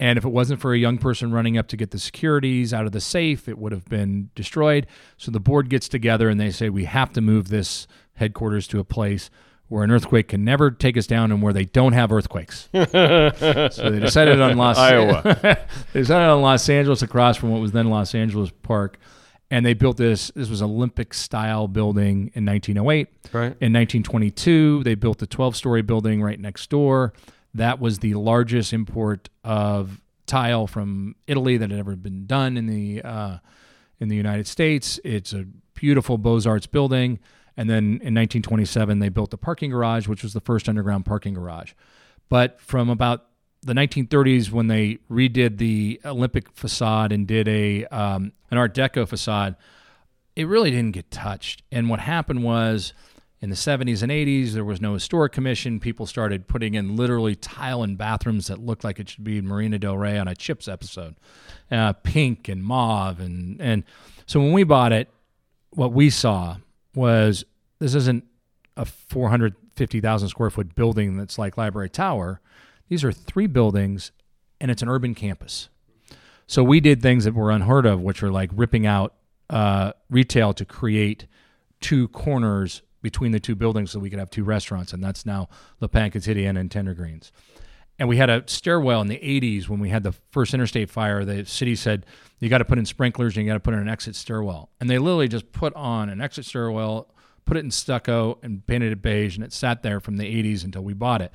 And 0.01 0.17
if 0.17 0.23
it 0.23 0.29
wasn't 0.29 0.61
for 0.61 0.73
a 0.73 0.77
young 0.77 0.97
person 0.97 1.31
running 1.31 1.57
up 1.57 1.67
to 1.69 1.77
get 1.77 1.91
the 1.91 1.99
securities 1.99 2.73
out 2.73 2.85
of 2.85 2.93
the 2.93 3.01
safe, 3.01 3.49
it 3.49 3.57
would 3.57 3.73
have 3.73 3.85
been 3.85 4.29
destroyed. 4.35 4.87
So 5.17 5.29
the 5.31 5.41
board 5.41 5.69
gets 5.69 5.89
together 5.89 6.29
and 6.29 6.39
they 6.39 6.51
say, 6.51 6.69
we 6.69 6.85
have 6.85 7.11
to 7.13 7.21
move 7.21 7.49
this 7.49 7.85
headquarters 8.15 8.65
to 8.69 8.79
a 8.79 8.83
place 8.85 9.29
where 9.69 9.83
an 9.83 9.91
earthquake 9.91 10.27
can 10.27 10.43
never 10.43 10.71
take 10.71 10.97
us 10.97 11.07
down 11.07 11.31
and 11.31 11.41
where 11.41 11.53
they 11.53 11.65
don't 11.65 11.93
have 11.93 12.11
earthquakes. 12.11 12.67
so 12.73 12.89
they 12.89 13.99
decided 13.99 14.41
on 14.41 14.57
Los 14.57 14.77
Iowa. 14.77 15.21
they 15.93 16.01
decided 16.01 16.27
on 16.27 16.41
Los 16.41 16.67
Angeles 16.67 17.01
across 17.03 17.37
from 17.37 17.51
what 17.51 17.61
was 17.61 17.71
then 17.71 17.89
Los 17.89 18.13
Angeles 18.13 18.51
Park. 18.63 18.99
And 19.51 19.65
they 19.65 19.73
built 19.73 19.97
this. 19.97 20.31
This 20.35 20.49
was 20.49 20.61
Olympic 20.61 21.13
style 21.13 21.67
building 21.67 22.31
in 22.33 22.45
1908. 22.45 23.07
right. 23.31 23.43
In 23.59 23.73
1922, 23.73 24.83
they 24.83 24.95
built 24.95 25.21
a 25.21 25.27
12 25.27 25.55
story 25.55 25.81
building 25.81 26.21
right 26.21 26.39
next 26.39 26.69
door. 26.69 27.13
That 27.53 27.79
was 27.79 27.99
the 27.99 28.13
largest 28.15 28.73
import 28.73 29.29
of 29.43 30.01
tile 30.27 30.67
from 30.67 31.15
Italy 31.25 31.57
that 31.57 31.71
had 31.71 31.79
ever 31.79 31.95
been 31.95 32.27
done 32.27 32.57
in 32.57 32.67
the 32.67 33.01
uh, 33.01 33.37
in 33.99 34.07
the 34.07 34.15
United 34.15 34.47
States. 34.47 34.99
It's 35.03 35.33
a 35.33 35.45
beautiful 35.73 36.17
Beaux 36.17 36.41
Arts 36.45 36.67
building. 36.67 37.19
And 37.59 37.69
then 37.69 37.83
in 37.83 38.15
1927, 38.15 38.99
they 38.99 39.09
built 39.09 39.31
the 39.31 39.37
parking 39.37 39.69
garage, 39.69 40.07
which 40.07 40.23
was 40.23 40.31
the 40.31 40.39
first 40.39 40.69
underground 40.69 41.05
parking 41.05 41.33
garage. 41.33 41.73
But 42.29 42.61
from 42.61 42.89
about 42.89 43.25
the 43.63 43.73
1930s, 43.73 44.49
when 44.49 44.67
they 44.67 44.99
redid 45.11 45.57
the 45.57 45.99
Olympic 46.05 46.49
facade 46.53 47.11
and 47.11 47.27
did 47.27 47.49
a 47.49 47.83
um, 47.87 48.31
an 48.49 48.57
Art 48.57 48.73
Deco 48.73 49.05
facade, 49.05 49.57
it 50.37 50.47
really 50.47 50.71
didn't 50.71 50.93
get 50.93 51.11
touched. 51.11 51.61
And 51.69 51.89
what 51.89 51.99
happened 51.99 52.45
was 52.45 52.93
in 53.41 53.49
the 53.49 53.57
70s 53.57 54.03
and 54.03 54.09
80s, 54.09 54.51
there 54.53 54.63
was 54.63 54.79
no 54.79 54.93
historic 54.93 55.33
commission. 55.33 55.81
People 55.81 56.05
started 56.05 56.47
putting 56.47 56.75
in 56.75 56.95
literally 56.95 57.35
tile 57.35 57.83
in 57.83 57.97
bathrooms 57.97 58.47
that 58.47 58.59
looked 58.59 58.85
like 58.85 59.01
it 59.01 59.09
should 59.09 59.25
be 59.25 59.41
Marina 59.41 59.77
Del 59.77 59.97
Rey 59.97 60.17
on 60.17 60.29
a 60.29 60.35
Chips 60.35 60.69
episode, 60.69 61.17
uh, 61.69 61.91
pink 61.91 62.47
and 62.47 62.63
mauve. 62.63 63.19
And, 63.19 63.59
and 63.59 63.83
so 64.27 64.39
when 64.39 64.53
we 64.53 64.63
bought 64.63 64.93
it, 64.93 65.09
what 65.71 65.91
we 65.91 66.09
saw 66.09 66.55
was 66.95 67.43
this 67.79 67.95
isn't 67.95 68.25
a 68.75 68.85
450,000 68.85 70.29
square 70.29 70.49
foot 70.49 70.75
building 70.75 71.17
that's 71.17 71.37
like 71.37 71.57
Library 71.57 71.89
Tower. 71.89 72.41
These 72.87 73.03
are 73.03 73.11
three 73.11 73.47
buildings, 73.47 74.11
and 74.59 74.71
it's 74.71 74.81
an 74.81 74.89
urban 74.89 75.13
campus. 75.15 75.69
So 76.47 76.63
we 76.63 76.79
did 76.79 77.01
things 77.01 77.25
that 77.25 77.33
were 77.33 77.51
unheard 77.51 77.85
of, 77.85 78.01
which 78.01 78.23
are 78.23 78.31
like 78.31 78.49
ripping 78.53 78.85
out 78.85 79.13
uh, 79.49 79.93
retail 80.09 80.53
to 80.53 80.65
create 80.65 81.27
two 81.81 82.07
corners 82.09 82.81
between 83.01 83.31
the 83.31 83.39
two 83.39 83.55
buildings 83.55 83.91
so 83.91 83.99
we 83.99 84.09
could 84.09 84.19
have 84.19 84.29
two 84.29 84.43
restaurants, 84.43 84.91
and 84.93 85.03
that's 85.03 85.25
now 85.25 85.47
Le 85.79 85.87
Pain 85.87 86.11
Quotidien 86.11 86.59
and 86.59 86.69
Tender 86.69 86.93
Greens. 86.93 87.31
And 87.99 88.07
we 88.07 88.17
had 88.17 88.29
a 88.29 88.43
stairwell 88.47 89.01
in 89.01 89.07
the 89.07 89.17
80s 89.17 89.67
when 89.67 89.79
we 89.79 89.89
had 89.89 90.03
the 90.03 90.13
first 90.31 90.53
interstate 90.53 90.89
fire. 90.89 91.25
The 91.25 91.45
city 91.45 91.75
said, 91.75 92.05
you 92.39 92.47
got 92.47 92.59
to 92.59 92.65
put 92.65 92.77
in 92.77 92.85
sprinklers 92.85 93.35
and 93.35 93.45
you 93.45 93.51
got 93.51 93.55
to 93.55 93.59
put 93.59 93.73
in 93.73 93.81
an 93.81 93.89
exit 93.89 94.15
stairwell. 94.15 94.69
And 94.79 94.89
they 94.89 94.97
literally 94.97 95.27
just 95.27 95.51
put 95.51 95.75
on 95.75 96.09
an 96.09 96.21
exit 96.21 96.45
stairwell, 96.45 97.13
put 97.43 97.57
it 97.57 97.65
in 97.65 97.71
stucco, 97.71 98.39
and 98.41 98.65
painted 98.65 98.93
it 98.93 99.01
beige. 99.01 99.35
And 99.35 99.43
it 99.43 99.51
sat 99.51 99.83
there 99.83 99.99
from 99.99 100.15
the 100.15 100.23
80s 100.23 100.63
until 100.63 100.81
we 100.81 100.93
bought 100.93 101.21
it. 101.21 101.33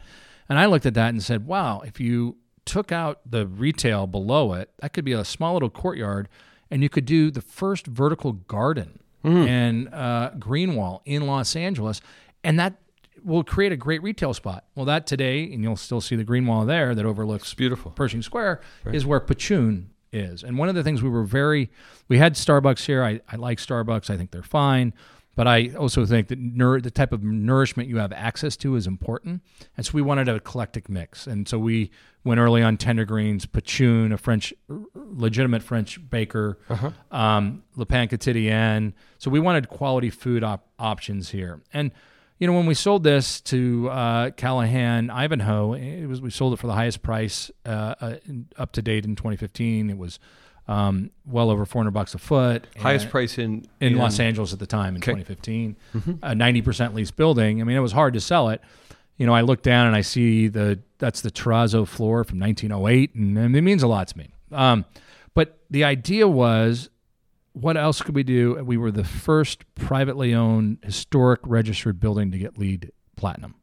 And 0.49 0.59
I 0.59 0.67
looked 0.67 0.87
at 0.87 0.95
that 0.95 1.11
and 1.11 1.23
said, 1.23 1.47
wow, 1.47 1.81
if 1.81 2.01
you 2.01 2.39
took 2.65 2.91
out 2.91 3.21
the 3.31 3.47
retail 3.47 4.07
below 4.07 4.55
it, 4.55 4.71
that 4.81 4.95
could 4.95 5.05
be 5.05 5.13
a 5.13 5.25
small 5.25 5.53
little 5.53 5.71
courtyard. 5.71 6.31
And 6.71 6.83
you 6.83 6.89
could 6.89 7.05
do 7.05 7.31
the 7.31 7.43
first 7.43 7.87
vertical 7.87 8.33
garden 8.33 9.01
and 9.49 9.93
uh, 9.93 10.31
green 10.39 10.75
wall 10.75 11.03
in 11.05 11.27
Los 11.27 11.57
Angeles. 11.57 12.01
And 12.43 12.59
that 12.59 12.75
will 13.25 13.43
create 13.43 13.73
a 13.73 13.77
great 13.77 14.03
retail 14.03 14.35
spot. 14.35 14.65
Well, 14.75 14.85
that 14.87 15.07
today, 15.07 15.53
and 15.53 15.63
you'll 15.63 15.77
still 15.77 16.01
see 16.01 16.17
the 16.17 16.25
green 16.25 16.47
wall 16.47 16.65
there 16.67 16.95
that 16.95 17.05
overlooks 17.05 17.53
beautiful. 17.55 17.91
Pershing 17.91 18.23
Square, 18.23 18.61
is 18.95 19.07
where 19.07 19.21
Pitchoun 19.21 19.87
is. 20.13 20.43
And 20.43 20.59
one 20.59 20.69
of 20.69 20.75
the 20.75 20.83
things 20.83 21.03
we 21.03 21.09
were 21.09 21.25
very, 21.25 21.71
we 22.09 22.19
had 22.19 22.35
Starbucks 22.35 22.85
here. 22.85 23.03
I, 23.03 23.21
I 23.31 23.37
like 23.37 23.59
Starbucks. 23.59 24.11
I 24.11 24.17
think 24.17 24.31
they're 24.31 24.43
fine. 24.43 24.93
But 25.37 25.49
I 25.49 25.71
also 25.71 26.07
think 26.07 26.29
that 26.29 26.39
nour- 26.39 26.81
the 26.81 26.93
type 26.93 27.13
of 27.13 27.25
nourishment 27.25 27.89
you 27.89 27.97
have 27.97 28.13
access 28.13 28.57
to 28.59 28.77
is 28.77 28.87
important. 28.87 29.43
And 29.77 29.85
so 29.85 29.91
we 29.93 30.03
wanted 30.03 30.29
a 30.29 30.37
eclectic 30.37 30.89
mix. 30.89 31.27
And 31.27 31.49
so 31.49 31.59
we 31.59 31.91
went 32.23 32.39
early 32.39 32.63
on 32.63 32.77
tender 32.77 33.05
greens, 33.05 33.45
Pitchoun, 33.45 34.13
a 34.13 34.17
French, 34.17 34.55
legitimate 34.95 35.63
French 35.63 35.99
baker, 36.09 36.59
uh-huh. 36.71 36.91
um, 37.11 37.65
Le 37.75 37.85
Pain 37.85 38.09
Quotidien. 38.09 38.93
So 39.19 39.29
we 39.29 39.41
wanted 39.41 39.69
quality 39.69 40.11
food 40.11 40.45
op- 40.45 40.69
options 40.79 41.31
here. 41.31 41.61
And 41.73 41.91
you 42.39 42.47
know, 42.47 42.53
when 42.53 42.67
we 42.67 42.75
sold 42.75 43.05
this 43.05 43.41
to 43.43 43.89
uh, 43.91 44.31
Callahan 44.31 45.11
Ivanhoe, 45.11 45.75
it 45.75 46.07
was 46.07 46.21
we 46.21 46.31
sold 46.31 46.53
it 46.53 46.57
for 46.59 46.67
the 46.67 46.73
highest 46.73 47.03
price 47.03 47.51
uh, 47.65 47.95
uh, 48.01 48.17
up 48.57 48.73
to 48.73 48.83
date 48.83 49.05
in 49.05 49.15
2015. 49.15 49.91
It 49.91 49.99
was 49.99 50.19
um, 50.67 51.11
well 51.27 51.51
over 51.51 51.65
400 51.65 51.93
bucks 51.93 52.15
a 52.15 52.19
foot. 52.19 52.67
Highest 52.79 53.11
price 53.11 53.39
in, 53.39 53.67
in, 53.81 53.93
in 53.93 53.99
Los 53.99 54.19
Angeles 54.19 54.53
at 54.53 54.59
the 54.59 54.67
time 54.67 54.97
in 54.97 55.03
okay. 55.03 55.13
2015. 55.13 55.77
Mm-hmm. 55.95 56.11
A 56.23 56.31
90% 56.31 56.95
leased 56.95 57.17
building. 57.17 57.61
I 57.61 57.65
mean, 57.65 57.77
it 57.77 57.81
was 57.81 57.93
hard 57.93 58.15
to 58.15 58.21
sell 58.21 58.49
it. 58.49 58.61
You 59.17 59.27
know, 59.27 59.35
I 59.35 59.43
look 59.43 59.63
down 59.63 59.87
and 59.87 59.95
I 59.95 60.01
see 60.01 60.49
the 60.49 60.81
that's 60.99 61.21
the 61.21 61.31
terrazzo 61.31 61.87
floor 61.87 62.25
from 62.25 62.41
1908, 62.41 63.15
and, 63.15 63.39
and 63.39 63.57
it 63.57 63.63
means 63.63 63.83
a 63.83 63.87
lot 63.87 64.09
to 64.09 64.19
me. 64.19 64.35
Um, 64.51 64.85
but 65.35 65.59
the 65.71 65.85
idea 65.85 66.27
was, 66.27 66.89
what 67.55 67.77
else 67.77 68.03
could 68.03 68.15
we 68.15 68.25
do? 68.25 68.63
We 68.63 68.77
were 68.77 68.91
the 68.91 69.05
first 69.05 69.65
privately 69.77 70.35
owned 70.35 70.79
historic 70.83 71.41
registered 71.45 72.01
building 72.01 72.31
to 72.33 72.39
get 72.39 72.59
LEED 72.59 72.93
platinum, 73.17 73.55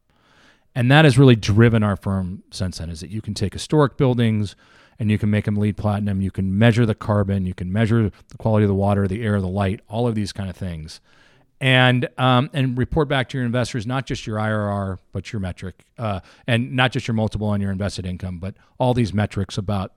and 0.73 0.89
that 0.89 1.05
has 1.05 1.17
really 1.17 1.35
driven 1.35 1.83
our 1.83 1.97
firm 1.97 2.43
since 2.51 2.79
then. 2.79 2.89
Is 2.89 3.01
that 3.01 3.09
you 3.09 3.21
can 3.21 3.33
take 3.33 3.53
historic 3.53 3.97
buildings 3.97 4.55
and 4.97 5.11
you 5.11 5.17
can 5.17 5.29
make 5.29 5.45
them 5.45 5.55
LEED 5.55 5.75
platinum. 5.77 6.21
You 6.21 6.31
can 6.31 6.57
measure 6.57 6.85
the 6.85 6.95
carbon, 6.95 7.45
you 7.45 7.53
can 7.53 7.71
measure 7.71 8.11
the 8.29 8.37
quality 8.37 8.63
of 8.63 8.69
the 8.69 8.75
water, 8.75 9.07
the 9.07 9.23
air, 9.23 9.41
the 9.41 9.47
light, 9.47 9.81
all 9.89 10.07
of 10.07 10.15
these 10.15 10.31
kind 10.31 10.49
of 10.49 10.55
things, 10.55 11.01
and 11.59 12.07
um, 12.17 12.49
and 12.53 12.77
report 12.77 13.09
back 13.09 13.27
to 13.29 13.37
your 13.37 13.45
investors 13.45 13.85
not 13.85 14.05
just 14.05 14.25
your 14.25 14.37
IRR 14.37 14.99
but 15.11 15.33
your 15.33 15.41
metric, 15.41 15.83
uh, 15.97 16.21
and 16.47 16.71
not 16.71 16.93
just 16.93 17.09
your 17.09 17.15
multiple 17.15 17.47
on 17.47 17.59
your 17.59 17.71
invested 17.71 18.05
income, 18.05 18.39
but 18.39 18.55
all 18.79 18.93
these 18.93 19.13
metrics 19.13 19.57
about 19.57 19.91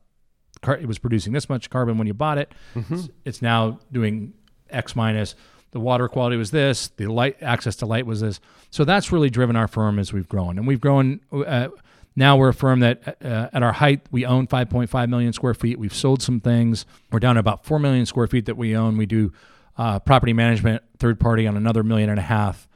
car- 0.64 0.78
it 0.78 0.86
was 0.86 0.98
producing 0.98 1.32
this 1.32 1.48
much 1.48 1.70
carbon 1.70 1.98
when 1.98 2.06
you 2.06 2.14
bought 2.14 2.38
it. 2.38 2.52
Mm-hmm. 2.74 2.94
It's, 2.94 3.08
it's 3.24 3.42
now 3.42 3.78
doing 3.92 4.34
X 4.70 4.96
minus 4.96 5.36
the 5.74 5.80
water 5.80 6.08
quality 6.08 6.36
was 6.36 6.52
this, 6.52 6.88
the 6.96 7.08
light 7.08 7.42
access 7.42 7.74
to 7.74 7.86
light 7.86 8.06
was 8.06 8.20
this. 8.20 8.38
So 8.70 8.84
that's 8.84 9.10
really 9.10 9.28
driven 9.28 9.56
our 9.56 9.66
firm 9.66 9.98
as 9.98 10.12
we've 10.12 10.28
grown, 10.28 10.56
and 10.56 10.68
we've 10.68 10.80
grown. 10.80 11.20
Uh, 11.32 11.68
now 12.14 12.36
we're 12.36 12.50
a 12.50 12.54
firm 12.54 12.78
that, 12.78 13.18
uh, 13.24 13.48
at 13.52 13.60
our 13.64 13.72
height, 13.72 14.02
we 14.12 14.24
own 14.24 14.46
5.5 14.46 15.08
million 15.08 15.32
square 15.32 15.52
feet. 15.52 15.76
We've 15.80 15.92
sold 15.92 16.22
some 16.22 16.38
things. 16.38 16.86
We're 17.10 17.18
down 17.18 17.34
to 17.34 17.40
about 17.40 17.64
4 17.64 17.80
million 17.80 18.06
square 18.06 18.28
feet 18.28 18.46
that 18.46 18.56
we 18.56 18.76
own. 18.76 18.96
We 18.96 19.06
do 19.06 19.32
uh, 19.76 19.98
property 19.98 20.32
management, 20.32 20.84
third 20.98 21.18
party 21.18 21.44
on 21.48 21.56
another 21.56 21.82
million 21.82 22.08
and 22.08 22.20
a 22.20 22.22
half. 22.22 22.68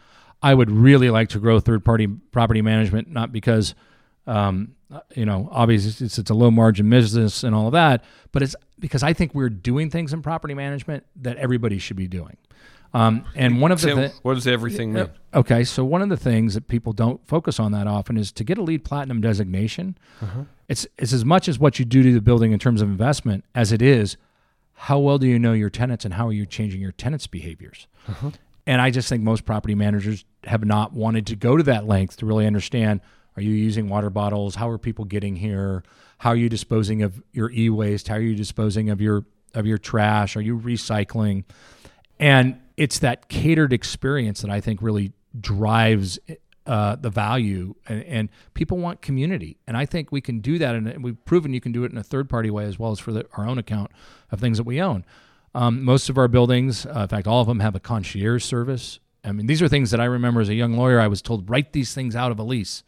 I 0.42 0.54
would 0.54 0.68
really 0.68 1.08
like 1.08 1.28
to 1.30 1.38
grow 1.38 1.60
third 1.60 1.84
party 1.84 2.08
property 2.08 2.62
management, 2.62 3.12
not 3.12 3.30
because, 3.30 3.76
um, 4.28 4.74
you 5.14 5.24
know, 5.24 5.48
obviously 5.50 6.06
it's, 6.06 6.18
it's 6.18 6.30
a 6.30 6.34
low 6.34 6.50
margin 6.50 6.88
business 6.88 7.42
and 7.42 7.54
all 7.54 7.66
of 7.66 7.72
that, 7.72 8.04
but 8.32 8.42
it's 8.42 8.54
because 8.78 9.02
I 9.02 9.12
think 9.12 9.34
we're 9.34 9.48
doing 9.48 9.90
things 9.90 10.12
in 10.12 10.22
property 10.22 10.54
management 10.54 11.04
that 11.16 11.36
everybody 11.38 11.78
should 11.78 11.96
be 11.96 12.06
doing. 12.08 12.36
Um, 12.94 13.24
and 13.34 13.60
one 13.60 13.70
of 13.70 13.80
the 13.82 13.94
th- 13.94 14.12
what 14.22 14.34
does 14.34 14.46
everything 14.46 14.94
mean? 14.94 15.10
Okay, 15.34 15.62
so 15.64 15.84
one 15.84 16.00
of 16.00 16.08
the 16.08 16.16
things 16.16 16.54
that 16.54 16.68
people 16.68 16.92
don't 16.94 17.26
focus 17.26 17.60
on 17.60 17.72
that 17.72 17.86
often 17.86 18.16
is 18.16 18.32
to 18.32 18.44
get 18.44 18.56
a 18.56 18.62
LEED 18.62 18.84
platinum 18.84 19.20
designation. 19.20 19.98
Uh-huh. 20.22 20.44
It's 20.68 20.86
it's 20.96 21.12
as 21.12 21.24
much 21.24 21.48
as 21.48 21.58
what 21.58 21.78
you 21.78 21.84
do 21.84 22.02
to 22.02 22.12
the 22.12 22.22
building 22.22 22.52
in 22.52 22.58
terms 22.58 22.80
of 22.80 22.88
investment 22.88 23.44
as 23.54 23.72
it 23.72 23.82
is 23.82 24.16
how 24.72 24.98
well 24.98 25.18
do 25.18 25.26
you 25.26 25.38
know 25.38 25.52
your 25.52 25.70
tenants 25.70 26.04
and 26.04 26.14
how 26.14 26.28
are 26.28 26.32
you 26.32 26.46
changing 26.46 26.80
your 26.80 26.92
tenants' 26.92 27.26
behaviors. 27.26 27.88
Uh-huh. 28.08 28.30
And 28.66 28.80
I 28.80 28.90
just 28.90 29.08
think 29.08 29.22
most 29.22 29.44
property 29.44 29.74
managers 29.74 30.24
have 30.44 30.64
not 30.64 30.92
wanted 30.92 31.26
to 31.26 31.36
go 31.36 31.56
to 31.56 31.62
that 31.64 31.86
length 31.86 32.18
to 32.18 32.26
really 32.26 32.46
understand: 32.46 33.00
Are 33.38 33.40
you 33.40 33.54
using 33.54 33.88
water 33.88 34.10
bottles? 34.10 34.56
How 34.56 34.68
are 34.68 34.78
people 34.78 35.04
getting 35.04 35.36
here? 35.36 35.84
How 36.18 36.30
are 36.30 36.36
you 36.36 36.48
disposing 36.48 37.04
of 37.04 37.22
your 37.30 37.52
e-waste? 37.52 38.08
How 38.08 38.16
are 38.16 38.20
you 38.20 38.34
disposing 38.34 38.90
of 38.90 39.00
your 39.00 39.26
of 39.54 39.64
your 39.64 39.78
trash? 39.78 40.36
Are 40.36 40.40
you 40.40 40.58
recycling? 40.58 41.44
And 42.18 42.60
it's 42.76 42.98
that 42.98 43.28
catered 43.28 43.72
experience 43.72 44.40
that 44.40 44.50
I 44.50 44.60
think 44.60 44.82
really 44.82 45.12
drives 45.40 46.18
uh, 46.66 46.96
the 46.96 47.10
value, 47.10 47.76
and, 47.86 48.02
and, 48.04 48.28
people 48.54 48.76
want 48.76 49.02
community. 49.02 49.56
And 49.68 49.76
I 49.76 49.86
think 49.86 50.10
we 50.10 50.20
can 50.20 50.40
do 50.40 50.58
that, 50.58 50.74
and 50.74 51.04
we've 51.04 51.24
proven 51.24 51.54
you 51.54 51.60
can 51.60 51.70
do 51.70 51.84
it 51.84 51.92
in 51.92 51.96
a 51.96 52.02
third 52.02 52.28
party 52.28 52.50
way 52.50 52.64
as 52.64 52.76
well 52.76 52.90
as 52.90 52.98
for 52.98 53.12
the, 53.12 53.24
our 53.36 53.46
own 53.46 53.56
account 53.56 53.92
of 54.32 54.40
things 54.40 54.58
that 54.58 54.64
we 54.64 54.82
own. 54.82 55.04
Um, 55.54 55.84
most 55.84 56.10
of 56.10 56.18
our 56.18 56.28
buildings, 56.28 56.86
uh, 56.86 57.00
in 57.02 57.08
fact, 57.08 57.28
all 57.28 57.40
of 57.40 57.46
them 57.46 57.60
have 57.60 57.76
a 57.76 57.80
concierge 57.80 58.44
service. 58.44 58.98
I 59.24 59.30
mean, 59.30 59.46
these 59.46 59.62
are 59.62 59.68
things 59.68 59.92
that 59.92 60.00
I 60.00 60.06
remember 60.06 60.40
as 60.40 60.48
a 60.48 60.54
young 60.54 60.76
lawyer. 60.76 60.98
I 61.00 61.06
was 61.06 61.22
told 61.22 61.48
write 61.48 61.72
these 61.72 61.94
things 61.94 62.16
out 62.16 62.32
of 62.32 62.38
a 62.40 62.42
lease. 62.42 62.82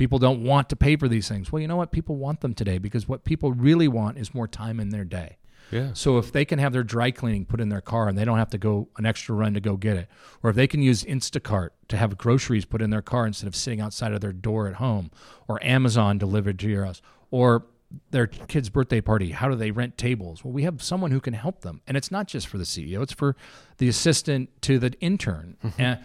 People 0.00 0.18
don't 0.18 0.42
want 0.42 0.70
to 0.70 0.76
pay 0.76 0.96
for 0.96 1.08
these 1.08 1.28
things. 1.28 1.52
Well, 1.52 1.60
you 1.60 1.68
know 1.68 1.76
what? 1.76 1.92
People 1.92 2.16
want 2.16 2.40
them 2.40 2.54
today 2.54 2.78
because 2.78 3.06
what 3.06 3.22
people 3.22 3.52
really 3.52 3.86
want 3.86 4.16
is 4.16 4.32
more 4.32 4.48
time 4.48 4.80
in 4.80 4.88
their 4.88 5.04
day. 5.04 5.36
Yeah. 5.70 5.90
So 5.92 6.16
if 6.16 6.32
they 6.32 6.46
can 6.46 6.58
have 6.58 6.72
their 6.72 6.82
dry 6.82 7.10
cleaning 7.10 7.44
put 7.44 7.60
in 7.60 7.68
their 7.68 7.82
car 7.82 8.08
and 8.08 8.16
they 8.16 8.24
don't 8.24 8.38
have 8.38 8.48
to 8.52 8.56
go 8.56 8.88
an 8.96 9.04
extra 9.04 9.34
run 9.34 9.52
to 9.52 9.60
go 9.60 9.76
get 9.76 9.98
it, 9.98 10.08
or 10.42 10.48
if 10.48 10.56
they 10.56 10.66
can 10.66 10.80
use 10.80 11.04
Instacart 11.04 11.72
to 11.88 11.98
have 11.98 12.16
groceries 12.16 12.64
put 12.64 12.80
in 12.80 12.88
their 12.88 13.02
car 13.02 13.26
instead 13.26 13.46
of 13.46 13.54
sitting 13.54 13.82
outside 13.82 14.14
of 14.14 14.22
their 14.22 14.32
door 14.32 14.68
at 14.68 14.76
home, 14.76 15.10
or 15.46 15.62
Amazon 15.62 16.16
delivered 16.16 16.58
to 16.60 16.68
your 16.70 16.86
house, 16.86 17.02
or 17.30 17.66
their 18.10 18.26
kid's 18.26 18.70
birthday 18.70 19.02
party, 19.02 19.32
how 19.32 19.50
do 19.50 19.54
they 19.54 19.70
rent 19.70 19.98
tables? 19.98 20.42
Well, 20.42 20.54
we 20.54 20.62
have 20.62 20.82
someone 20.82 21.10
who 21.10 21.20
can 21.20 21.34
help 21.34 21.60
them. 21.60 21.82
And 21.86 21.98
it's 21.98 22.10
not 22.10 22.26
just 22.26 22.48
for 22.48 22.56
the 22.56 22.64
CEO, 22.64 23.02
it's 23.02 23.12
for 23.12 23.36
the 23.76 23.88
assistant 23.90 24.62
to 24.62 24.78
the 24.78 24.94
intern. 25.00 25.58
Mm-hmm. 25.62 25.82
And 25.82 26.00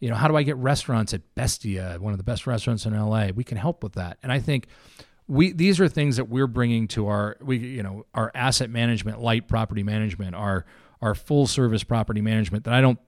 you 0.00 0.08
know, 0.08 0.16
how 0.16 0.28
do 0.28 0.36
I 0.36 0.42
get 0.42 0.56
restaurants 0.56 1.14
at 1.14 1.22
Bestia, 1.34 1.98
one 2.00 2.12
of 2.12 2.18
the 2.18 2.24
best 2.24 2.46
restaurants 2.46 2.86
in 2.86 2.98
LA? 2.98 3.28
We 3.34 3.44
can 3.44 3.58
help 3.58 3.82
with 3.82 3.92
that. 3.92 4.18
And 4.22 4.32
I 4.32 4.40
think 4.40 4.66
we 5.28 5.52
these 5.52 5.78
are 5.78 5.88
things 5.88 6.16
that 6.16 6.28
we're 6.28 6.48
bringing 6.48 6.88
to 6.88 7.06
our 7.06 7.36
we 7.40 7.58
you 7.58 7.82
know 7.82 8.06
our 8.14 8.32
asset 8.34 8.70
management, 8.70 9.20
light 9.20 9.46
property 9.46 9.82
management, 9.82 10.34
our 10.34 10.64
our 11.00 11.14
full 11.14 11.46
service 11.46 11.84
property 11.84 12.20
management 12.20 12.64
that 12.64 12.74
I 12.74 12.80
don't 12.80 12.98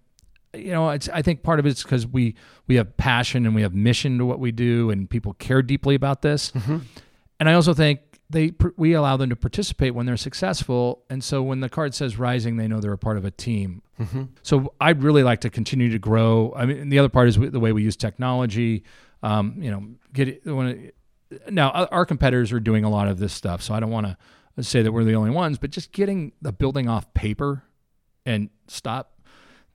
you 0.55 0.71
know 0.71 0.91
it's 0.91 1.09
I 1.09 1.23
think 1.23 1.43
part 1.43 1.59
of 1.59 1.67
it's 1.67 1.83
because 1.83 2.07
we 2.07 2.37
we 2.69 2.77
have 2.77 2.97
passion 2.97 3.47
and 3.47 3.55
we 3.55 3.63
have 3.63 3.75
mission 3.75 4.19
to 4.19 4.27
what 4.27 4.39
we 4.39 4.53
do 4.53 4.91
and 4.91 5.11
people 5.11 5.33
care 5.35 5.63
deeply 5.63 5.95
about 5.95 6.23
this, 6.23 6.53
mm-hmm. 6.53 6.79
and 7.41 7.49
I 7.49 7.55
also 7.55 7.75
think 7.75 8.01
they 8.33 8.53
we 8.77 8.95
allow 8.95 9.17
them 9.17 9.31
to 9.31 9.37
participate 9.37 9.95
when 9.95 10.07
they're 10.07 10.17
successful, 10.17 11.05
and 11.09 11.23
so 11.23 11.43
when 11.43 11.61
the 11.61 11.69
card 11.69 11.95
says 11.95 12.19
rising, 12.19 12.57
they 12.57 12.67
know 12.67 12.81
they're 12.81 12.93
a 12.93 12.99
part 12.99 13.17
of 13.17 13.25
a 13.25 13.31
team. 13.31 13.83
Mm-hmm. 14.01 14.25
So 14.43 14.75
I'd 14.81 15.03
really 15.03 15.23
like 15.23 15.41
to 15.43 15.51
continue 15.51 15.91
to 15.91 15.99
grow. 15.99 16.53
I 16.57 16.67
mean, 16.67 16.89
the 16.89 16.99
other 16.99 17.09
part 17.09 17.29
is 17.29 17.39
the 17.39 17.61
way 17.61 17.73
we 17.73 17.83
use 17.83 17.97
technology. 17.97 18.85
Um, 19.23 19.57
you 19.59 19.71
know, 19.71 19.87
get 20.13 20.29
it, 20.29 20.45
when 20.45 20.91
now 21.49 21.71
our 21.71 22.05
competitors 22.05 22.53
are 22.53 22.61
doing 22.61 22.85
a 22.85 22.91
lot 22.91 23.09
of 23.09 23.19
this 23.19 23.33
stuff, 23.33 23.63
so 23.63 23.75
I 23.75 23.81
don't 23.81 23.91
want 23.91 24.07
to 24.07 24.63
say 24.63 24.83
that 24.83 24.93
we're 24.93 25.05
the 25.05 25.15
only 25.15 25.31
ones, 25.31 25.59
but 25.59 25.71
just 25.71 25.93
getting 25.93 26.33
the 26.43 26.53
building 26.53 26.89
off 26.89 27.13
paper 27.15 27.63
and 28.27 28.51
stop 28.67 29.21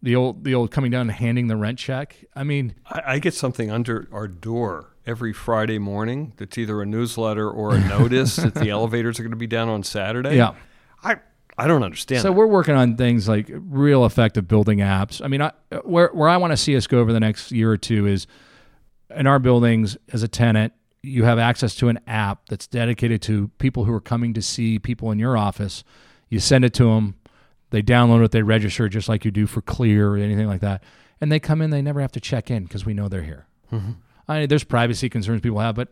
the 0.02 0.16
old 0.16 0.44
the 0.44 0.54
old 0.54 0.72
coming 0.72 0.92
down 0.92 1.02
and 1.02 1.12
handing 1.12 1.48
the 1.48 1.56
rent 1.56 1.80
check. 1.80 2.16
I 2.36 2.44
mean, 2.44 2.76
I, 2.86 3.02
I 3.06 3.20
get 3.20 3.34
something 3.34 3.72
under 3.72 4.08
our 4.12 4.28
door 4.28 4.96
every 5.06 5.34
Friday 5.34 5.80
morning 5.80 6.34
that's 6.38 6.58
either 6.58 6.82
a 6.82 6.86
newsletter 6.86 7.50
or 7.50 7.76
a 7.76 7.80
notice 7.80 8.36
that 8.36 8.56
the 8.56 8.70
elevators 8.72 9.20
are 9.20 9.24
going 9.24 9.32
to 9.32 9.38
be 9.38 9.48
down 9.48 9.70
on 9.70 9.84
Saturday. 9.84 10.36
Yeah, 10.36 10.56
I 11.04 11.18
I 11.58 11.68
don't 11.68 11.84
understand. 11.84 12.22
So 12.22 12.30
that. 12.30 12.34
we're 12.34 12.48
working 12.48 12.76
on 12.76 12.98
things 12.98 13.28
like 13.28 13.50
real 13.50 14.06
effective 14.06 14.48
building 14.48 14.80
apps. 14.80 15.24
I 15.24 15.28
mean, 15.28 15.42
I, 15.42 15.52
where 15.84 16.10
where 16.14 16.30
I 16.30 16.38
want 16.38 16.52
to 16.52 16.58
see 16.58 16.76
us 16.76 16.88
go 16.88 17.00
over 17.00 17.14
the 17.14 17.20
next 17.20 17.52
year 17.52 17.72
or 17.72 17.78
two 17.78 18.06
is 18.06 18.28
in 19.16 19.26
our 19.26 19.40
buildings 19.40 19.98
as 20.12 20.24
a 20.24 20.28
tenant 20.28 20.74
you 21.08 21.24
have 21.24 21.40
access 21.40 21.76
to 21.76 21.90
an 21.90 22.00
app 22.08 22.48
that's 22.50 22.68
dedicated 22.68 23.22
to 23.24 23.50
people 23.60 23.86
who 23.86 23.94
are 23.94 24.02
coming 24.02 24.34
to 24.34 24.42
see 24.42 24.80
people 24.80 25.12
in 25.12 25.20
your 25.20 25.38
office. 25.38 25.84
You 26.30 26.40
send 26.40 26.66
it 26.66 26.74
to 26.76 26.86
them, 26.86 27.16
they 27.70 27.82
download 27.82 28.24
it, 28.24 28.32
they 28.32 28.44
register 28.44 28.88
just 28.90 29.10
like 29.10 29.26
you 29.26 29.32
do 29.32 29.48
for 29.48 29.62
Clear 29.62 30.10
or 30.10 30.18
anything 30.18 30.48
like 30.48 30.62
that, 30.62 30.84
and 31.20 31.32
they 31.32 31.40
come 31.40 31.62
in. 31.62 31.70
They 31.70 31.82
never 31.82 32.02
have 32.02 32.12
to 32.14 32.20
check 32.20 32.50
in 32.50 32.64
because 32.64 32.86
we 32.86 32.94
know 32.94 33.08
they're 33.08 33.24
here. 33.24 33.48
Mm-hmm. 33.72 33.92
I 34.28 34.40
mean, 34.40 34.50
there's 34.50 34.64
privacy 34.64 35.10
concerns 35.10 35.42
people 35.42 35.60
have, 35.60 35.76
but 35.76 35.90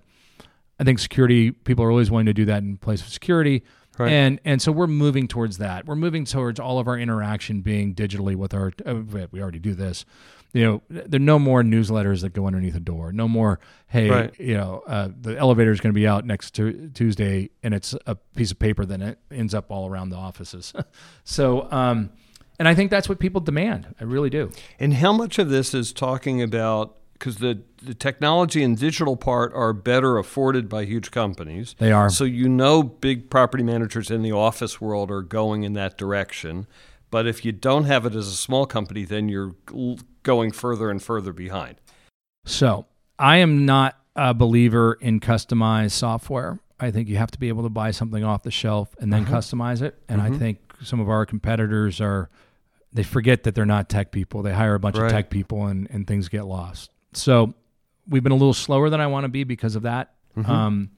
I 0.80 0.84
think 0.84 1.00
security 1.00 1.52
people 1.52 1.86
are 1.86 1.92
always 1.92 2.12
willing 2.12 2.26
to 2.26 2.34
do 2.34 2.46
that 2.46 2.64
in 2.64 2.78
place 2.78 3.02
of 3.02 3.08
security. 3.08 3.64
Right. 3.98 4.12
And 4.12 4.42
and 4.44 4.62
so 4.62 4.74
we're 4.74 4.88
moving 4.88 5.28
towards 5.28 5.58
that. 5.60 5.86
We're 5.86 5.96
moving 5.96 6.26
towards 6.26 6.60
all 6.60 6.80
of 6.80 6.88
our 6.88 6.98
interaction 6.98 7.62
being 7.62 7.96
digitally 7.96 8.36
with 8.36 8.54
our. 8.54 8.74
Uh, 8.86 9.04
we 9.32 9.42
already 9.42 9.60
do 9.60 9.74
this, 9.74 10.04
you 10.56 10.64
know, 10.64 10.82
there 10.88 11.18
are 11.18 11.20
no 11.20 11.38
more 11.38 11.64
newsletters 11.64 12.22
that 12.22 12.32
go 12.32 12.48
underneath 12.48 12.76
a 12.76 12.80
door. 12.80 13.12
No 13.12 13.28
more, 13.28 13.60
hey, 13.88 14.10
right. 14.10 14.40
you 14.40 14.56
know, 14.56 14.84
uh, 14.88 15.10
the 15.20 15.38
elevator 15.38 15.70
is 15.70 15.82
going 15.82 15.94
to 15.94 16.00
be 16.00 16.08
out 16.08 16.26
next 16.26 16.52
to 16.52 16.90
Tuesday, 16.94 17.50
and 17.62 17.74
it's 17.74 17.94
a 18.06 18.16
piece 18.16 18.52
of 18.52 18.60
paper 18.60 18.86
that 18.86 19.02
it 19.02 19.20
ends 19.30 19.54
up 19.54 19.70
all 19.70 19.90
around 19.90 20.12
the 20.12 20.16
offices. 20.16 20.74
so, 21.26 21.70
um, 21.72 22.10
and 22.58 22.70
I 22.70 22.74
think 22.74 22.90
that's 22.90 23.10
what 23.10 23.20
people 23.20 23.42
demand. 23.42 23.94
I 24.00 24.06
really 24.06 24.30
do. 24.30 24.50
And 24.80 24.94
how 24.94 25.12
much 25.12 25.40
of 25.40 25.50
this 25.50 25.74
is 25.74 25.92
talking 25.92 26.42
about 26.42 26.96
because 27.12 27.38
the, 27.38 27.62
the 27.82 27.94
technology 27.94 28.64
and 28.64 28.78
digital 28.78 29.18
part 29.18 29.54
are 29.54 29.74
better 29.74 30.18
afforded 30.18 30.70
by 30.70 30.86
huge 30.86 31.12
companies. 31.12 31.76
They 31.80 31.92
are. 31.92 32.10
So 32.10 32.24
you 32.24 32.48
know 32.48 32.84
big 32.84 33.30
property 33.30 33.64
managers 33.64 34.10
in 34.12 34.22
the 34.22 34.34
office 34.34 34.80
world 34.80 35.12
are 35.12 35.22
going 35.22 35.64
in 35.64 35.74
that 35.74 35.98
direction 35.98 36.68
But 37.16 37.28
if 37.28 37.46
you 37.46 37.54
don't 37.54 37.86
have 37.86 38.06
it 38.06 38.14
as 38.14 38.28
a 38.28 38.36
small 38.36 38.66
company, 38.66 39.06
then 39.06 39.30
you're 39.30 39.56
going 40.24 40.52
further 40.52 40.92
and 40.92 41.02
further 41.02 41.32
behind. 41.32 41.78
So 42.44 42.88
I 43.18 43.38
am 43.38 43.66
not 43.66 43.98
a 44.18 44.34
believer 44.34 44.98
in 45.00 45.22
customized 45.22 45.92
software. 45.92 46.60
I 46.78 46.92
think 46.92 47.08
you 47.08 47.16
have 47.16 47.32
to 47.32 47.40
be 47.40 47.48
able 47.48 47.64
to 47.64 47.70
buy 47.70 47.92
something 47.92 48.26
off 48.26 48.44
the 48.44 48.52
shelf 48.52 48.94
and 49.00 49.14
then 49.14 49.24
Uh-huh. 49.24 49.38
customize 49.38 49.82
it. 49.82 49.98
And 50.10 50.20
Mhm. 50.20 50.26
I 50.36 50.38
think 50.38 50.58
some 50.84 51.00
of 51.00 51.08
our 51.08 51.26
competitors 51.26 52.02
are 52.02 52.30
they 52.92 53.04
forget 53.04 53.44
that 53.44 53.56
they're 53.56 53.66
not 53.66 53.88
tech 53.88 54.12
people. 54.12 54.42
They 54.42 54.54
hire 54.54 54.76
a 54.76 54.80
bunch 54.82 54.98
Right. 54.98 55.06
of 55.06 55.12
tech 55.14 55.30
people 55.30 55.68
and, 55.68 55.88
and 55.92 56.06
things 56.06 56.28
get 56.28 56.44
lost. 56.44 56.92
So 57.14 57.54
we've 58.10 58.24
been 58.24 58.34
a 58.34 58.36
little 58.36 58.54
slower 58.54 58.90
than 58.90 59.00
I 59.00 59.08
want 59.08 59.24
to 59.24 59.30
be 59.30 59.46
because 59.46 59.78
of 59.78 59.84
that. 59.84 60.16
Mhm. 60.36 60.50
Um, 60.50 60.90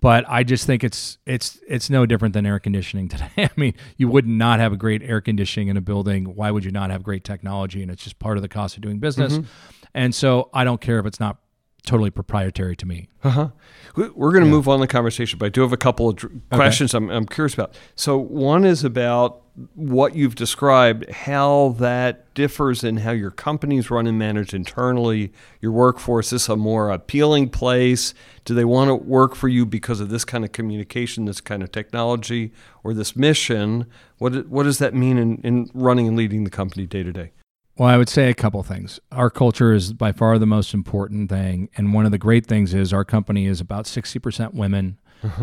but 0.00 0.24
I 0.28 0.42
just 0.42 0.66
think 0.66 0.84
it's 0.84 1.18
it's 1.26 1.58
it's 1.68 1.90
no 1.90 2.06
different 2.06 2.34
than 2.34 2.46
air 2.46 2.58
conditioning 2.58 3.08
today. 3.10 3.30
I 3.38 3.50
mean, 3.56 3.74
you 3.96 4.08
would 4.08 4.26
not 4.26 4.60
have 4.60 4.72
a 4.72 4.76
great 4.76 5.02
air 5.02 5.20
conditioning 5.20 5.68
in 5.68 5.76
a 5.76 5.80
building. 5.80 6.34
Why 6.36 6.50
would 6.50 6.64
you 6.64 6.70
not 6.70 6.90
have 6.90 7.02
great 7.02 7.24
technology? 7.24 7.82
And 7.82 7.90
it's 7.90 8.02
just 8.02 8.18
part 8.18 8.36
of 8.36 8.42
the 8.42 8.48
cost 8.48 8.76
of 8.76 8.82
doing 8.82 8.98
business. 8.98 9.38
Mhm. 9.38 9.46
And 9.94 10.14
so 10.14 10.48
I 10.54 10.64
don't 10.64 10.80
care 10.80 10.98
if 10.98 11.06
it's 11.06 11.20
not 11.20 11.38
totally 11.86 12.10
proprietary 12.10 12.76
to 12.76 12.86
me. 12.86 13.08
Uh-huh. 13.24 13.48
We- 13.96 14.08
We're 14.10 14.32
going 14.32 14.44
to 14.44 14.50
move 14.50 14.68
on 14.68 14.80
the 14.80 14.86
conversation, 14.86 15.38
but 15.38 15.46
I 15.46 15.48
do 15.48 15.62
have 15.62 15.72
a 15.72 15.76
couple 15.76 16.08
of 16.08 16.16
dr- 16.16 16.32
Okay. 16.32 16.56
questions 16.56 16.94
I'm, 16.94 17.10
I'm 17.10 17.26
curious 17.26 17.54
about. 17.54 17.74
So, 17.96 18.16
one 18.18 18.64
is 18.64 18.84
about 18.84 19.40
what 19.74 20.14
you've 20.14 20.34
described, 20.34 21.10
how 21.10 21.74
that 21.78 22.32
differs 22.34 22.82
in 22.82 22.98
how 22.98 23.10
your 23.10 23.30
company's 23.30 23.90
run 23.90 24.06
and 24.06 24.18
managed 24.18 24.54
internally. 24.54 25.30
Your 25.60 25.72
workforce 25.72 26.32
is 26.32 26.48
a 26.48 26.56
more 26.56 26.90
appealing 26.90 27.50
place. 27.50 28.14
Do 28.46 28.54
they 28.54 28.64
want 28.64 28.88
to 28.88 28.94
work 28.94 29.34
for 29.34 29.48
you 29.48 29.66
because 29.66 30.00
of 30.00 30.08
this 30.08 30.24
kind 30.24 30.44
of 30.44 30.52
communication, 30.52 31.26
this 31.26 31.40
kind 31.42 31.62
of 31.62 31.70
technology, 31.70 32.52
or 32.82 32.94
this 32.94 33.14
mission? 33.14 33.86
What 34.18 34.48
what 34.48 34.62
does 34.62 34.78
that 34.78 34.94
mean 34.94 35.18
in, 35.18 35.36
in 35.42 35.70
running 35.74 36.08
and 36.08 36.16
leading 36.16 36.44
the 36.44 36.50
company 36.50 36.86
day 36.86 37.02
to 37.02 37.12
day? 37.12 37.32
Well, 37.76 37.88
I 37.88 37.96
would 37.96 38.08
say 38.08 38.28
a 38.28 38.34
couple 38.34 38.62
things. 38.62 39.00
Our 39.10 39.30
culture 39.30 39.72
is 39.72 39.92
by 39.92 40.12
far 40.12 40.38
the 40.38 40.46
most 40.46 40.74
important 40.74 41.30
thing. 41.30 41.70
And 41.76 41.94
one 41.94 42.04
of 42.04 42.12
the 42.12 42.18
great 42.18 42.46
things 42.46 42.74
is 42.74 42.92
our 42.92 43.04
company 43.04 43.46
is 43.46 43.60
about 43.60 43.86
60% 43.86 44.54
women 44.54 44.98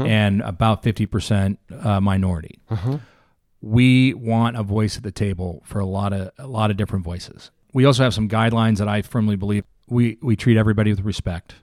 and 0.06 0.42
about 0.42 0.84
50% 0.84 1.58
uh, 1.84 2.00
minority. 2.02 2.60
Uh-huh. 2.70 3.00
We 3.62 4.14
want 4.14 4.58
a 4.58 4.64
voice 4.64 4.96
at 4.98 5.04
the 5.04 5.12
table 5.12 5.64
for 5.66 5.80
a 5.80 5.86
lot 5.86 6.14
of 6.14 6.32
a 6.38 6.48
lot 6.48 6.70
of 6.72 6.78
different 6.78 7.04
voices. 7.04 7.52
We 7.74 7.86
also 7.86 8.04
have 8.04 8.14
some 8.14 8.30
guidelines 8.30 8.78
that 8.78 8.88
I 8.88 9.02
firmly 9.02 9.36
believe 9.36 9.64
we, 9.88 10.18
we 10.22 10.36
treat 10.36 10.58
everybody 10.58 10.92
with 10.92 11.02
respect. 11.02 11.56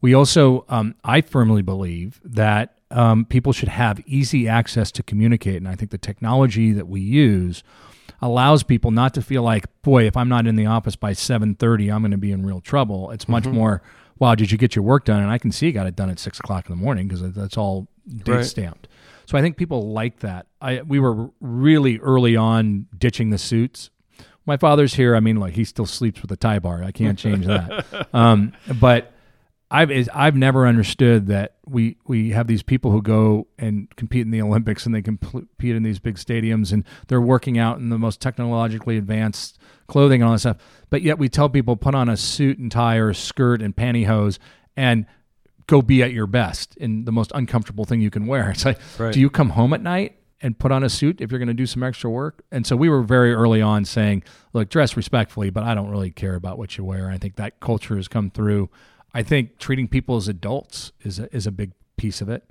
We 0.00 0.14
also, 0.14 0.64
um, 0.68 0.94
I 1.04 1.20
firmly 1.20 1.60
believe 1.62 2.20
that 2.24 2.76
um, 2.90 3.24
people 3.24 3.52
should 3.52 3.68
have 3.68 4.00
easy 4.06 4.48
access 4.48 4.90
to 4.92 5.02
communicate, 5.02 5.56
and 5.56 5.68
I 5.68 5.74
think 5.74 5.90
the 5.90 5.98
technology 5.98 6.72
that 6.72 6.88
we 6.88 7.00
use 7.00 7.62
allows 8.22 8.62
people 8.62 8.90
not 8.92 9.12
to 9.14 9.22
feel 9.22 9.42
like, 9.42 9.66
boy, 9.82 10.06
if 10.06 10.16
I'm 10.16 10.28
not 10.28 10.46
in 10.46 10.56
the 10.56 10.66
office 10.66 10.96
by 10.96 11.12
7:30, 11.12 11.92
I'm 11.92 12.00
going 12.02 12.12
to 12.12 12.16
be 12.16 12.32
in 12.32 12.46
real 12.46 12.60
trouble. 12.60 13.10
It's 13.10 13.28
much 13.28 13.46
more, 13.46 13.82
wow, 14.18 14.34
did 14.34 14.50
you 14.52 14.56
get 14.58 14.76
your 14.76 14.84
work 14.84 15.04
done? 15.04 15.20
And 15.20 15.30
I 15.30 15.38
can 15.38 15.50
see 15.52 15.66
you 15.66 15.72
got 15.72 15.86
it 15.86 15.96
done 15.96 16.08
at 16.08 16.18
six 16.18 16.38
o'clock 16.38 16.68
in 16.70 16.76
the 16.76 16.82
morning 16.82 17.08
because 17.08 17.32
that's 17.32 17.56
all 17.58 17.88
date 18.06 18.28
Right. 18.32 18.44
stamped. 18.44 18.88
So 19.26 19.36
I 19.36 19.42
think 19.42 19.56
people 19.56 19.92
like 19.92 20.20
that. 20.20 20.46
I 20.60 20.82
we 20.82 20.98
were 20.98 21.30
really 21.40 21.98
early 21.98 22.36
on 22.36 22.86
ditching 22.96 23.30
the 23.30 23.38
suits. 23.38 23.90
My 24.44 24.56
father's 24.56 24.94
here. 24.94 25.14
I 25.14 25.20
mean, 25.20 25.36
like 25.36 25.54
he 25.54 25.64
still 25.64 25.86
sleeps 25.86 26.22
with 26.22 26.30
a 26.32 26.36
tie 26.36 26.58
bar. 26.58 26.82
I 26.82 26.90
can't 26.90 27.18
change 27.18 27.46
that. 27.46 28.08
um, 28.14 28.52
but 28.80 29.11
I've 29.74 29.90
is- 29.90 30.10
I've 30.14 30.36
never 30.36 30.66
understood 30.66 31.26
that 31.28 31.54
we 31.66 31.96
we 32.06 32.30
have 32.30 32.46
these 32.46 32.62
people 32.62 32.90
who 32.90 33.00
go 33.00 33.46
and 33.58 33.88
compete 33.96 34.22
in 34.22 34.30
the 34.30 34.42
Olympics 34.42 34.84
and 34.84 34.94
they 34.94 35.00
compete 35.02 35.74
in 35.74 35.82
these 35.82 35.98
big 35.98 36.16
stadiums 36.16 36.72
and 36.72 36.84
they're 37.08 37.20
working 37.22 37.58
out 37.58 37.78
in 37.78 37.88
the 37.88 37.98
most 37.98 38.20
technologically 38.20 38.98
advanced 38.98 39.58
clothing 39.88 40.20
and 40.20 40.28
all 40.28 40.34
that 40.34 40.40
stuff. 40.40 40.56
But 40.90 41.00
yet 41.02 41.18
we 41.18 41.28
tell 41.28 41.48
people 41.48 41.76
put 41.76 41.94
on 41.94 42.08
a 42.08 42.16
suit 42.16 42.58
and 42.58 42.70
tie 42.70 42.96
or 42.98 43.10
a 43.10 43.14
skirt 43.14 43.62
and 43.62 43.74
pantyhose 43.74 44.38
and 44.76 45.06
go 45.66 45.80
be 45.80 46.02
at 46.02 46.12
your 46.12 46.26
best 46.26 46.76
in 46.76 47.04
the 47.06 47.12
most 47.12 47.32
uncomfortable 47.34 47.84
thing 47.84 48.00
you 48.00 48.10
can 48.10 48.26
wear. 48.26 48.50
It's 48.54 48.64
like, 48.64 48.78
Right. 48.98 49.14
do 49.14 49.20
you 49.20 49.30
come 49.30 49.50
home 49.50 49.72
at 49.72 49.82
night 49.82 50.18
and 50.40 50.58
put 50.58 50.72
on 50.72 50.82
a 50.82 50.88
suit 50.90 51.20
if 51.20 51.30
you're 51.30 51.38
going 51.38 51.46
to 51.48 51.54
do 51.54 51.66
some 51.66 51.82
extra 51.82 52.10
work? 52.10 52.42
And 52.50 52.66
so 52.66 52.74
we 52.76 52.88
were 52.88 53.02
very 53.02 53.32
early 53.32 53.62
on 53.62 53.84
saying, 53.84 54.24
look, 54.52 54.68
dress 54.68 54.96
respectfully, 54.96 55.50
but 55.50 55.62
I 55.62 55.74
don't 55.74 55.88
really 55.88 56.10
care 56.10 56.34
about 56.34 56.58
what 56.58 56.76
you 56.76 56.84
wear. 56.84 57.08
I 57.10 57.16
think 57.16 57.36
that 57.36 57.60
culture 57.60 57.96
has 57.96 58.08
come 58.08 58.28
through. 58.30 58.68
I 59.14 59.22
think 59.22 59.58
treating 59.58 59.88
people 59.88 60.16
as 60.16 60.28
adults 60.28 60.92
is 61.02 61.18
a, 61.18 61.34
is 61.34 61.46
a 61.46 61.52
big 61.52 61.72
piece 61.96 62.20
of 62.20 62.28
it. 62.28 62.48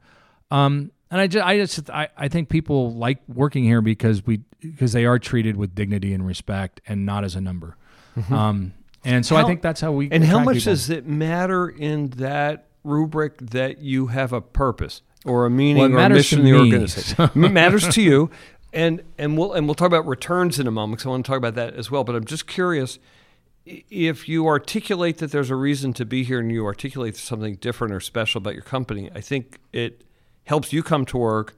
Um, 0.51 0.91
and 1.09 1.20
I 1.20 1.28
just, 1.28 1.45
I 1.45 1.57
just, 1.57 1.89
I, 1.89 2.09
I 2.18 2.28
think 2.28 2.49
people 2.49 2.93
like 2.93 3.20
working 3.28 3.64
here 3.64 3.82
because 3.82 4.26
we, 4.26 4.41
because 4.62 4.93
they 4.93 5.05
are 5.05 5.20
treated 5.20 5.57
with 5.57 5.76
dignity 5.76 6.14
and 6.14 6.26
respect 6.26 6.82
and 6.88 7.05
not 7.05 7.24
as 7.24 7.36
a 7.36 7.41
number. 7.41 7.78
Um, 8.30 8.74
and 9.03 9.26
so 9.26 9.36
I 9.36 9.43
think 9.43 9.62
that's 9.62 9.82
how 9.82 9.91
we. 9.91 10.09
And 10.12 10.24
how 10.24 10.39
much 10.39 10.57
people. 10.57 10.74
does 10.74 10.89
it 10.89 11.07
matter 11.07 11.68
in 11.70 12.09
that 12.12 12.68
rubric 12.84 13.38
that 13.39 13.80
you 13.80 14.07
have 14.07 14.34
a 14.34 14.41
purpose 14.41 15.01
or 15.26 15.45
a 15.45 15.49
meaning 15.49 15.93
Well, 15.93 16.01
or 16.01 16.05
a 16.05 16.09
mission 16.09 16.39
in 16.39 16.45
the 16.45 16.53
organization? 16.53 17.30
it 17.43 17.51
matters 17.51 17.88
to 17.89 18.01
you. 18.01 18.30
And 18.74 19.03
and 19.18 19.38
we'll 19.38 19.51
and 19.51 19.68
we'll 19.68 19.76
talk 19.76 19.88
about 19.88 20.07
returns 20.07 20.57
in 20.57 20.66
a 20.66 20.72
moment 20.72 20.99
because 20.99 21.07
I 21.07 21.09
want 21.09 21.26
to 21.26 21.30
talk 21.30 21.38
about 21.38 21.55
that 21.55 21.74
as 21.74 21.91
well. 21.91 22.05
But 22.05 22.16
I'm 22.16 22.24
just 22.24 22.47
curious 22.47 22.99
if 23.66 24.28
you 24.28 24.47
articulate 24.47 25.18
that 25.20 25.32
there's 25.32 25.49
a 25.49 25.55
reason 25.55 25.93
to 25.93 26.05
be 26.05 26.24
here 26.24 26.39
and 26.39 26.51
you 26.51 26.66
articulate 26.66 27.16
something 27.16 27.55
different 27.55 27.93
or 27.93 27.99
special 27.99 28.39
about 28.39 28.53
your 28.53 28.64
company. 28.64 29.09
I 29.14 29.22
think 29.22 29.59
it 29.72 30.03
helps 30.45 30.74
you 30.74 30.84
come 30.84 31.05
to 31.05 31.18
work. 31.18 31.57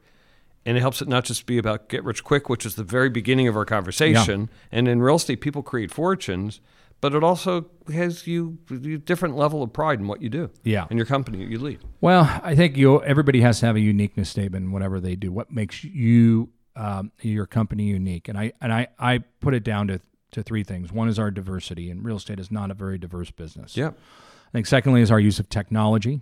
And 0.65 0.77
it 0.77 0.79
helps 0.79 1.01
it 1.01 1.09
not 1.09 1.25
just 1.25 1.45
be 1.45 1.57
about 1.57 1.89
get 1.89 2.05
rich 2.05 2.23
quick, 2.23 2.47
which 2.47 2.65
is 2.65 2.75
the 2.75 2.85
very 2.85 3.09
beginning 3.09 3.49
of 3.49 3.57
our 3.57 3.65
conversation. 3.65 4.49
And 4.71 4.87
in 4.87 5.01
real 5.01 5.15
estate, 5.15 5.41
people 5.41 5.61
create 5.61 5.91
fortunes, 5.91 6.61
but 7.01 7.13
it 7.13 7.21
also 7.21 7.65
has 7.91 8.27
you 8.27 8.59
a 8.71 8.75
different 8.97 9.35
level 9.35 9.61
of 9.61 9.73
pride 9.73 9.99
in 9.99 10.07
what 10.07 10.21
you 10.21 10.29
do. 10.29 10.49
Yeah. 10.63 10.87
And 10.89 10.97
your 10.97 11.05
company 11.05 11.43
you 11.43 11.59
lead. 11.59 11.79
Well, 11.99 12.39
I 12.41 12.55
think 12.55 12.77
you 12.77 13.03
everybody 13.03 13.41
has 13.41 13.59
to 13.59 13.65
have 13.65 13.75
a 13.75 13.81
uniqueness 13.81 14.29
statement 14.29 14.63
in 14.63 14.71
whatever 14.71 15.01
they 15.01 15.17
do. 15.17 15.33
What 15.33 15.51
makes 15.51 15.83
you 15.83 16.49
um, 16.77 17.11
your 17.19 17.45
company 17.45 17.83
unique? 17.83 18.29
And 18.29 18.37
I 18.37 18.53
and 18.61 18.71
I, 18.71 18.87
I 18.97 19.17
put 19.41 19.53
it 19.53 19.65
down 19.65 19.87
to 19.87 19.99
to 20.33 20.43
three 20.43 20.63
things. 20.63 20.91
One 20.91 21.07
is 21.07 21.17
our 21.19 21.31
diversity, 21.31 21.89
and 21.89 22.03
real 22.03 22.17
estate 22.17 22.39
is 22.39 22.51
not 22.51 22.71
a 22.71 22.73
very 22.73 22.97
diverse 22.97 23.31
business. 23.31 23.75
Yeah. 23.77 23.89
I 23.89 24.51
think 24.51 24.67
secondly 24.67 25.01
is 25.01 25.09
our 25.11 25.19
use 25.19 25.39
of 25.39 25.49
technology, 25.49 26.21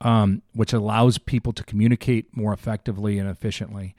um, 0.00 0.42
which 0.52 0.72
allows 0.72 1.18
people 1.18 1.52
to 1.52 1.64
communicate 1.64 2.36
more 2.36 2.52
effectively 2.52 3.18
and 3.18 3.28
efficiently. 3.28 3.94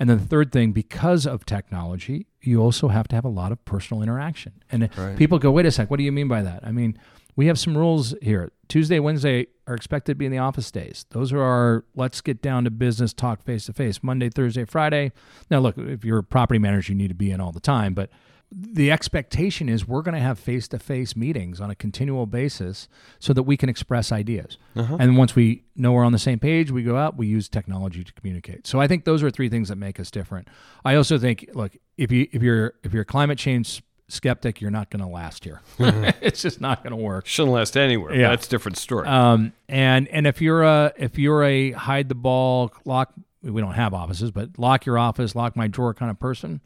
And 0.00 0.08
then 0.08 0.18
the 0.18 0.24
third 0.26 0.52
thing, 0.52 0.72
because 0.72 1.26
of 1.26 1.44
technology, 1.44 2.26
you 2.40 2.60
also 2.60 2.88
have 2.88 3.08
to 3.08 3.16
have 3.16 3.24
a 3.24 3.28
lot 3.30 3.50
of 3.50 3.64
personal 3.64 4.02
interaction. 4.02 4.52
And 4.70 4.88
Right. 4.96 5.16
people 5.16 5.38
go, 5.38 5.50
wait 5.50 5.66
a 5.66 5.70
sec, 5.70 5.90
what 5.90 5.96
do 5.98 6.04
you 6.04 6.12
mean 6.12 6.28
by 6.28 6.42
that? 6.42 6.60
I 6.64 6.70
mean, 6.70 6.96
we 7.34 7.46
have 7.46 7.58
some 7.58 7.76
rules 7.76 8.14
here. 8.20 8.52
Tuesday, 8.68 8.98
Wednesday 9.00 9.46
are 9.66 9.74
expected 9.74 10.12
to 10.12 10.16
be 10.16 10.26
in 10.26 10.32
the 10.32 10.38
office 10.38 10.70
days. 10.70 11.06
Those 11.10 11.32
are 11.32 11.40
our 11.40 11.84
let's 11.94 12.20
get 12.20 12.42
down 12.42 12.64
to 12.64 12.70
business, 12.70 13.12
talk 13.12 13.42
face 13.42 13.66
to 13.66 13.72
face. 13.72 14.02
Monday, 14.02 14.28
Thursday, 14.28 14.64
Friday. 14.64 15.12
Now, 15.50 15.60
look, 15.60 15.78
if 15.78 16.04
you're 16.04 16.18
a 16.18 16.24
property 16.24 16.58
manager, 16.58 16.92
you 16.92 16.98
need 16.98 17.08
to 17.08 17.14
be 17.14 17.30
in 17.30 17.40
all 17.40 17.52
the 17.52 17.60
time, 17.60 17.94
but 17.94 18.10
the 18.50 18.90
expectation 18.90 19.68
is 19.68 19.86
we're 19.86 20.00
going 20.02 20.14
to 20.14 20.20
have 20.20 20.38
face 20.38 20.68
to 20.68 20.78
face 20.78 21.14
meetings 21.14 21.60
on 21.60 21.70
a 21.70 21.74
continual 21.74 22.24
basis 22.24 22.88
so 23.18 23.32
that 23.34 23.42
we 23.42 23.56
can 23.56 23.68
express 23.68 24.10
ideas. 24.10 24.56
And 24.98 25.18
once 25.18 25.34
we 25.34 25.64
know 25.76 25.92
we're 25.92 26.04
on 26.04 26.12
the 26.12 26.18
same 26.18 26.38
page, 26.38 26.70
we 26.70 26.82
go 26.82 26.96
out, 26.96 27.16
we 27.16 27.26
use 27.26 27.48
technology 27.48 28.02
to 28.04 28.12
communicate. 28.14 28.66
So 28.66 28.80
I 28.80 28.86
think 28.86 29.04
those 29.04 29.22
are 29.22 29.30
three 29.30 29.50
things 29.50 29.68
that 29.68 29.76
make 29.76 30.00
us 30.00 30.10
different. 30.10 30.48
I 30.84 30.94
also 30.94 31.18
think, 31.18 31.50
look, 31.52 31.76
if 31.98 32.10
you 32.10 32.26
if 32.32 32.42
you're 32.42 32.74
if 32.82 32.92
you're 32.94 33.02
a 33.02 33.06
climate 33.06 33.38
change 33.38 33.82
skeptic, 34.08 34.60
you're 34.60 34.70
not 34.70 34.90
going 34.90 35.02
to 35.02 35.08
last 35.08 35.44
here. 35.44 35.60
it's 35.78 36.42
just 36.42 36.60
not 36.60 36.82
going 36.82 36.90
to 36.90 36.96
work. 36.96 37.26
Shouldn't 37.26 37.52
last 37.52 37.76
anywhere. 37.76 38.14
Yeah. 38.14 38.30
That's 38.30 38.46
a 38.46 38.50
different 38.50 38.78
story. 38.78 39.06
Um, 39.06 39.52
and 39.68 40.08
and 40.08 40.26
if 40.26 40.40
you're 40.40 40.62
a 40.62 40.92
if 40.96 41.18
you're 41.18 41.44
a 41.44 41.72
hide 41.72 42.08
the 42.08 42.14
ball 42.14 42.72
lock, 42.84 43.12
we 43.42 43.60
don't 43.60 43.74
have 43.74 43.94
offices, 43.94 44.30
but 44.30 44.58
lock 44.58 44.86
your 44.86 44.98
office, 44.98 45.34
lock 45.34 45.54
my 45.54 45.68
drawer 45.68 45.94
kind 45.94 46.10
of 46.10 46.18
person, 46.18 46.60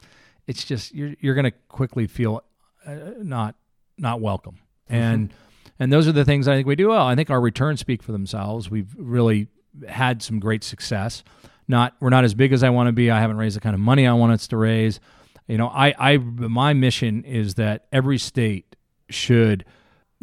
it's 0.47 0.63
just 0.63 0.93
you're 0.93 1.13
you're 1.19 1.35
going 1.35 1.45
to 1.45 1.57
quickly 1.69 2.07
feel 2.07 2.43
uh, 2.85 2.95
not 3.19 3.55
not 3.97 4.21
welcome. 4.21 4.59
And 4.89 5.33
and 5.79 5.91
those 5.91 6.07
are 6.07 6.11
the 6.11 6.25
things 6.25 6.47
I 6.47 6.55
think 6.55 6.67
we 6.67 6.75
do 6.75 6.89
well. 6.89 7.05
I 7.05 7.15
think 7.15 7.29
our 7.29 7.41
returns 7.41 7.79
speak 7.79 8.03
for 8.03 8.11
themselves. 8.11 8.69
We've 8.69 8.93
really 8.97 9.47
had 9.87 10.21
some 10.21 10.39
great 10.39 10.63
success. 10.63 11.23
Not 11.67 11.95
we're 11.99 12.09
not 12.09 12.23
as 12.23 12.33
big 12.33 12.53
as 12.53 12.63
I 12.63 12.69
want 12.69 12.87
to 12.87 12.93
be. 12.93 13.09
I 13.09 13.19
haven't 13.19 13.37
raised 13.37 13.55
the 13.55 13.61
kind 13.61 13.73
of 13.73 13.79
money 13.79 14.05
I 14.05 14.13
want 14.13 14.33
us 14.33 14.47
to 14.47 14.57
raise. 14.57 14.99
You 15.47 15.57
know, 15.57 15.67
I 15.67 15.93
I 15.97 16.17
my 16.17 16.73
mission 16.73 17.23
is 17.23 17.55
that 17.55 17.85
every 17.91 18.17
state 18.17 18.75
should 19.09 19.65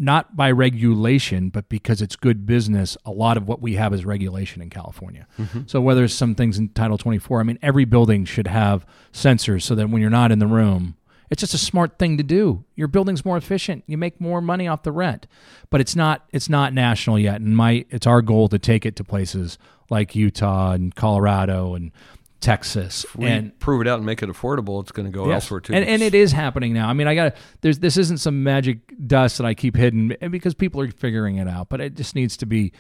not 0.00 0.34
by 0.34 0.50
regulation, 0.50 1.50
but 1.50 1.68
because 1.68 2.00
it's 2.00 2.16
good 2.16 2.46
business, 2.46 2.96
a 3.04 3.10
lot 3.10 3.36
of 3.36 3.46
what 3.46 3.60
we 3.60 3.74
have 3.74 3.92
is 3.92 4.06
regulation 4.06 4.62
in 4.62 4.70
California. 4.70 5.26
Mm-hmm. 5.38 5.60
So 5.66 5.80
whether 5.82 6.04
it's 6.04 6.14
some 6.14 6.34
things 6.34 6.58
in 6.58 6.70
Title 6.70 6.96
24, 6.96 7.40
I 7.40 7.42
mean, 7.42 7.58
every 7.60 7.84
building 7.84 8.24
should 8.24 8.46
have 8.46 8.86
sensors 9.12 9.62
so 9.62 9.74
that 9.74 9.90
when 9.90 10.00
you're 10.00 10.10
not 10.10 10.32
in 10.32 10.38
the 10.38 10.46
room, 10.46 10.96
it's 11.28 11.40
just 11.40 11.52
a 11.52 11.58
smart 11.58 11.98
thing 11.98 12.16
to 12.16 12.22
do. 12.22 12.64
Your 12.74 12.88
building's 12.88 13.26
more 13.26 13.36
efficient. 13.36 13.84
You 13.86 13.98
make 13.98 14.20
more 14.20 14.40
money 14.40 14.66
off 14.66 14.82
the 14.84 14.90
rent. 14.90 15.26
But 15.68 15.82
it's 15.82 15.94
not 15.94 16.24
it's 16.32 16.48
not 16.48 16.72
national 16.72 17.18
yet. 17.18 17.40
And 17.40 17.56
my 17.56 17.84
it's 17.90 18.06
our 18.06 18.22
goal 18.22 18.48
to 18.48 18.58
take 18.58 18.86
it 18.86 18.96
to 18.96 19.04
places 19.04 19.58
like 19.90 20.16
Utah 20.16 20.72
and 20.72 20.94
Colorado 20.94 21.74
and 21.74 21.92
Texas. 22.40 23.04
We 23.14 23.26
and 23.26 23.58
prove 23.58 23.82
it 23.82 23.88
out 23.88 23.98
and 23.98 24.06
make 24.06 24.22
it 24.22 24.28
affordable, 24.28 24.80
it's 24.82 24.92
going 24.92 25.06
to 25.06 25.12
go 25.12 25.26
Yes. 25.26 25.44
elsewhere 25.44 25.60
too. 25.60 25.74
And, 25.74 25.84
and 25.84 26.02
it 26.02 26.14
is 26.14 26.32
happening 26.32 26.72
now. 26.72 26.88
I 26.88 26.92
mean, 26.92 27.06
I 27.06 27.14
got 27.14 27.36
there's 27.60 27.78
this 27.78 27.96
isn't 27.96 28.18
some 28.18 28.42
magic 28.42 28.78
dust 29.06 29.38
that 29.38 29.46
I 29.46 29.54
keep 29.54 29.76
hidden 29.76 30.16
eh, 30.20 30.28
because 30.28 30.54
people 30.54 30.80
are 30.80 30.90
figuring 30.90 31.36
it 31.36 31.48
out, 31.48 31.68
but 31.68 31.80
it 31.80 31.94
just 31.94 32.14
needs 32.14 32.36
to 32.38 32.46
be 32.46 32.72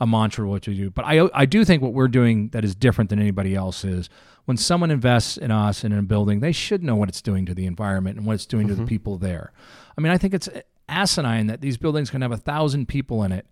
a 0.00 0.06
mantra 0.06 0.44
of 0.44 0.50
what 0.50 0.66
you 0.66 0.74
do. 0.74 0.90
But 0.90 1.04
I 1.04 1.28
I 1.34 1.46
do 1.46 1.64
think 1.64 1.82
what 1.82 1.92
we're 1.92 2.08
doing 2.08 2.48
that 2.50 2.64
is 2.64 2.74
different 2.74 3.10
than 3.10 3.18
anybody 3.18 3.54
else 3.54 3.84
is 3.84 4.08
when 4.44 4.56
someone 4.56 4.90
invests 4.90 5.36
in 5.36 5.50
us 5.50 5.84
and 5.84 5.92
in 5.92 5.98
a 5.98 6.02
building, 6.04 6.40
they 6.40 6.52
should 6.52 6.82
know 6.82 6.94
what 6.96 7.08
it's 7.08 7.20
doing 7.20 7.44
to 7.46 7.54
the 7.54 7.66
environment 7.66 8.16
and 8.16 8.26
what 8.26 8.34
it's 8.34 8.46
doing 8.46 8.68
to 8.68 8.74
the 8.74 8.82
mm-hmm. 8.82 8.88
people 8.88 9.18
there. 9.18 9.52
I 9.96 10.00
mean, 10.00 10.12
I 10.12 10.18
think 10.18 10.32
it's 10.32 10.48
eh, 10.48 10.62
asinine 10.88 11.48
that 11.48 11.60
these 11.60 11.76
buildings 11.76 12.08
can 12.10 12.22
have 12.22 12.32
a 12.32 12.36
thousand 12.36 12.88
people 12.88 13.22
in 13.24 13.32
it 13.32 13.46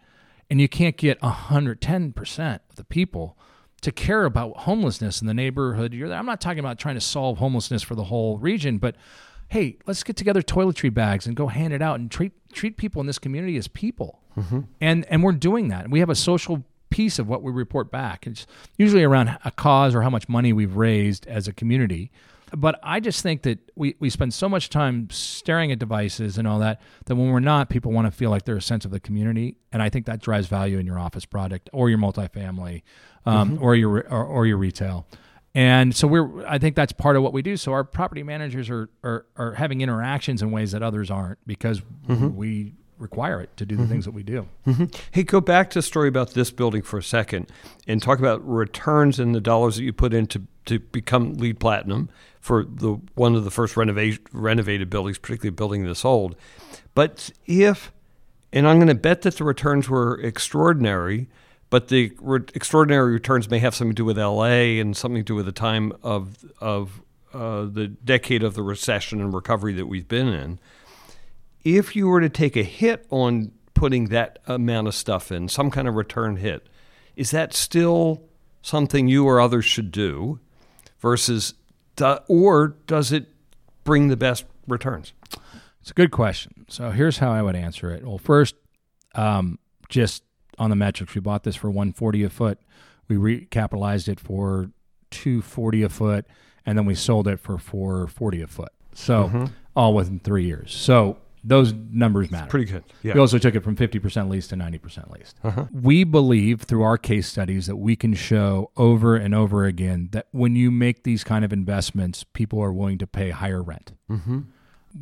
and 0.48 0.60
you 0.60 0.68
can't 0.68 0.96
get 0.96 1.20
110% 1.20 2.54
of 2.70 2.76
the 2.76 2.84
people 2.84 3.36
to 3.86 3.92
care 3.92 4.24
about 4.24 4.56
homelessness 4.56 5.20
in 5.20 5.28
the 5.28 5.34
neighborhood 5.34 5.94
you're 5.94 6.08
there. 6.08 6.18
I'm 6.18 6.26
not 6.26 6.40
talking 6.40 6.58
about 6.58 6.76
trying 6.76 6.96
to 6.96 7.00
solve 7.00 7.38
homelessness 7.38 7.84
for 7.84 7.94
the 7.94 8.02
whole 8.02 8.36
region, 8.36 8.78
but 8.78 8.96
hey, 9.46 9.76
let's 9.86 10.02
get 10.02 10.16
together 10.16 10.42
toiletry 10.42 10.92
bags 10.92 11.24
and 11.24 11.36
go 11.36 11.46
hand 11.46 11.72
it 11.72 11.80
out 11.80 12.00
and 12.00 12.10
treat 12.10 12.32
treat 12.52 12.78
people 12.78 13.00
in 13.00 13.06
this 13.06 13.20
community 13.20 13.56
as 13.56 13.68
people. 13.68 14.18
Mm-hmm. 14.36 14.62
And 14.80 15.04
and 15.04 15.22
we're 15.22 15.30
doing 15.30 15.68
that. 15.68 15.88
We 15.88 16.00
have 16.00 16.10
a 16.10 16.16
social 16.16 16.64
piece 16.90 17.20
of 17.20 17.28
what 17.28 17.44
we 17.44 17.52
report 17.52 17.92
back. 17.92 18.26
It's 18.26 18.44
usually 18.76 19.04
around 19.04 19.38
a 19.44 19.52
cause 19.52 19.94
or 19.94 20.02
how 20.02 20.10
much 20.10 20.28
money 20.28 20.52
we've 20.52 20.74
raised 20.74 21.24
as 21.28 21.46
a 21.46 21.52
community. 21.52 22.10
But 22.52 22.78
I 22.82 23.00
just 23.00 23.22
think 23.22 23.42
that 23.42 23.58
we, 23.74 23.96
we 23.98 24.08
spend 24.08 24.32
so 24.32 24.48
much 24.48 24.70
time 24.70 25.08
staring 25.10 25.72
at 25.72 25.78
devices 25.78 26.38
and 26.38 26.46
all 26.46 26.60
that 26.60 26.80
that 27.06 27.16
when 27.16 27.30
we're 27.30 27.40
not, 27.40 27.68
people 27.68 27.92
want 27.92 28.06
to 28.06 28.10
feel 28.12 28.30
like 28.30 28.44
they're 28.44 28.56
a 28.56 28.62
sense 28.62 28.84
of 28.84 28.90
the 28.90 29.00
community, 29.00 29.56
and 29.72 29.82
I 29.82 29.88
think 29.88 30.06
that 30.06 30.20
drives 30.20 30.46
value 30.46 30.78
in 30.78 30.86
your 30.86 30.98
office 30.98 31.24
product 31.24 31.68
or 31.72 31.90
your 31.90 31.98
multifamily 31.98 32.82
um, 33.24 33.56
mm-hmm. 33.56 33.64
or 33.64 33.74
your 33.74 34.06
or, 34.08 34.24
or 34.24 34.46
your 34.46 34.58
retail. 34.58 35.06
And 35.54 35.96
so 35.96 36.06
we're 36.06 36.46
I 36.46 36.58
think 36.58 36.76
that's 36.76 36.92
part 36.92 37.16
of 37.16 37.22
what 37.22 37.32
we 37.32 37.42
do. 37.42 37.56
So 37.56 37.72
our 37.72 37.82
property 37.82 38.22
managers 38.22 38.70
are 38.70 38.90
are, 39.02 39.26
are 39.36 39.52
having 39.54 39.80
interactions 39.80 40.42
in 40.42 40.50
ways 40.50 40.72
that 40.72 40.82
others 40.82 41.10
aren't 41.10 41.38
because 41.46 41.80
mm-hmm. 42.08 42.36
we 42.36 42.74
require 42.98 43.40
it 43.40 43.54
to 43.56 43.66
do 43.66 43.76
the 43.76 43.82
mm-hmm. 43.82 43.92
things 43.92 44.04
that 44.04 44.12
we 44.12 44.22
do. 44.22 44.48
Hey, 45.10 45.22
go 45.22 45.40
back 45.40 45.70
to 45.70 45.78
the 45.78 45.82
story 45.82 46.08
about 46.08 46.32
this 46.34 46.50
building 46.50 46.82
for 46.82 46.98
a 46.98 47.02
second 47.02 47.50
and 47.86 48.02
talk 48.02 48.18
about 48.18 48.46
returns 48.46 49.18
and 49.18 49.34
the 49.34 49.40
dollars 49.40 49.76
that 49.76 49.82
you 49.82 49.92
put 49.92 50.14
in 50.14 50.26
to, 50.28 50.42
to 50.66 50.78
become 50.78 51.34
LEED 51.34 51.60
platinum 51.60 52.08
for 52.46 52.64
the 52.64 53.00
one 53.14 53.34
of 53.34 53.44
the 53.44 53.50
first 53.50 53.76
renovated 53.76 54.90
buildings, 54.90 55.18
particularly 55.18 55.48
a 55.48 55.52
building 55.52 55.84
this 55.84 56.04
old. 56.04 56.36
But 56.94 57.30
if, 57.46 57.92
and 58.52 58.68
I'm 58.68 58.76
going 58.78 58.88
to 58.88 58.94
bet 58.94 59.22
that 59.22 59.36
the 59.36 59.44
returns 59.44 59.88
were 59.88 60.20
extraordinary, 60.20 61.28
but 61.70 61.88
the 61.88 62.12
re- 62.20 62.40
extraordinary 62.54 63.12
returns 63.12 63.50
may 63.50 63.58
have 63.58 63.74
something 63.74 63.94
to 63.94 64.02
do 64.02 64.04
with 64.04 64.18
LA 64.18 64.78
and 64.80 64.96
something 64.96 65.22
to 65.22 65.24
do 65.24 65.34
with 65.34 65.46
the 65.46 65.52
time 65.52 65.92
of 66.02 66.44
of 66.60 67.02
uh, 67.34 67.64
the 67.64 67.88
decade 67.88 68.42
of 68.42 68.54
the 68.54 68.62
recession 68.62 69.20
and 69.20 69.34
recovery 69.34 69.74
that 69.74 69.86
we've 69.86 70.08
been 70.08 70.28
in 70.28 70.58
if 71.66 71.96
you 71.96 72.06
were 72.06 72.20
to 72.20 72.28
take 72.28 72.56
a 72.56 72.62
hit 72.62 73.04
on 73.10 73.50
putting 73.74 74.06
that 74.06 74.38
amount 74.46 74.86
of 74.86 74.94
stuff 74.94 75.32
in, 75.32 75.48
some 75.48 75.68
kind 75.68 75.88
of 75.88 75.96
return 75.96 76.36
hit, 76.36 76.68
is 77.16 77.32
that 77.32 77.52
still 77.52 78.22
something 78.62 79.08
you 79.08 79.26
or 79.26 79.40
others 79.40 79.64
should 79.64 79.90
do 79.90 80.38
versus, 81.00 81.54
do, 81.96 82.18
or 82.28 82.76
does 82.86 83.12
it 83.12 83.26
bring 83.84 84.08
the 84.08 84.16
best 84.16 84.44
returns? 84.66 85.12
It's 85.80 85.90
a 85.90 85.94
good 85.94 86.10
question. 86.10 86.66
So 86.68 86.90
here's 86.90 87.18
how 87.18 87.32
I 87.32 87.42
would 87.42 87.56
answer 87.56 87.90
it. 87.90 88.04
Well, 88.04 88.18
first, 88.18 88.54
um, 89.14 89.58
just 89.88 90.22
on 90.58 90.70
the 90.70 90.76
metrics, 90.76 91.14
we 91.14 91.20
bought 91.20 91.44
this 91.44 91.56
for 91.56 91.70
140 91.70 92.24
a 92.24 92.30
foot. 92.30 92.58
We 93.08 93.16
recapitalized 93.16 94.08
it 94.08 94.18
for 94.18 94.70
240 95.10 95.82
a 95.84 95.88
foot, 95.88 96.26
and 96.64 96.76
then 96.76 96.86
we 96.86 96.94
sold 96.94 97.28
it 97.28 97.38
for 97.38 97.58
440 97.58 98.42
a 98.42 98.46
foot. 98.46 98.72
So 98.94 99.48
all 99.76 99.94
within 99.94 100.18
three 100.18 100.44
years. 100.44 100.74
So 100.74 101.18
those 101.48 101.72
numbers 101.72 102.30
matter. 102.30 102.48
Pretty 102.48 102.70
good. 102.72 102.82
Yeah. 103.02 103.14
We 103.14 103.20
also 103.20 103.38
took 103.38 103.54
it 103.54 103.62
from 103.62 103.76
50% 103.76 104.28
leased 104.28 104.50
to 104.50 104.56
90% 104.56 105.10
leased. 105.12 105.38
Uh-huh. 105.44 105.66
We 105.72 106.02
believe 106.02 106.62
through 106.62 106.82
our 106.82 106.98
case 106.98 107.28
studies 107.28 107.66
that 107.66 107.76
we 107.76 107.94
can 107.94 108.14
show 108.14 108.72
over 108.76 109.14
and 109.14 109.32
over 109.32 109.64
again 109.64 110.08
that 110.10 110.26
when 110.32 110.56
you 110.56 110.70
make 110.72 111.04
these 111.04 111.22
kind 111.22 111.44
of 111.44 111.52
investments, 111.52 112.24
people 112.24 112.60
are 112.60 112.72
willing 112.72 112.98
to 112.98 113.06
pay 113.06 113.30
higher 113.30 113.62
rent. 113.62 113.92
Mm-hmm. 114.10 114.40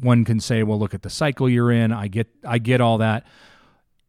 One 0.00 0.24
can 0.24 0.38
say, 0.40 0.62
"Well, 0.64 0.78
look 0.78 0.92
at 0.92 1.02
the 1.02 1.10
cycle 1.10 1.48
you're 1.48 1.70
in." 1.72 1.92
I 1.92 2.08
get, 2.08 2.26
I 2.46 2.58
get 2.58 2.80
all 2.80 2.98
that. 2.98 3.24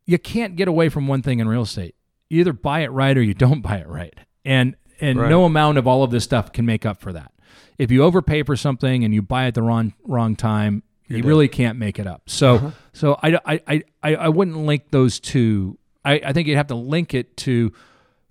You 0.06 0.18
can't 0.20 0.56
get 0.56 0.68
away 0.68 0.90
from 0.90 1.08
one 1.08 1.22
thing 1.22 1.40
in 1.40 1.48
real 1.48 1.62
estate: 1.62 1.96
you 2.30 2.40
either 2.42 2.54
buy 2.54 2.82
it 2.82 2.92
right 2.92 3.16
or 3.18 3.22
you 3.22 3.34
don't 3.36 3.62
buy 3.70 3.78
it 3.78 3.88
right, 3.88 4.14
and 4.44 4.76
and 5.00 5.20
Right. 5.20 5.30
no 5.30 5.46
amount 5.46 5.78
of 5.78 5.86
all 5.88 6.04
of 6.04 6.10
this 6.12 6.24
stuff 6.24 6.52
can 6.52 6.66
make 6.66 6.86
up 6.86 7.00
for 7.00 7.14
that. 7.14 7.32
If 7.78 7.92
you 7.92 8.04
overpay 8.04 8.44
for 8.44 8.56
something 8.56 9.04
and 9.04 9.14
you 9.14 9.22
buy 9.22 9.46
it 9.46 9.54
the 9.54 9.62
wrong 9.62 9.94
wrong 10.06 10.36
time, 10.36 10.82
you 11.08 11.24
really 11.24 11.48
can't 11.48 11.78
make 11.78 12.00
it 12.00 12.08
up. 12.08 12.24
So 12.30 12.56
uh-huh. 12.56 12.72
so 12.94 13.20
I, 13.22 13.40
I, 13.46 13.84
I, 14.04 14.16
I 14.16 14.30
wouldn't 14.30 14.58
link 14.58 14.92
those 14.92 15.20
two. 15.20 15.78
I, 16.04 16.22
I 16.26 16.34
think 16.34 16.48
you'd 16.48 16.58
have 16.58 16.68
to 16.68 16.76
link 16.76 17.14
it 17.14 17.36
to 17.38 17.74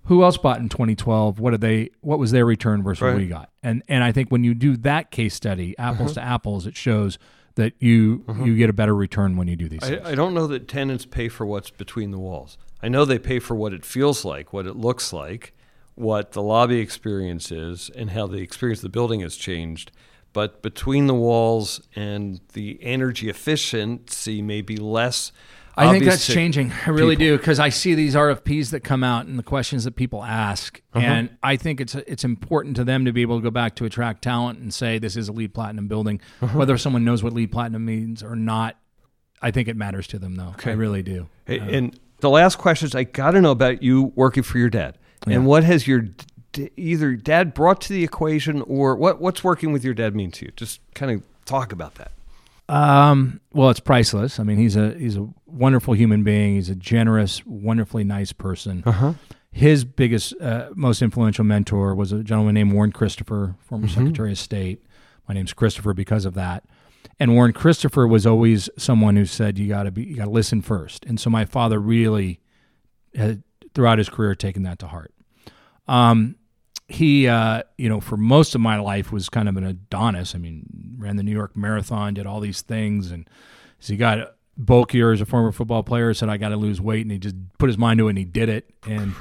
who 0.05 0.23
else 0.23 0.37
bought 0.37 0.59
in 0.59 0.69
2012. 0.69 1.39
What 1.41 1.53
did 1.53 1.61
they? 1.61 1.91
What 2.01 2.19
was 2.19 2.31
their 2.31 2.45
return 2.45 2.83
versus 2.83 3.03
what 3.03 3.17
we 3.17 3.27
got? 3.27 3.51
And 3.63 3.83
and 3.89 4.05
I 4.05 4.13
think 4.13 4.31
when 4.31 4.45
you 4.45 4.55
do 4.55 4.77
that 4.79 5.11
case 5.11 5.35
study, 5.35 5.77
apples 5.79 6.17
uh-huh. 6.17 6.27
to 6.27 6.33
apples, 6.33 6.67
it 6.67 6.77
shows 6.77 7.19
that 7.57 7.75
you 7.79 8.25
uh-huh. 8.29 8.45
you 8.45 8.57
get 8.57 8.71
a 8.71 8.73
better 8.73 8.95
return 8.95 9.37
when 9.37 9.49
you 9.49 9.57
do 9.57 9.69
these. 9.69 9.81
things. 9.81 10.05
I, 10.05 10.13
I 10.13 10.15
don't 10.15 10.35
know 10.35 10.47
that 10.47 10.69
tenants 10.69 11.07
pay 11.07 11.29
for 11.29 11.47
what's 11.47 11.71
between 11.71 12.11
the 12.11 12.19
walls. 12.19 12.59
I 12.83 12.89
know 12.89 13.05
they 13.05 13.19
pay 13.19 13.39
for 13.39 13.55
what 13.55 13.73
it 13.73 13.85
feels 13.85 14.25
like, 14.25 14.53
what 14.53 14.67
it 14.67 14.77
looks 14.77 15.13
like, 15.13 15.55
what 15.95 16.33
the 16.33 16.43
lobby 16.43 16.81
experience 16.81 17.51
is, 17.51 17.91
and 17.95 18.11
how 18.11 18.27
the 18.27 18.39
experience 18.39 18.81
of 18.81 18.85
the 18.85 18.89
building 18.91 19.21
has 19.21 19.37
changed. 19.37 19.91
But 20.35 20.61
between 20.61 21.07
the 21.07 21.15
walls 21.15 21.81
and 21.97 22.41
the 22.53 22.79
energy 22.83 23.31
efficiency 23.31 24.43
may 24.43 24.61
be 24.61 24.77
less. 24.77 25.33
I 25.77 25.91
think 25.91 26.05
that's 26.05 26.27
changing. 26.27 26.71
I 26.87 26.91
really 26.91 27.17
people. 27.17 27.37
do 27.37 27.39
because 27.39 27.59
I 27.59 27.69
see 27.71 27.95
these 27.95 28.15
RFPs 28.15 28.71
that 28.71 28.81
come 28.81 29.03
out 29.03 29.27
and 29.27 29.37
the 29.39 29.43
questions 29.43 29.83
that 29.85 29.97
people 29.97 30.23
ask, 30.23 30.81
Uh-huh. 30.93 31.05
and 31.05 31.31
I 31.43 31.57
think 31.57 31.81
it's 31.81 31.95
it's 31.97 32.23
important 32.25 32.77
to 32.77 32.85
them 32.85 33.05
to 33.07 33.13
be 33.13 33.23
able 33.23 33.39
to 33.39 33.43
go 33.43 33.51
back 33.51 33.75
to 33.77 33.85
attract 33.85 34.23
talent 34.23 34.61
and 34.61 34.73
say 34.73 34.99
this 35.01 35.17
is 35.17 35.29
a 35.29 35.33
LEED 35.33 35.53
platinum 35.55 35.89
building, 35.89 36.21
Uh-huh. 36.41 36.57
whether 36.59 36.79
someone 36.79 37.05
knows 37.05 37.23
what 37.25 37.33
LEED 37.33 37.51
platinum 37.51 37.85
means 37.85 38.23
or 38.23 38.37
not. 38.37 38.77
I 39.43 39.51
think 39.51 39.67
it 39.69 39.77
matters 39.77 40.07
to 40.09 40.19
them 40.19 40.37
though. 40.37 40.55
I 40.65 40.71
really 40.71 41.03
do. 41.03 41.29
Hey, 41.45 41.59
And 41.59 41.99
the 42.21 42.31
last 42.31 42.57
question 42.59 42.87
is 42.87 42.95
I 42.95 43.03
got 43.05 43.33
to 43.33 43.41
know 43.41 43.51
about 43.51 43.83
you 43.83 44.13
working 44.15 44.43
for 44.45 44.59
your 44.59 44.71
dad. 44.71 44.97
And 45.27 45.45
what 45.47 45.65
has 45.65 45.87
your 45.89 46.05
either 46.77 47.17
dad 47.17 47.55
brought 47.55 47.81
to 47.83 47.93
the 47.93 48.05
equation 48.05 48.63
or 48.63 48.97
what, 48.97 49.21
what's 49.21 49.43
working 49.45 49.73
with 49.73 49.85
your 49.85 49.95
dad 49.95 50.15
mean 50.15 50.31
to 50.33 50.47
you? 50.47 50.53
Just 50.57 50.81
kind 50.95 51.13
of 51.13 51.23
talk 51.45 51.73
about 51.73 51.95
that. 51.97 52.13
Um, 52.69 53.41
well, 53.53 53.71
it's 53.71 53.81
priceless. 53.81 54.41
I 54.41 54.43
mean, 54.43 54.57
he's 54.57 54.75
a 54.77 54.95
he's 54.95 55.17
a 55.17 55.29
wonderful 55.47 55.95
human 55.95 56.25
being. 56.25 56.55
He's 56.55 56.71
a 56.71 56.75
generous, 56.75 57.45
wonderfully 57.45 58.05
nice 58.05 58.33
person. 58.33 58.83
His 59.53 59.85
biggest, 59.85 60.35
uh, 60.41 60.71
most 60.75 61.01
influential 61.01 61.45
mentor 61.45 61.95
was 61.95 62.11
a 62.11 62.25
gentleman 62.25 62.55
named 62.55 62.73
Warren 62.73 62.91
Christopher, 62.91 63.55
former 63.61 63.87
Secretary 63.87 64.33
of 64.33 64.39
State. 64.39 64.85
My 65.29 65.35
name's 65.35 65.53
Christopher 65.53 65.95
because 65.95 66.25
of 66.25 66.35
that. 66.35 66.65
And 67.21 67.35
Warren 67.35 67.53
Christopher 67.53 68.07
was 68.09 68.27
always 68.27 68.69
someone 68.77 69.15
who 69.15 69.27
said 69.27 69.59
you 69.59 69.69
got 69.69 69.85
to 69.85 69.93
be 69.93 70.05
you 70.05 70.17
got 70.17 70.25
to 70.25 70.31
listen 70.31 70.61
first. 70.63 71.05
And 71.05 71.21
so 71.21 71.31
my 71.31 71.45
father 71.45 71.79
really 71.79 72.41
had 73.15 73.43
throughout 73.75 73.99
his 73.99 74.09
career 74.09 74.35
taken 74.35 74.63
that 74.65 74.79
to 74.81 74.89
heart. 74.89 75.13
Um, 75.87 76.37
he, 76.89 77.27
uh, 77.27 77.63
you 77.79 77.89
know, 77.89 78.01
for 78.01 78.17
most 78.17 78.55
of 78.55 78.61
my 78.61 78.79
life 78.79 79.11
was 79.11 79.29
kind 79.29 79.49
of 79.49 79.57
an 79.57 79.65
Adonis. 79.65 80.35
I 80.35 80.39
mean, 80.39 80.65
ran 80.99 81.17
the 81.17 81.23
New 81.23 81.33
York 81.33 81.57
Marathon, 81.57 82.15
did 82.15 82.27
all 82.27 82.41
these 82.41 82.61
things, 82.63 83.11
and 83.11 83.29
so 83.79 83.93
he 83.95 83.97
got 83.97 84.35
bulkier 84.57 85.11
as 85.13 85.21
a 85.21 85.27
former 85.27 85.51
football 85.53 85.83
player, 85.83 86.13
said 86.15 86.29
I 86.29 86.37
got 86.37 86.51
to 86.51 86.57
lose 86.57 86.81
weight, 86.81 87.03
and 87.03 87.11
he 87.11 87.19
just 87.19 87.37
put 87.59 87.69
his 87.69 87.79
mind 87.79 87.99
to 87.99 88.07
it, 88.07 88.11
and 88.11 88.19
he 88.19 88.25
did 88.25 88.49
it, 88.49 88.71
and 88.87 89.15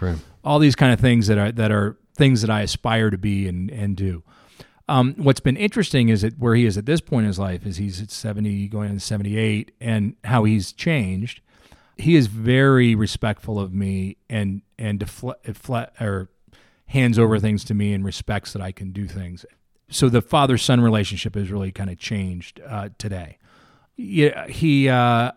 all 0.43 0.59
these 0.59 0.75
kind 0.75 0.91
of 0.93 0.99
things 0.99 1.27
that 1.27 1.37
are 1.37 1.51
that 1.53 1.71
are 1.71 1.97
things 2.15 2.41
that 2.41 2.49
I 2.49 2.61
aspire 2.61 3.09
to 3.09 3.17
be 3.17 3.47
and 3.47 3.71
and 3.71 3.95
do. 3.95 4.23
Um, 4.89 5.15
what's 5.17 5.39
been 5.39 5.55
interesting 5.55 6.09
is 6.09 6.23
that 6.23 6.37
where 6.37 6.55
he 6.55 6.65
is 6.65 6.77
at 6.77 6.85
this 6.85 6.99
point 6.99 7.23
in 7.23 7.27
his 7.27 7.39
life 7.39 7.65
is 7.65 7.77
he's 7.77 8.01
at 8.01 8.11
70, 8.11 8.67
going 8.67 8.89
into 8.89 8.99
78, 8.99 9.71
and 9.79 10.17
how 10.25 10.43
he's 10.43 10.73
changed. 10.73 11.39
He 11.95 12.15
is 12.17 12.27
very 12.27 12.93
respectful 12.93 13.57
of 13.57 13.73
me 13.73 14.17
and 14.29 14.61
and 14.77 14.99
defle- 14.99 15.35
defle- 15.45 16.01
or 16.01 16.29
hands 16.87 17.17
over 17.17 17.39
things 17.39 17.63
to 17.65 17.73
me 17.73 17.93
and 17.93 18.03
respects 18.05 18.53
that 18.53 18.61
I 18.61 18.71
can 18.71 18.91
do 18.91 19.07
things. 19.07 19.45
So 19.89 20.09
the 20.09 20.21
father 20.21 20.57
son 20.57 20.81
relationship 20.81 21.35
has 21.35 21.51
really 21.51 21.71
kind 21.71 21.89
of 21.89 21.97
changed 21.97 22.61
uh, 22.67 22.89
today. 22.97 23.37
Yeah, 23.95 24.47
he. 24.47 24.89
Uh, 24.89 25.31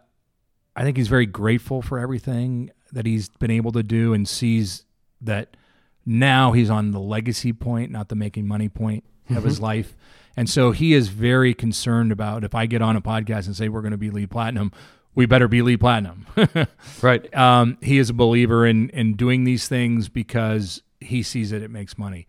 I 0.74 0.82
think 0.82 0.96
he's 0.96 1.08
very 1.08 1.26
grateful 1.26 1.80
for 1.82 1.98
everything 1.98 2.70
that 2.92 3.06
he's 3.06 3.28
been 3.28 3.50
able 3.50 3.72
to 3.72 3.82
do 3.82 4.12
and 4.12 4.28
sees 4.28 4.84
that 5.22 5.56
now 6.04 6.52
he's 6.52 6.70
on 6.70 6.90
the 6.90 7.00
legacy 7.00 7.52
point, 7.52 7.90
not 7.90 8.08
the 8.08 8.14
making 8.14 8.46
money 8.46 8.68
point 8.68 9.04
of 9.30 9.42
his 9.42 9.58
life. 9.60 9.96
And 10.36 10.48
so 10.48 10.70
he 10.70 10.92
is 10.92 11.08
very 11.08 11.54
concerned 11.54 12.12
about 12.12 12.44
if 12.44 12.54
I 12.54 12.66
get 12.66 12.82
on 12.82 12.94
a 12.94 13.00
podcast 13.00 13.46
and 13.46 13.56
say 13.56 13.68
we're 13.68 13.80
going 13.80 13.92
to 13.92 13.98
be 13.98 14.10
LEED 14.10 14.30
platinum, 14.30 14.70
we 15.14 15.26
better 15.26 15.48
be 15.48 15.62
LEED 15.62 15.80
platinum. 15.80 16.26
Right. 17.02 17.34
um, 17.34 17.78
he 17.80 17.98
is 17.98 18.10
a 18.10 18.14
believer 18.14 18.66
in 18.66 18.90
in 18.90 19.14
doing 19.14 19.44
these 19.44 19.66
things 19.66 20.08
because 20.08 20.82
he 21.00 21.22
sees 21.22 21.50
that 21.50 21.62
it 21.62 21.70
makes 21.70 21.98
money. 21.98 22.26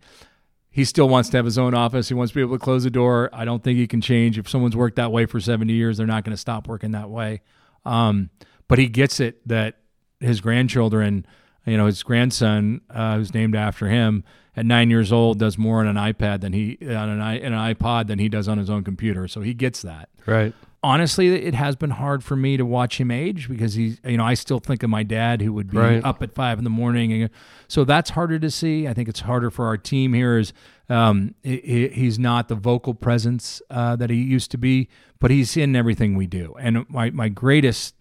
he 0.70 0.84
still 0.84 1.08
wants 1.08 1.28
to 1.30 1.36
have 1.36 1.44
his 1.44 1.58
own 1.58 1.74
office. 1.74 2.08
He 2.08 2.14
wants 2.14 2.30
to 2.30 2.34
be 2.36 2.40
able 2.40 2.56
to 2.56 2.62
close 2.64 2.84
the 2.84 2.90
door. 2.90 3.30
I 3.32 3.44
don't 3.44 3.64
think 3.64 3.78
he 3.78 3.86
can 3.86 4.00
change. 4.00 4.38
If 4.38 4.48
someone's 4.48 4.76
worked 4.76 4.96
that 4.96 5.10
way 5.10 5.26
for 5.26 5.40
70 5.40 5.72
years, 5.72 5.96
they're 5.96 6.06
not 6.06 6.22
going 6.24 6.34
to 6.34 6.40
stop 6.40 6.68
working 6.68 6.92
that 6.92 7.10
way. 7.10 7.40
Um, 7.84 8.30
but 8.68 8.78
he 8.78 8.86
gets 8.86 9.18
it 9.18 9.46
that 9.48 9.78
his 10.20 10.40
grandchildren, 10.40 11.26
you 11.66 11.76
know, 11.76 11.86
his 11.86 12.02
grandson, 12.02 12.82
uh, 12.90 13.16
who's 13.16 13.34
named 13.34 13.56
after 13.56 13.88
him, 13.88 14.22
at 14.56 14.66
nine 14.66 14.90
years 14.90 15.10
old, 15.12 15.38
does 15.38 15.56
more 15.56 15.80
on 15.80 15.86
an 15.86 15.96
iPad 15.96 16.40
than 16.42 16.52
he 16.52 16.76
on 16.82 17.08
an, 17.08 17.20
an 17.20 17.52
iPod 17.52 18.06
than 18.08 18.18
he 18.18 18.28
does 18.28 18.46
on 18.48 18.58
his 18.58 18.68
own 18.68 18.84
computer. 18.84 19.26
So 19.26 19.40
he 19.40 19.54
gets 19.54 19.82
that. 19.82 20.10
Right. 20.26 20.52
Honestly, 20.80 21.28
it 21.44 21.54
has 21.54 21.74
been 21.74 21.90
hard 21.90 22.22
for 22.22 22.36
me 22.36 22.56
to 22.56 22.64
watch 22.64 23.00
him 23.00 23.10
age 23.10 23.48
because 23.48 23.74
he's, 23.74 24.00
you 24.04 24.16
know, 24.16 24.24
I 24.24 24.34
still 24.34 24.60
think 24.60 24.84
of 24.84 24.90
my 24.90 25.02
dad 25.02 25.42
who 25.42 25.52
would 25.52 25.70
be 25.72 25.76
Right. 25.78 26.04
up 26.04 26.22
at 26.22 26.32
five 26.32 26.56
in 26.58 26.62
the 26.64 26.70
morning, 26.70 27.12
and 27.12 27.30
so 27.66 27.82
that's 27.84 28.10
harder 28.10 28.38
to 28.38 28.48
see. 28.50 28.86
I 28.86 28.94
think 28.94 29.08
it's 29.08 29.20
harder 29.20 29.50
for 29.50 29.66
our 29.66 29.76
team 29.76 30.12
here. 30.14 30.38
Is 30.38 30.52
um, 30.88 31.34
he- 31.42 31.60
he, 31.64 31.88
he's 31.88 32.16
not 32.18 32.46
the 32.46 32.54
vocal 32.54 32.94
presence 32.94 33.60
uh, 33.70 33.96
that 33.96 34.08
he 34.08 34.16
used 34.22 34.52
to 34.52 34.58
be, 34.58 34.88
but 35.18 35.32
he's 35.32 35.56
in 35.56 35.74
everything 35.74 36.14
we 36.16 36.28
do. 36.28 36.54
And 36.60 36.88
my 36.88 37.10
my 37.10 37.28
greatest 37.28 37.96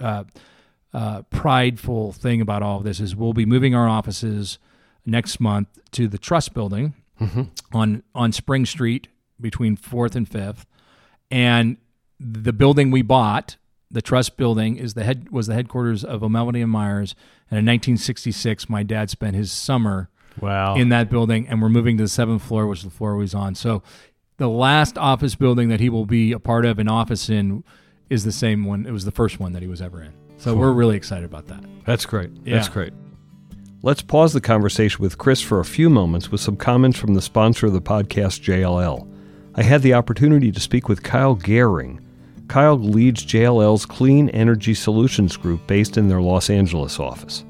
uh, 0.00 0.24
uh, 0.94 1.22
prideful 1.28 2.12
thing 2.12 2.40
about 2.40 2.62
all 2.62 2.78
of 2.78 2.84
this 2.84 2.98
is 2.98 3.14
we'll 3.14 3.34
be 3.34 3.44
moving 3.46 3.74
our 3.74 3.88
offices 3.88 4.58
next 5.04 5.38
month 5.38 5.68
to 5.90 6.08
the 6.08 6.16
Trust 6.18 6.54
Building 6.54 6.94
on 7.72 8.02
on 8.14 8.32
Spring 8.32 8.64
Street 8.64 9.08
between 9.38 9.76
Fourth 9.76 10.16
and 10.16 10.26
Fifth, 10.26 10.64
and 11.30 11.76
the 12.22 12.52
building 12.52 12.90
we 12.90 13.02
bought, 13.02 13.56
the 13.90 14.02
Trust 14.02 14.36
Building, 14.36 14.76
is 14.76 14.94
the 14.94 15.04
head 15.04 15.30
was 15.30 15.46
the 15.48 15.54
headquarters 15.54 16.04
of 16.04 16.22
O'Melveny 16.22 16.62
and 16.62 16.70
Myers. 16.70 17.14
And 17.50 17.58
in 17.58 17.66
1966, 17.66 18.68
my 18.70 18.82
dad 18.82 19.10
spent 19.10 19.36
his 19.36 19.50
summer 19.52 20.08
Wow. 20.40 20.76
in 20.76 20.88
that 20.88 21.10
building, 21.10 21.46
and 21.48 21.60
we're 21.60 21.68
moving 21.68 21.98
to 21.98 22.04
the 22.04 22.08
seventh 22.08 22.42
floor, 22.42 22.66
which 22.66 22.78
is 22.80 22.84
the 22.84 22.90
floor 22.90 23.20
he's 23.20 23.34
on. 23.34 23.54
So, 23.54 23.82
the 24.38 24.48
last 24.48 24.96
office 24.96 25.34
building 25.34 25.68
that 25.68 25.78
he 25.80 25.90
will 25.90 26.06
be 26.06 26.32
a 26.32 26.38
part 26.38 26.64
of 26.64 26.78
an 26.78 26.88
office 26.88 27.28
in 27.28 27.62
is 28.08 28.24
the 28.24 28.32
same 28.32 28.64
one. 28.64 28.86
It 28.86 28.90
was 28.90 29.04
the 29.04 29.10
first 29.12 29.38
one 29.38 29.52
that 29.52 29.62
he 29.62 29.68
was 29.68 29.82
ever 29.82 30.02
in. 30.02 30.12
So 30.38 30.56
we're 30.56 30.72
really 30.72 30.96
excited 30.96 31.24
about 31.24 31.46
that. 31.48 31.62
That's 31.86 32.04
great. 32.06 32.44
That's 32.44 32.68
great. 32.68 32.92
Let's 33.82 34.02
pause 34.02 34.32
the 34.32 34.40
conversation 34.40 35.00
with 35.00 35.18
Chris 35.18 35.40
for 35.40 35.60
a 35.60 35.64
few 35.64 35.88
moments 35.90 36.30
with 36.32 36.40
some 36.40 36.56
comments 36.56 36.98
from 36.98 37.14
the 37.14 37.22
sponsor 37.22 37.66
of 37.66 37.72
the 37.72 37.80
podcast, 37.82 38.40
JLL. 38.42 39.06
I 39.54 39.62
had 39.62 39.82
the 39.82 39.94
opportunity 39.94 40.50
to 40.50 40.60
speak 40.60 40.88
with 40.88 41.02
Kyle 41.02 41.36
Gehring. 41.36 42.00
Kyle 42.52 42.76
leads 42.76 43.24
JLL's 43.24 43.86
Clean 43.86 44.28
Energy 44.28 44.74
Solutions 44.74 45.38
Group 45.38 45.66
based 45.66 45.96
in 45.96 46.06
their 46.06 46.20
Los 46.20 46.50
Angeles 46.50 47.00
office. 47.00 47.46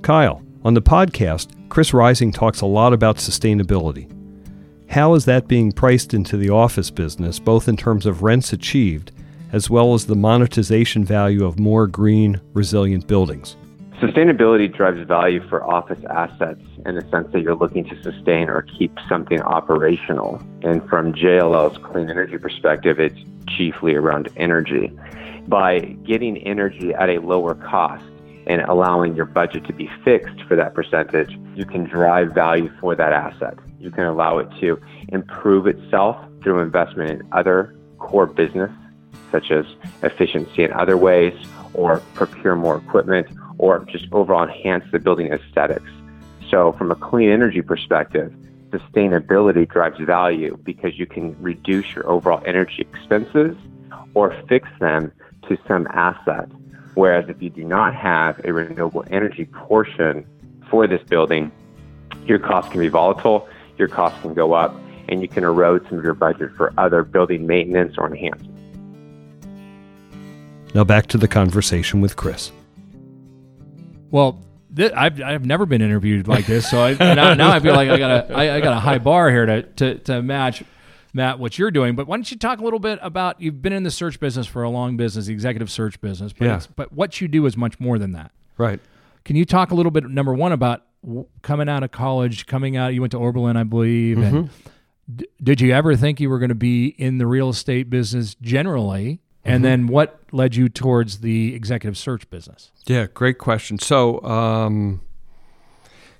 Kyle, 0.00 0.44
on 0.64 0.74
the 0.74 0.80
podcast, 0.80 1.48
Chris 1.68 1.92
Rising 1.92 2.30
talks 2.30 2.60
a 2.60 2.66
lot 2.66 2.92
about 2.92 3.16
sustainability. 3.16 4.08
How 4.88 5.14
is 5.14 5.24
that 5.24 5.48
being 5.48 5.72
priced 5.72 6.14
into 6.14 6.36
the 6.36 6.50
office 6.50 6.88
business, 6.88 7.40
both 7.40 7.66
in 7.66 7.76
terms 7.76 8.06
of 8.06 8.22
rents 8.22 8.52
achieved 8.52 9.10
as 9.52 9.68
well 9.68 9.92
as 9.92 10.06
the 10.06 10.14
monetization 10.14 11.04
value 11.04 11.44
of 11.44 11.58
more 11.58 11.88
green, 11.88 12.40
resilient 12.52 13.08
buildings? 13.08 13.56
Sustainability 14.00 14.72
drives 14.72 15.00
value 15.08 15.46
for 15.48 15.64
office 15.64 15.98
assets 16.08 16.62
in 16.86 16.94
the 16.94 17.00
sense 17.10 17.26
that 17.32 17.40
you're 17.40 17.56
looking 17.56 17.84
to 17.84 18.00
sustain 18.00 18.48
or 18.48 18.62
keep 18.62 18.96
something 19.08 19.40
operational. 19.42 20.40
And 20.62 20.88
from 20.88 21.12
JLL's 21.12 21.78
clean 21.78 22.08
energy 22.08 22.38
perspective, 22.38 23.00
it's 23.00 23.18
chiefly 23.48 23.96
around 23.96 24.28
energy. 24.36 24.96
By 25.48 25.80
getting 26.06 26.38
energy 26.46 26.94
at 26.94 27.08
a 27.08 27.18
lower 27.18 27.56
cost 27.56 28.04
and 28.46 28.62
allowing 28.62 29.16
your 29.16 29.24
budget 29.24 29.64
to 29.64 29.72
be 29.72 29.90
fixed 30.04 30.42
for 30.46 30.54
that 30.54 30.74
percentage, 30.74 31.36
you 31.56 31.64
can 31.64 31.82
drive 31.82 32.32
value 32.32 32.70
for 32.80 32.94
that 32.94 33.12
asset. 33.12 33.58
You 33.80 33.90
can 33.90 34.04
allow 34.04 34.38
it 34.38 34.48
to 34.60 34.80
improve 35.08 35.66
itself 35.66 36.24
through 36.44 36.60
investment 36.60 37.10
in 37.10 37.28
other 37.32 37.76
core 37.98 38.26
business, 38.26 38.70
such 39.32 39.50
as 39.50 39.66
efficiency 40.04 40.62
in 40.62 40.72
other 40.72 40.96
ways, 40.96 41.34
or 41.74 42.00
procure 42.14 42.54
more 42.54 42.76
equipment, 42.76 43.26
or 43.58 43.84
just 43.90 44.06
overall 44.12 44.44
enhance 44.44 44.84
the 44.90 44.98
building 44.98 45.32
aesthetics. 45.32 45.90
So, 46.50 46.72
from 46.72 46.90
a 46.90 46.94
clean 46.94 47.28
energy 47.28 47.60
perspective, 47.60 48.32
sustainability 48.70 49.68
drives 49.68 49.98
value 50.00 50.58
because 50.64 50.98
you 50.98 51.06
can 51.06 51.36
reduce 51.42 51.94
your 51.94 52.08
overall 52.08 52.42
energy 52.46 52.82
expenses 52.92 53.56
or 54.14 54.34
fix 54.48 54.68
them 54.80 55.12
to 55.48 55.58
some 55.66 55.86
asset. 55.90 56.48
Whereas 56.94 57.28
if 57.28 57.40
you 57.42 57.50
do 57.50 57.64
not 57.64 57.94
have 57.94 58.40
a 58.44 58.52
renewable 58.52 59.04
energy 59.10 59.44
portion 59.46 60.26
for 60.70 60.86
this 60.86 61.02
building, 61.02 61.52
your 62.26 62.38
costs 62.38 62.70
can 62.70 62.80
be 62.80 62.88
volatile, 62.88 63.48
your 63.76 63.88
costs 63.88 64.20
can 64.22 64.34
go 64.34 64.52
up, 64.52 64.74
and 65.08 65.22
you 65.22 65.28
can 65.28 65.44
erode 65.44 65.86
some 65.88 65.98
of 65.98 66.04
your 66.04 66.14
budget 66.14 66.52
for 66.56 66.72
other 66.76 67.02
building 67.02 67.46
maintenance 67.46 67.96
or 67.96 68.06
enhancement. 68.06 68.54
Now 70.74 70.84
back 70.84 71.06
to 71.08 71.18
the 71.18 71.28
conversation 71.28 72.00
with 72.00 72.16
Chris. 72.16 72.52
Well, 74.10 74.44
th- 74.74 74.92
I've, 74.92 75.20
I've 75.22 75.44
never 75.44 75.66
been 75.66 75.82
interviewed 75.82 76.28
like 76.28 76.46
this, 76.46 76.68
so 76.70 76.82
I, 76.82 76.94
now, 76.94 77.34
now 77.34 77.50
I 77.50 77.60
feel 77.60 77.74
like 77.74 77.88
I 77.88 77.98
got 77.98 78.30
a 78.30 78.34
I, 78.34 78.56
I 78.56 78.60
got 78.60 78.72
a 78.72 78.80
high 78.80 78.98
bar 78.98 79.30
here 79.30 79.46
to, 79.46 79.62
to 79.62 79.98
to 79.98 80.22
match 80.22 80.62
Matt 81.12 81.38
what 81.38 81.58
you're 81.58 81.70
doing. 81.70 81.94
But 81.96 82.06
why 82.06 82.16
don't 82.16 82.30
you 82.30 82.38
talk 82.38 82.60
a 82.60 82.64
little 82.64 82.78
bit 82.78 82.98
about 83.02 83.40
you've 83.40 83.60
been 83.62 83.72
in 83.72 83.82
the 83.82 83.90
search 83.90 84.18
business 84.20 84.46
for 84.46 84.62
a 84.62 84.70
long 84.70 84.96
business, 84.96 85.26
the 85.26 85.32
executive 85.32 85.70
search 85.70 86.00
business, 86.00 86.32
but 86.32 86.44
Yeah. 86.44 86.60
but 86.76 86.92
what 86.92 87.20
you 87.20 87.28
do 87.28 87.44
is 87.46 87.56
much 87.56 87.78
more 87.80 87.98
than 87.98 88.12
that. 88.12 88.32
Right. 88.56 88.80
Can 89.24 89.36
you 89.36 89.44
talk 89.44 89.70
a 89.70 89.74
little 89.74 89.92
bit 89.92 90.08
number 90.08 90.32
one 90.32 90.52
about 90.52 90.84
w- 91.04 91.26
coming 91.42 91.68
out 91.68 91.82
of 91.82 91.90
college, 91.90 92.46
coming 92.46 92.76
out? 92.76 92.94
You 92.94 93.00
went 93.00 93.10
to 93.12 93.18
Oberlin, 93.18 93.56
I 93.56 93.64
believe, 93.64 94.18
and 94.18 94.34
mm-hmm. 94.48 94.68
d- 95.16 95.26
did 95.42 95.60
you 95.60 95.72
ever 95.72 95.96
think 95.96 96.18
you 96.18 96.30
were 96.30 96.38
going 96.38 96.48
to 96.48 96.54
be 96.54 96.86
in 96.86 97.18
the 97.18 97.26
real 97.26 97.50
estate 97.50 97.90
business 97.90 98.34
generally? 98.40 99.20
And 99.44 99.64
then 99.64 99.86
what 99.86 100.20
led 100.30 100.56
you 100.56 100.68
towards 100.68 101.20
the 101.20 101.54
executive 101.54 101.96
search 101.96 102.28
business? 102.28 102.70
Yeah, 102.86 103.06
great 103.06 103.38
question. 103.38 103.78
So, 103.78 104.22
um, 104.22 105.00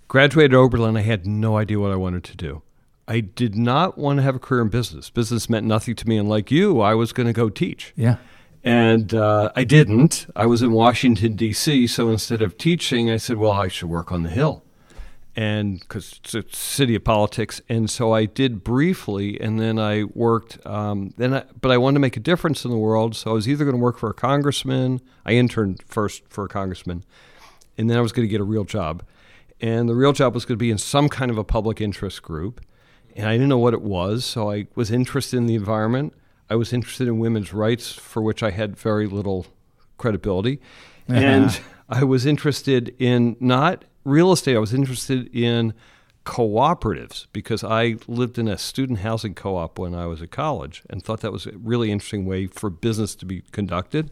graduated 0.06 0.54
Oberlin, 0.54 0.96
I 0.96 1.02
had 1.02 1.26
no 1.26 1.58
idea 1.58 1.78
what 1.78 1.90
I 1.90 1.96
wanted 1.96 2.24
to 2.24 2.36
do. 2.36 2.62
I 3.06 3.20
did 3.20 3.56
not 3.56 3.96
want 3.96 4.18
to 4.18 4.22
have 4.22 4.36
a 4.36 4.38
career 4.38 4.62
in 4.62 4.68
business. 4.68 5.10
Business 5.10 5.48
meant 5.48 5.66
nothing 5.66 5.94
to 5.96 6.08
me, 6.08 6.18
and 6.18 6.28
like 6.28 6.50
you, 6.50 6.80
I 6.80 6.94
was 6.94 7.12
going 7.12 7.26
to 7.26 7.32
go 7.32 7.48
teach. 7.48 7.92
Yeah. 7.96 8.16
And 8.62 9.14
uh, 9.14 9.50
I 9.56 9.64
didn't. 9.64 10.26
I 10.36 10.46
was 10.46 10.62
in 10.62 10.72
Washington, 10.72 11.34
D.C., 11.34 11.86
so 11.86 12.10
instead 12.10 12.42
of 12.42 12.58
teaching, 12.58 13.10
I 13.10 13.16
said, 13.16 13.38
well, 13.38 13.52
I 13.52 13.68
should 13.68 13.88
work 13.88 14.12
on 14.12 14.24
the 14.24 14.28
Hill. 14.28 14.62
And 15.38 15.78
because 15.78 16.18
it's 16.24 16.34
a 16.34 16.42
city 16.50 16.96
of 16.96 17.04
politics. 17.04 17.60
And 17.68 17.88
so 17.88 18.10
I 18.10 18.24
did 18.24 18.64
briefly, 18.64 19.40
and 19.40 19.60
then 19.60 19.78
I 19.78 20.02
worked. 20.02 20.58
Um, 20.66 21.14
then, 21.16 21.32
I, 21.32 21.44
But 21.60 21.70
I 21.70 21.78
wanted 21.78 21.94
to 21.94 22.00
make 22.00 22.16
a 22.16 22.20
difference 22.20 22.64
in 22.64 22.72
the 22.72 22.76
world, 22.76 23.14
so 23.14 23.30
I 23.30 23.34
was 23.34 23.48
either 23.48 23.64
going 23.64 23.76
to 23.76 23.80
work 23.80 23.98
for 23.98 24.10
a 24.10 24.14
congressman. 24.14 25.00
I 25.24 25.34
interned 25.34 25.84
first 25.86 26.24
for 26.28 26.46
a 26.46 26.48
congressman, 26.48 27.04
and 27.76 27.88
then 27.88 27.96
I 27.96 28.00
was 28.00 28.10
going 28.10 28.26
to 28.26 28.28
get 28.28 28.40
a 28.40 28.44
real 28.44 28.64
job. 28.64 29.04
And 29.60 29.88
the 29.88 29.94
real 29.94 30.12
job 30.12 30.34
was 30.34 30.44
going 30.44 30.56
to 30.56 30.60
be 30.60 30.72
in 30.72 30.78
some 30.78 31.08
kind 31.08 31.30
of 31.30 31.38
a 31.38 31.44
public 31.44 31.80
interest 31.80 32.20
group. 32.20 32.60
And 33.14 33.28
I 33.28 33.34
didn't 33.34 33.48
know 33.48 33.58
what 33.58 33.74
it 33.74 33.82
was, 33.82 34.24
so 34.24 34.50
I 34.50 34.66
was 34.74 34.90
interested 34.90 35.36
in 35.36 35.46
the 35.46 35.54
environment. 35.54 36.14
I 36.50 36.56
was 36.56 36.72
interested 36.72 37.06
in 37.06 37.20
women's 37.20 37.52
rights, 37.52 37.92
for 37.92 38.22
which 38.22 38.42
I 38.42 38.50
had 38.50 38.76
very 38.76 39.06
little 39.06 39.46
credibility. 39.98 40.60
And 41.10 41.58
I 41.88 42.04
was 42.04 42.26
interested 42.26 42.94
in 42.98 43.36
not 43.40 43.86
real 44.08 44.32
estate, 44.32 44.56
I 44.56 44.58
was 44.58 44.74
interested 44.74 45.34
in 45.34 45.74
cooperatives 46.24 47.26
because 47.32 47.64
I 47.64 47.96
lived 48.06 48.38
in 48.38 48.48
a 48.48 48.58
student 48.58 49.00
housing 49.00 49.34
co 49.34 49.56
op 49.56 49.78
when 49.78 49.94
I 49.94 50.06
was 50.06 50.20
at 50.22 50.30
college 50.30 50.82
and 50.90 51.02
thought 51.02 51.20
that 51.20 51.32
was 51.32 51.46
a 51.46 51.52
really 51.58 51.90
interesting 51.90 52.26
way 52.26 52.46
for 52.46 52.70
business 52.70 53.14
to 53.16 53.26
be 53.26 53.42
conducted. 53.52 54.10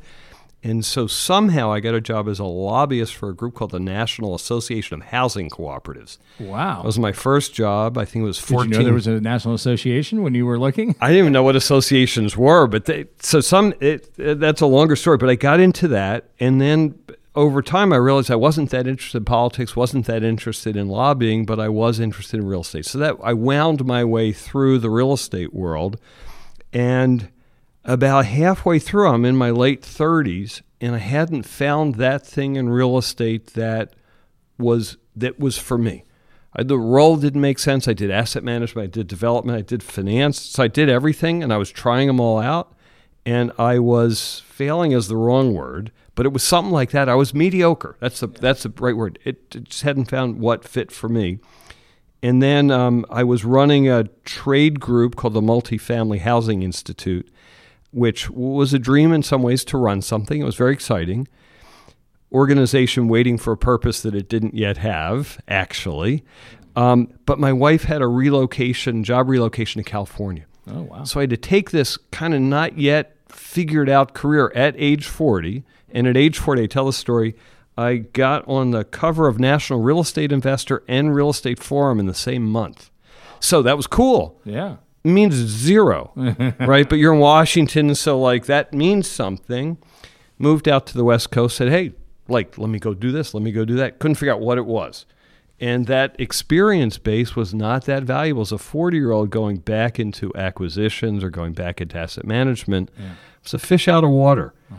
And 0.62 0.84
so 0.84 1.06
somehow 1.06 1.70
I 1.72 1.78
got 1.80 1.94
a 1.94 2.00
job 2.00 2.26
as 2.28 2.38
a 2.40 2.44
lobbyist 2.44 3.14
for 3.14 3.28
a 3.28 3.34
group 3.34 3.54
called 3.54 3.70
the 3.70 3.78
National 3.78 4.34
Association 4.34 5.00
of 5.00 5.08
Housing 5.08 5.48
Cooperatives. 5.48 6.18
Wow. 6.40 6.76
That 6.78 6.86
was 6.86 6.98
my 6.98 7.12
first 7.12 7.54
job. 7.54 7.96
I 7.98 8.04
think 8.04 8.22
it 8.22 8.26
was 8.26 8.38
14. 8.38 8.48
Did 8.48 8.56
14. 8.56 8.72
you 8.72 8.78
know 8.78 8.84
there 8.86 8.94
was 8.94 9.06
a 9.06 9.20
national 9.20 9.54
association 9.54 10.22
when 10.22 10.34
you 10.34 10.44
were 10.46 10.58
looking? 10.58 10.96
I 11.00 11.08
didn't 11.08 11.18
even 11.20 11.32
know 11.34 11.44
what 11.44 11.54
associations 11.54 12.36
were, 12.36 12.66
but 12.66 12.86
they, 12.86 13.04
so 13.20 13.40
some 13.40 13.74
it, 13.80 14.10
it- 14.16 14.40
that's 14.40 14.60
a 14.60 14.66
longer 14.66 14.96
story. 14.96 15.18
But 15.18 15.28
I 15.28 15.34
got 15.36 15.60
into 15.60 15.86
that, 15.88 16.30
and 16.40 16.60
then 16.60 16.98
over 17.36 17.60
time, 17.60 17.92
I 17.92 17.96
realized 17.96 18.30
I 18.30 18.36
wasn't 18.36 18.70
that 18.70 18.86
interested 18.86 19.18
in 19.18 19.24
politics, 19.26 19.76
wasn't 19.76 20.06
that 20.06 20.24
interested 20.24 20.74
in 20.74 20.88
lobbying, 20.88 21.44
but 21.44 21.60
I 21.60 21.68
was 21.68 22.00
interested 22.00 22.40
in 22.40 22.46
real 22.46 22.62
estate. 22.62 22.86
So 22.86 22.98
that 22.98 23.16
I 23.22 23.34
wound 23.34 23.84
my 23.84 24.04
way 24.04 24.32
through 24.32 24.78
the 24.78 24.90
real 24.90 25.12
estate 25.12 25.52
world, 25.52 26.00
and 26.72 27.28
about 27.84 28.24
halfway 28.24 28.78
through, 28.78 29.08
I'm 29.08 29.24
in 29.24 29.36
my 29.36 29.50
late 29.50 29.82
30s, 29.82 30.62
and 30.80 30.94
I 30.94 30.98
hadn't 30.98 31.44
found 31.44 31.96
that 31.96 32.26
thing 32.26 32.56
in 32.56 32.68
real 32.70 32.98
estate 32.98 33.48
that 33.48 33.94
was 34.58 34.96
that 35.14 35.38
was 35.38 35.58
for 35.58 35.78
me. 35.78 36.04
I, 36.54 36.62
the 36.62 36.78
role 36.78 37.16
didn't 37.16 37.40
make 37.40 37.58
sense. 37.58 37.86
I 37.86 37.92
did 37.92 38.10
asset 38.10 38.44
management, 38.44 38.84
I 38.84 38.90
did 38.90 39.06
development, 39.06 39.58
I 39.58 39.62
did 39.62 39.82
finance. 39.82 40.40
So 40.40 40.62
I 40.62 40.68
did 40.68 40.88
everything, 40.88 41.42
and 41.42 41.52
I 41.52 41.58
was 41.58 41.70
trying 41.70 42.06
them 42.06 42.20
all 42.20 42.38
out. 42.38 42.72
And 43.24 43.52
I 43.58 43.78
was 43.78 44.42
failing 44.46 44.92
is 44.92 45.08
the 45.08 45.16
wrong 45.16 45.52
word, 45.52 45.90
but 46.16 46.26
it 46.26 46.32
was 46.32 46.42
something 46.42 46.72
like 46.72 46.90
that. 46.90 47.08
I 47.08 47.14
was 47.14 47.32
mediocre. 47.32 47.96
That's 48.00 48.18
the 48.18 48.26
that's 48.26 48.64
the 48.64 48.72
right 48.78 48.96
word. 48.96 49.20
It, 49.24 49.54
it 49.54 49.64
just 49.64 49.82
hadn't 49.82 50.06
found 50.06 50.40
what 50.40 50.64
fit 50.64 50.90
for 50.90 51.08
me. 51.08 51.38
And 52.22 52.42
then 52.42 52.70
um, 52.70 53.04
I 53.10 53.22
was 53.22 53.44
running 53.44 53.88
a 53.88 54.04
trade 54.24 54.80
group 54.80 55.14
called 55.14 55.34
the 55.34 55.42
Multifamily 55.42 56.20
Housing 56.20 56.62
Institute, 56.62 57.30
which 57.92 58.30
was 58.30 58.74
a 58.74 58.78
dream 58.78 59.12
in 59.12 59.22
some 59.22 59.42
ways 59.42 59.64
to 59.66 59.76
run 59.76 60.02
something. 60.02 60.40
It 60.40 60.44
was 60.44 60.56
very 60.56 60.72
exciting. 60.72 61.28
Organization 62.32 63.06
waiting 63.06 63.38
for 63.38 63.52
a 63.52 63.56
purpose 63.56 64.00
that 64.02 64.14
it 64.14 64.28
didn't 64.28 64.54
yet 64.54 64.78
have, 64.78 65.38
actually. 65.46 66.24
Um, 66.74 67.12
but 67.26 67.38
my 67.38 67.52
wife 67.52 67.84
had 67.84 68.02
a 68.02 68.08
relocation, 68.08 69.04
job 69.04 69.28
relocation 69.28 69.84
to 69.84 69.88
California. 69.88 70.46
Oh, 70.68 70.82
wow. 70.82 71.04
So 71.04 71.20
I 71.20 71.24
had 71.24 71.30
to 71.30 71.36
take 71.36 71.70
this 71.70 71.96
kind 72.10 72.34
of 72.34 72.40
not 72.40 72.78
yet 72.78 73.16
figured 73.28 73.88
out 73.88 74.14
career 74.14 74.50
at 74.54 74.74
age 74.78 75.06
40. 75.06 75.64
And 75.90 76.06
at 76.06 76.16
age 76.16 76.38
40, 76.38 76.62
I 76.62 76.66
tell 76.66 76.86
the 76.86 76.92
story, 76.92 77.36
I 77.78 77.96
got 77.96 78.46
on 78.48 78.70
the 78.70 78.84
cover 78.84 79.28
of 79.28 79.38
National 79.38 79.80
Real 79.80 80.00
Estate 80.00 80.32
Investor 80.32 80.82
and 80.88 81.14
Real 81.14 81.30
Estate 81.30 81.62
Forum 81.62 82.00
in 82.00 82.06
the 82.06 82.14
same 82.14 82.44
month. 82.44 82.90
So 83.40 83.62
that 83.62 83.76
was 83.76 83.86
cool. 83.86 84.40
Yeah. 84.44 84.76
It 85.04 85.10
means 85.10 85.34
zero, 85.34 86.12
right? 86.58 86.88
But 86.88 86.96
you're 86.96 87.12
in 87.12 87.20
Washington, 87.20 87.94
so 87.94 88.18
like 88.18 88.46
that 88.46 88.72
means 88.72 89.08
something. 89.08 89.78
Moved 90.38 90.68
out 90.68 90.86
to 90.88 90.94
the 90.94 91.04
West 91.04 91.30
Coast, 91.30 91.56
said, 91.56 91.68
hey, 91.68 91.92
like, 92.28 92.58
let 92.58 92.68
me 92.68 92.78
go 92.78 92.92
do 92.92 93.12
this, 93.12 93.32
let 93.32 93.42
me 93.42 93.52
go 93.52 93.64
do 93.64 93.76
that. 93.76 93.98
Couldn't 93.98 94.16
figure 94.16 94.34
out 94.34 94.40
what 94.40 94.58
it 94.58 94.66
was. 94.66 95.06
And 95.58 95.86
that 95.86 96.16
experience 96.18 96.98
base 96.98 97.34
was 97.34 97.54
not 97.54 97.84
that 97.86 98.02
valuable 98.02 98.42
as 98.42 98.52
a 98.52 98.58
40 98.58 98.96
year 98.96 99.12
old 99.12 99.30
going 99.30 99.58
back 99.58 99.98
into 99.98 100.34
acquisitions 100.34 101.24
or 101.24 101.30
going 101.30 101.52
back 101.52 101.80
into 101.80 101.96
asset 101.96 102.26
management. 102.26 102.90
Yeah. 102.98 103.12
It's 103.42 103.54
a 103.54 103.58
fish 103.58 103.88
out 103.88 104.04
of 104.04 104.10
water. 104.10 104.52
Oh. 104.70 104.78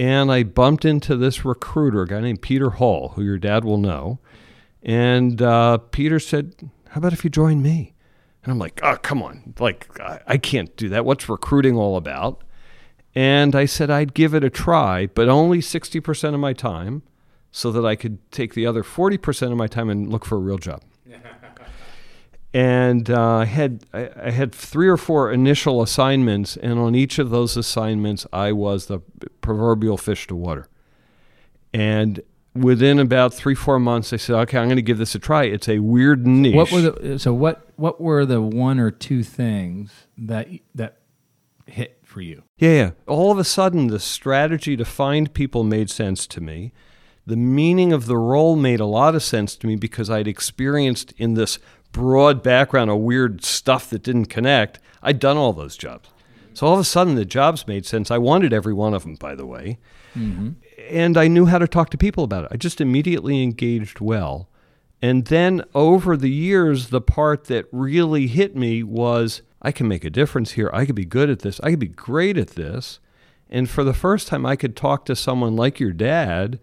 And 0.00 0.32
I 0.32 0.44
bumped 0.44 0.86
into 0.86 1.14
this 1.14 1.44
recruiter, 1.44 2.00
a 2.00 2.06
guy 2.06 2.20
named 2.20 2.40
Peter 2.40 2.70
Hall, 2.70 3.10
who 3.16 3.22
your 3.22 3.36
dad 3.36 3.66
will 3.66 3.76
know. 3.76 4.18
And 4.82 5.42
uh, 5.42 5.76
Peter 5.76 6.18
said, 6.18 6.54
How 6.88 7.00
about 7.00 7.12
if 7.12 7.22
you 7.22 7.28
join 7.28 7.60
me? 7.60 7.92
And 8.42 8.50
I'm 8.50 8.58
like, 8.58 8.80
Oh, 8.82 8.96
come 8.96 9.22
on. 9.22 9.52
Like, 9.58 10.00
I, 10.00 10.20
I 10.26 10.38
can't 10.38 10.74
do 10.78 10.88
that. 10.88 11.04
What's 11.04 11.28
recruiting 11.28 11.76
all 11.76 11.98
about? 11.98 12.42
And 13.14 13.54
I 13.54 13.66
said 13.66 13.90
I'd 13.90 14.14
give 14.14 14.32
it 14.34 14.42
a 14.42 14.48
try, 14.48 15.06
but 15.06 15.28
only 15.28 15.58
60% 15.58 16.32
of 16.32 16.40
my 16.40 16.54
time 16.54 17.02
so 17.50 17.70
that 17.70 17.84
I 17.84 17.94
could 17.94 18.18
take 18.30 18.54
the 18.54 18.64
other 18.64 18.82
40% 18.82 19.52
of 19.52 19.58
my 19.58 19.66
time 19.66 19.90
and 19.90 20.08
look 20.08 20.24
for 20.24 20.36
a 20.36 20.40
real 20.40 20.56
job. 20.56 20.82
And 22.52 23.08
uh, 23.10 23.36
I 23.36 23.44
had 23.44 23.84
I, 23.92 24.10
I 24.24 24.30
had 24.30 24.52
three 24.52 24.88
or 24.88 24.96
four 24.96 25.30
initial 25.32 25.82
assignments, 25.82 26.56
and 26.56 26.78
on 26.78 26.94
each 26.94 27.18
of 27.18 27.30
those 27.30 27.56
assignments, 27.56 28.26
I 28.32 28.52
was 28.52 28.86
the 28.86 29.00
proverbial 29.40 29.96
fish 29.96 30.26
to 30.28 30.36
water. 30.36 30.66
And 31.72 32.20
within 32.54 32.98
about 32.98 33.32
three 33.32 33.54
four 33.54 33.78
months, 33.78 34.12
I 34.12 34.16
said, 34.16 34.34
"Okay, 34.34 34.58
I'm 34.58 34.66
going 34.66 34.76
to 34.76 34.82
give 34.82 34.98
this 34.98 35.14
a 35.14 35.20
try. 35.20 35.44
It's 35.44 35.68
a 35.68 35.78
weird 35.78 36.26
niche." 36.26 36.54
What 36.54 36.72
were 36.72 36.80
the 36.80 37.18
so 37.18 37.32
what 37.32 37.68
what 37.76 38.00
were 38.00 38.26
the 38.26 38.40
one 38.40 38.80
or 38.80 38.90
two 38.90 39.22
things 39.22 39.92
that 40.18 40.48
that 40.74 40.98
hit 41.66 41.98
for 42.02 42.20
you? 42.20 42.42
Yeah, 42.58 42.72
yeah. 42.72 42.90
All 43.06 43.30
of 43.30 43.38
a 43.38 43.44
sudden, 43.44 43.86
the 43.86 44.00
strategy 44.00 44.76
to 44.76 44.84
find 44.84 45.32
people 45.32 45.62
made 45.62 45.88
sense 45.88 46.26
to 46.28 46.40
me. 46.40 46.72
The 47.26 47.36
meaning 47.36 47.92
of 47.92 48.06
the 48.06 48.16
role 48.16 48.56
made 48.56 48.80
a 48.80 48.86
lot 48.86 49.14
of 49.14 49.22
sense 49.22 49.54
to 49.56 49.66
me 49.68 49.76
because 49.76 50.10
I'd 50.10 50.26
experienced 50.26 51.12
in 51.16 51.34
this 51.34 51.60
broad 51.92 52.42
background 52.42 52.90
of 52.90 52.98
weird 52.98 53.44
stuff 53.44 53.90
that 53.90 54.02
didn't 54.02 54.26
connect. 54.26 54.78
I'd 55.02 55.18
done 55.18 55.36
all 55.36 55.52
those 55.52 55.76
jobs. 55.76 56.08
So 56.54 56.66
all 56.66 56.74
of 56.74 56.80
a 56.80 56.84
sudden, 56.84 57.14
the 57.14 57.24
jobs 57.24 57.66
made 57.66 57.86
sense. 57.86 58.10
I 58.10 58.18
wanted 58.18 58.52
every 58.52 58.74
one 58.74 58.94
of 58.94 59.02
them, 59.02 59.14
by 59.14 59.34
the 59.34 59.46
way. 59.46 59.78
Mm-hmm. 60.14 60.50
And 60.90 61.16
I 61.16 61.28
knew 61.28 61.46
how 61.46 61.58
to 61.58 61.68
talk 61.68 61.90
to 61.90 61.98
people 61.98 62.24
about 62.24 62.44
it. 62.44 62.50
I 62.52 62.56
just 62.56 62.80
immediately 62.80 63.42
engaged 63.42 64.00
well. 64.00 64.48
And 65.02 65.26
then 65.26 65.62
over 65.74 66.16
the 66.16 66.30
years, 66.30 66.88
the 66.88 67.00
part 67.00 67.44
that 67.44 67.66
really 67.72 68.26
hit 68.26 68.54
me 68.54 68.82
was 68.82 69.42
I 69.62 69.72
can 69.72 69.88
make 69.88 70.04
a 70.04 70.10
difference 70.10 70.52
here. 70.52 70.70
I 70.72 70.84
could 70.84 70.94
be 70.94 71.04
good 71.04 71.30
at 71.30 71.40
this. 71.40 71.60
I 71.60 71.70
could 71.70 71.78
be 71.78 71.88
great 71.88 72.36
at 72.36 72.50
this. 72.50 73.00
And 73.48 73.68
for 73.68 73.82
the 73.82 73.94
first 73.94 74.28
time, 74.28 74.44
I 74.44 74.56
could 74.56 74.76
talk 74.76 75.04
to 75.06 75.16
someone 75.16 75.56
like 75.56 75.80
your 75.80 75.92
dad 75.92 76.60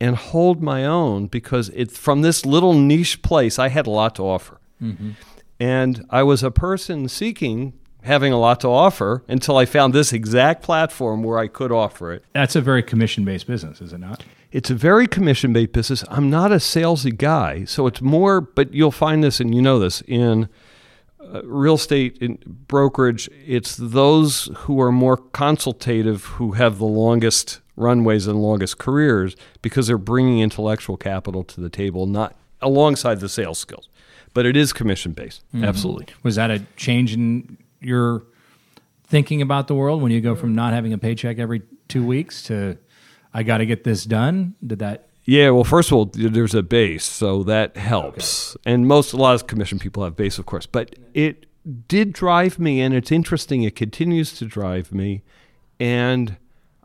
and 0.00 0.16
hold 0.16 0.62
my 0.62 0.84
own 0.84 1.26
because 1.26 1.70
it's 1.70 1.98
from 1.98 2.22
this 2.22 2.46
little 2.46 2.74
niche 2.74 3.22
place, 3.22 3.58
I 3.58 3.68
had 3.68 3.86
a 3.86 3.90
lot 3.90 4.14
to 4.16 4.22
offer. 4.22 4.57
And 5.60 6.04
I 6.10 6.22
was 6.22 6.42
a 6.42 6.50
person 6.50 7.08
seeking 7.08 7.72
having 8.02 8.32
a 8.32 8.38
lot 8.38 8.60
to 8.60 8.68
offer 8.68 9.24
until 9.28 9.56
I 9.56 9.64
found 9.64 9.92
this 9.92 10.12
exact 10.12 10.62
platform 10.62 11.22
where 11.22 11.38
I 11.38 11.48
could 11.48 11.72
offer 11.72 12.12
it. 12.12 12.24
That's 12.32 12.56
a 12.56 12.60
very 12.60 12.82
commission 12.82 13.24
based 13.24 13.46
business, 13.46 13.80
is 13.80 13.92
it 13.92 13.98
not? 13.98 14.24
It's 14.50 14.70
a 14.70 14.74
very 14.74 15.06
commission 15.06 15.52
based 15.52 15.72
business. 15.72 16.04
I'm 16.08 16.30
not 16.30 16.52
a 16.52 16.56
salesy 16.56 17.16
guy, 17.16 17.64
so 17.64 17.86
it's 17.86 18.00
more, 18.00 18.40
but 18.40 18.72
you'll 18.72 18.90
find 18.92 19.22
this, 19.22 19.40
and 19.40 19.54
you 19.54 19.60
know 19.60 19.78
this, 19.78 20.00
in 20.02 20.48
uh, 21.20 21.42
real 21.44 21.74
estate 21.74 22.16
in 22.20 22.38
brokerage, 22.46 23.28
it's 23.44 23.76
those 23.76 24.48
who 24.58 24.80
are 24.80 24.92
more 24.92 25.16
consultative 25.16 26.24
who 26.24 26.52
have 26.52 26.78
the 26.78 26.86
longest 26.86 27.60
runways 27.76 28.26
and 28.26 28.40
longest 28.40 28.78
careers 28.78 29.36
because 29.60 29.86
they're 29.86 29.98
bringing 29.98 30.40
intellectual 30.40 30.96
capital 30.96 31.44
to 31.44 31.60
the 31.60 31.68
table, 31.68 32.06
not 32.06 32.34
alongside 32.60 33.20
the 33.20 33.28
sales 33.28 33.58
skills. 33.58 33.88
But 34.38 34.46
it 34.46 34.56
is 34.56 34.72
commission 34.72 35.14
based, 35.14 35.42
mm-hmm. 35.52 35.64
absolutely. 35.64 36.06
Was 36.22 36.36
that 36.36 36.48
a 36.48 36.60
change 36.76 37.12
in 37.12 37.58
your 37.80 38.22
thinking 39.02 39.42
about 39.42 39.66
the 39.66 39.74
world 39.74 40.00
when 40.00 40.12
you 40.12 40.20
go 40.20 40.36
from 40.36 40.54
not 40.54 40.72
having 40.72 40.92
a 40.92 40.98
paycheck 40.98 41.40
every 41.40 41.62
two 41.88 42.06
weeks 42.06 42.44
to 42.44 42.78
I 43.34 43.42
got 43.42 43.58
to 43.58 43.66
get 43.66 43.82
this 43.82 44.04
done? 44.04 44.54
Did 44.64 44.78
that? 44.78 45.08
Yeah, 45.24 45.50
well, 45.50 45.64
first 45.64 45.90
of 45.90 45.94
all, 45.94 46.04
there's 46.04 46.54
a 46.54 46.62
base, 46.62 47.04
so 47.04 47.42
that 47.42 47.76
helps. 47.76 48.56
And 48.64 48.86
most, 48.86 49.12
a 49.12 49.16
lot 49.16 49.34
of 49.34 49.48
commission 49.48 49.80
people 49.80 50.04
have 50.04 50.14
base, 50.14 50.38
of 50.38 50.46
course. 50.46 50.66
But 50.66 50.94
it 51.14 51.46
did 51.88 52.12
drive 52.12 52.60
me, 52.60 52.80
and 52.80 52.94
it's 52.94 53.10
interesting, 53.10 53.64
it 53.64 53.74
continues 53.74 54.38
to 54.38 54.44
drive 54.44 54.92
me. 54.92 55.24
And 55.80 56.36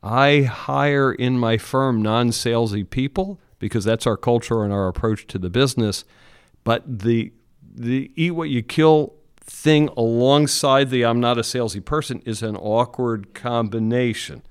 I 0.01 0.41
hire 0.41 1.13
in 1.13 1.37
my 1.37 1.59
firm 1.59 2.01
non 2.01 2.29
salesy 2.29 2.89
people 2.89 3.39
because 3.59 3.83
that's 3.83 4.07
our 4.07 4.17
culture 4.17 4.63
and 4.63 4.73
our 4.73 4.87
approach 4.87 5.27
to 5.27 5.37
the 5.37 5.51
business. 5.51 6.03
But 6.63 6.83
the, 6.87 7.31
the 7.75 8.11
eat 8.15 8.31
what 8.31 8.49
you 8.49 8.61
kill 8.61 9.13
thing 9.41 9.89
alongside 9.97 10.89
the 10.89 11.03
I'm 11.05 11.19
not 11.19 11.37
a 11.37 11.41
salesy 11.41 11.83
person 11.83 12.21
is 12.25 12.41
an 12.41 12.55
awkward 12.55 13.33
combination 13.33 14.43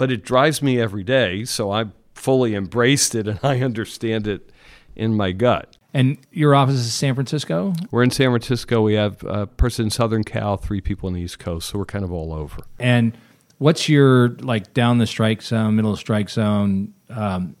but 0.00 0.10
it 0.10 0.24
drives 0.24 0.62
me 0.62 0.80
every 0.80 1.04
day. 1.04 1.44
So 1.44 1.70
I've 1.70 1.90
fully 2.14 2.54
embraced 2.54 3.14
it 3.14 3.28
and 3.28 3.38
I 3.42 3.60
understand 3.60 4.26
it 4.26 4.50
in 4.96 5.14
my 5.14 5.32
gut. 5.32 5.76
And 5.92 6.16
your 6.32 6.54
office 6.54 6.76
is 6.76 6.86
in 6.86 6.90
San 6.90 7.14
Francisco? 7.14 7.74
We're 7.90 8.04
in 8.04 8.10
San 8.10 8.30
Francisco. 8.30 8.80
We 8.80 8.94
have 8.94 9.22
a 9.24 9.46
person 9.46 9.84
in 9.84 9.90
Southern 9.90 10.24
Cal, 10.24 10.56
three 10.56 10.80
people 10.80 11.06
in 11.08 11.14
the 11.14 11.20
East 11.20 11.38
Coast. 11.38 11.68
So 11.68 11.78
we're 11.78 11.84
kind 11.84 12.02
of 12.02 12.12
all 12.12 12.32
over. 12.32 12.62
And 12.78 13.14
what's 13.58 13.90
your 13.90 14.30
like 14.38 14.72
down 14.72 14.96
the 14.96 15.06
strike 15.06 15.42
zone, 15.42 15.76
middle 15.76 15.92
of 15.92 15.98
strike 15.98 16.30
zone 16.30 16.94
um, 17.10 17.56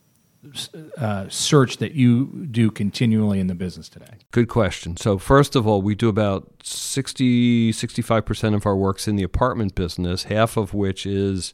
uh, 0.96 1.28
search 1.28 1.76
that 1.78 1.92
you 1.92 2.46
do 2.50 2.70
continually 2.70 3.40
in 3.40 3.46
the 3.46 3.54
business 3.54 3.88
today? 3.88 4.18
Good 4.30 4.48
question. 4.48 4.96
So, 4.96 5.18
first 5.18 5.54
of 5.54 5.66
all, 5.66 5.82
we 5.82 5.94
do 5.94 6.08
about 6.08 6.50
60, 6.62 7.72
65% 7.72 8.54
of 8.54 8.66
our 8.66 8.76
work's 8.76 9.06
in 9.06 9.16
the 9.16 9.22
apartment 9.22 9.74
business, 9.74 10.24
half 10.24 10.56
of 10.56 10.72
which 10.72 11.04
is 11.04 11.52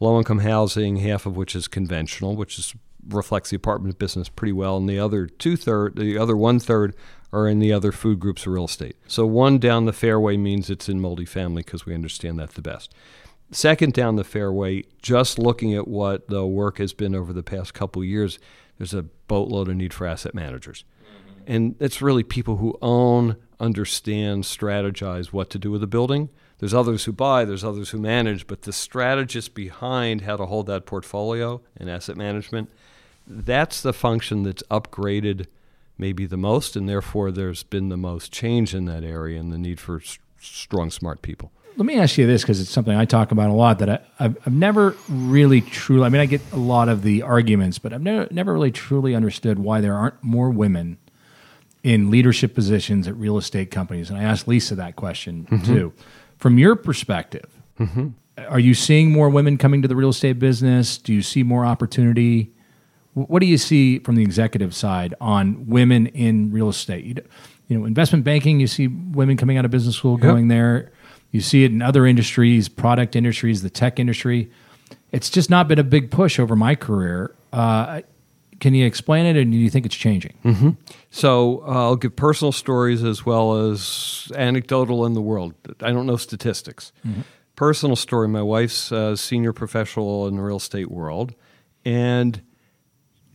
low 0.00 0.18
income 0.18 0.40
housing, 0.40 0.96
half 0.96 1.26
of 1.26 1.36
which 1.36 1.54
is 1.54 1.68
conventional, 1.68 2.36
which 2.36 2.58
is 2.58 2.74
reflects 3.08 3.50
the 3.50 3.56
apartment 3.56 3.98
business 3.98 4.28
pretty 4.28 4.52
well, 4.52 4.76
and 4.76 4.88
the 4.88 4.98
other 4.98 5.26
two 5.26 5.56
third, 5.56 5.96
the 5.96 6.16
other 6.16 6.36
one 6.36 6.58
third 6.58 6.94
are 7.32 7.48
in 7.48 7.58
the 7.58 7.72
other 7.72 7.92
food 7.92 8.20
groups 8.20 8.46
of 8.46 8.52
real 8.52 8.64
estate. 8.64 8.96
So 9.06 9.26
one 9.26 9.58
down 9.58 9.84
the 9.84 9.92
fairway 9.92 10.36
means 10.36 10.70
it's 10.70 10.88
in 10.88 11.00
multifamily 11.00 11.56
because 11.56 11.84
we 11.84 11.94
understand 11.94 12.38
that 12.38 12.50
the 12.50 12.62
best. 12.62 12.94
Second 13.54 13.92
down 13.92 14.16
the 14.16 14.24
fairway, 14.24 14.82
just 15.00 15.38
looking 15.38 15.74
at 15.74 15.86
what 15.86 16.26
the 16.26 16.44
work 16.44 16.78
has 16.78 16.92
been 16.92 17.14
over 17.14 17.32
the 17.32 17.44
past 17.44 17.72
couple 17.72 18.02
of 18.02 18.08
years, 18.08 18.40
there's 18.78 18.92
a 18.92 19.04
boatload 19.04 19.68
of 19.68 19.76
need 19.76 19.94
for 19.94 20.08
asset 20.08 20.34
managers. 20.34 20.84
Mm-hmm. 21.00 21.52
And 21.52 21.76
it's 21.78 22.02
really 22.02 22.24
people 22.24 22.56
who 22.56 22.76
own, 22.82 23.36
understand, 23.60 24.42
strategize 24.42 25.26
what 25.26 25.50
to 25.50 25.58
do 25.60 25.70
with 25.70 25.84
a 25.84 25.86
building. 25.86 26.30
There's 26.58 26.74
others 26.74 27.04
who 27.04 27.12
buy, 27.12 27.44
there's 27.44 27.62
others 27.62 27.90
who 27.90 27.98
manage, 27.98 28.48
but 28.48 28.62
the 28.62 28.72
strategist 28.72 29.54
behind 29.54 30.22
how 30.22 30.36
to 30.36 30.46
hold 30.46 30.66
that 30.66 30.84
portfolio 30.84 31.60
and 31.76 31.88
asset 31.88 32.16
management, 32.16 32.70
that's 33.24 33.80
the 33.82 33.92
function 33.92 34.42
that's 34.42 34.64
upgraded 34.64 35.46
maybe 35.96 36.26
the 36.26 36.36
most, 36.36 36.74
and 36.74 36.88
therefore 36.88 37.30
there's 37.30 37.62
been 37.62 37.88
the 37.88 37.96
most 37.96 38.32
change 38.32 38.74
in 38.74 38.86
that 38.86 39.04
area 39.04 39.38
and 39.38 39.52
the 39.52 39.58
need 39.58 39.78
for 39.78 40.02
strong, 40.40 40.90
smart 40.90 41.22
people. 41.22 41.52
Let 41.76 41.86
me 41.86 41.98
ask 41.98 42.18
you 42.18 42.26
this 42.26 42.42
because 42.42 42.60
it's 42.60 42.70
something 42.70 42.94
I 42.94 43.04
talk 43.04 43.32
about 43.32 43.50
a 43.50 43.52
lot 43.52 43.80
that 43.80 43.90
I, 43.90 43.98
I've, 44.20 44.36
I've 44.46 44.52
never 44.52 44.96
really 45.08 45.60
truly, 45.60 46.04
I 46.04 46.08
mean, 46.08 46.20
I 46.20 46.26
get 46.26 46.40
a 46.52 46.56
lot 46.56 46.88
of 46.88 47.02
the 47.02 47.22
arguments, 47.22 47.78
but 47.78 47.92
I've 47.92 48.02
never, 48.02 48.28
never 48.30 48.52
really 48.52 48.70
truly 48.70 49.14
understood 49.14 49.58
why 49.58 49.80
there 49.80 49.94
aren't 49.94 50.22
more 50.22 50.50
women 50.50 50.98
in 51.82 52.10
leadership 52.10 52.54
positions 52.54 53.08
at 53.08 53.16
real 53.16 53.36
estate 53.36 53.70
companies. 53.70 54.08
And 54.08 54.18
I 54.18 54.22
asked 54.22 54.46
Lisa 54.46 54.74
that 54.76 54.96
question 54.96 55.46
mm-hmm. 55.50 55.64
too. 55.64 55.92
From 56.38 56.58
your 56.58 56.76
perspective, 56.76 57.50
mm-hmm. 57.78 58.08
are 58.48 58.60
you 58.60 58.74
seeing 58.74 59.10
more 59.10 59.28
women 59.28 59.58
coming 59.58 59.82
to 59.82 59.88
the 59.88 59.96
real 59.96 60.10
estate 60.10 60.38
business? 60.38 60.96
Do 60.96 61.12
you 61.12 61.22
see 61.22 61.42
more 61.42 61.66
opportunity? 61.66 62.52
What 63.14 63.40
do 63.40 63.46
you 63.46 63.58
see 63.58 63.98
from 63.98 64.14
the 64.14 64.22
executive 64.22 64.74
side 64.74 65.14
on 65.20 65.66
women 65.66 66.06
in 66.08 66.52
real 66.52 66.68
estate? 66.68 67.04
You, 67.04 67.14
you 67.68 67.78
know, 67.78 67.84
investment 67.84 68.24
banking, 68.24 68.60
you 68.60 68.66
see 68.66 68.88
women 68.88 69.36
coming 69.36 69.56
out 69.56 69.64
of 69.64 69.70
business 69.70 69.96
school 69.96 70.16
going 70.16 70.48
there. 70.48 70.92
You 71.34 71.40
see 71.40 71.64
it 71.64 71.72
in 71.72 71.82
other 71.82 72.06
industries, 72.06 72.68
product 72.68 73.16
industries, 73.16 73.62
the 73.62 73.68
tech 73.68 73.98
industry. 73.98 74.52
It's 75.10 75.28
just 75.28 75.50
not 75.50 75.66
been 75.66 75.80
a 75.80 75.84
big 75.84 76.12
push 76.12 76.38
over 76.38 76.54
my 76.54 76.76
career. 76.76 77.34
Uh, 77.52 78.02
can 78.60 78.72
you 78.72 78.86
explain 78.86 79.26
it, 79.26 79.36
and 79.36 79.50
do 79.50 79.58
you 79.58 79.68
think 79.68 79.84
it's 79.84 79.96
changing? 79.96 80.34
Mm-hmm. 80.44 80.70
So 81.10 81.64
uh, 81.66 81.86
I'll 81.86 81.96
give 81.96 82.14
personal 82.14 82.52
stories 82.52 83.02
as 83.02 83.26
well 83.26 83.68
as 83.68 84.30
anecdotal 84.36 85.04
in 85.06 85.14
the 85.14 85.20
world. 85.20 85.54
I 85.80 85.90
don't 85.90 86.06
know 86.06 86.16
statistics. 86.16 86.92
Mm-hmm. 87.04 87.22
Personal 87.56 87.96
story: 87.96 88.28
My 88.28 88.42
wife's 88.42 88.92
a 88.92 89.16
senior 89.16 89.52
professional 89.52 90.28
in 90.28 90.36
the 90.36 90.42
real 90.42 90.58
estate 90.58 90.88
world, 90.88 91.34
and 91.84 92.40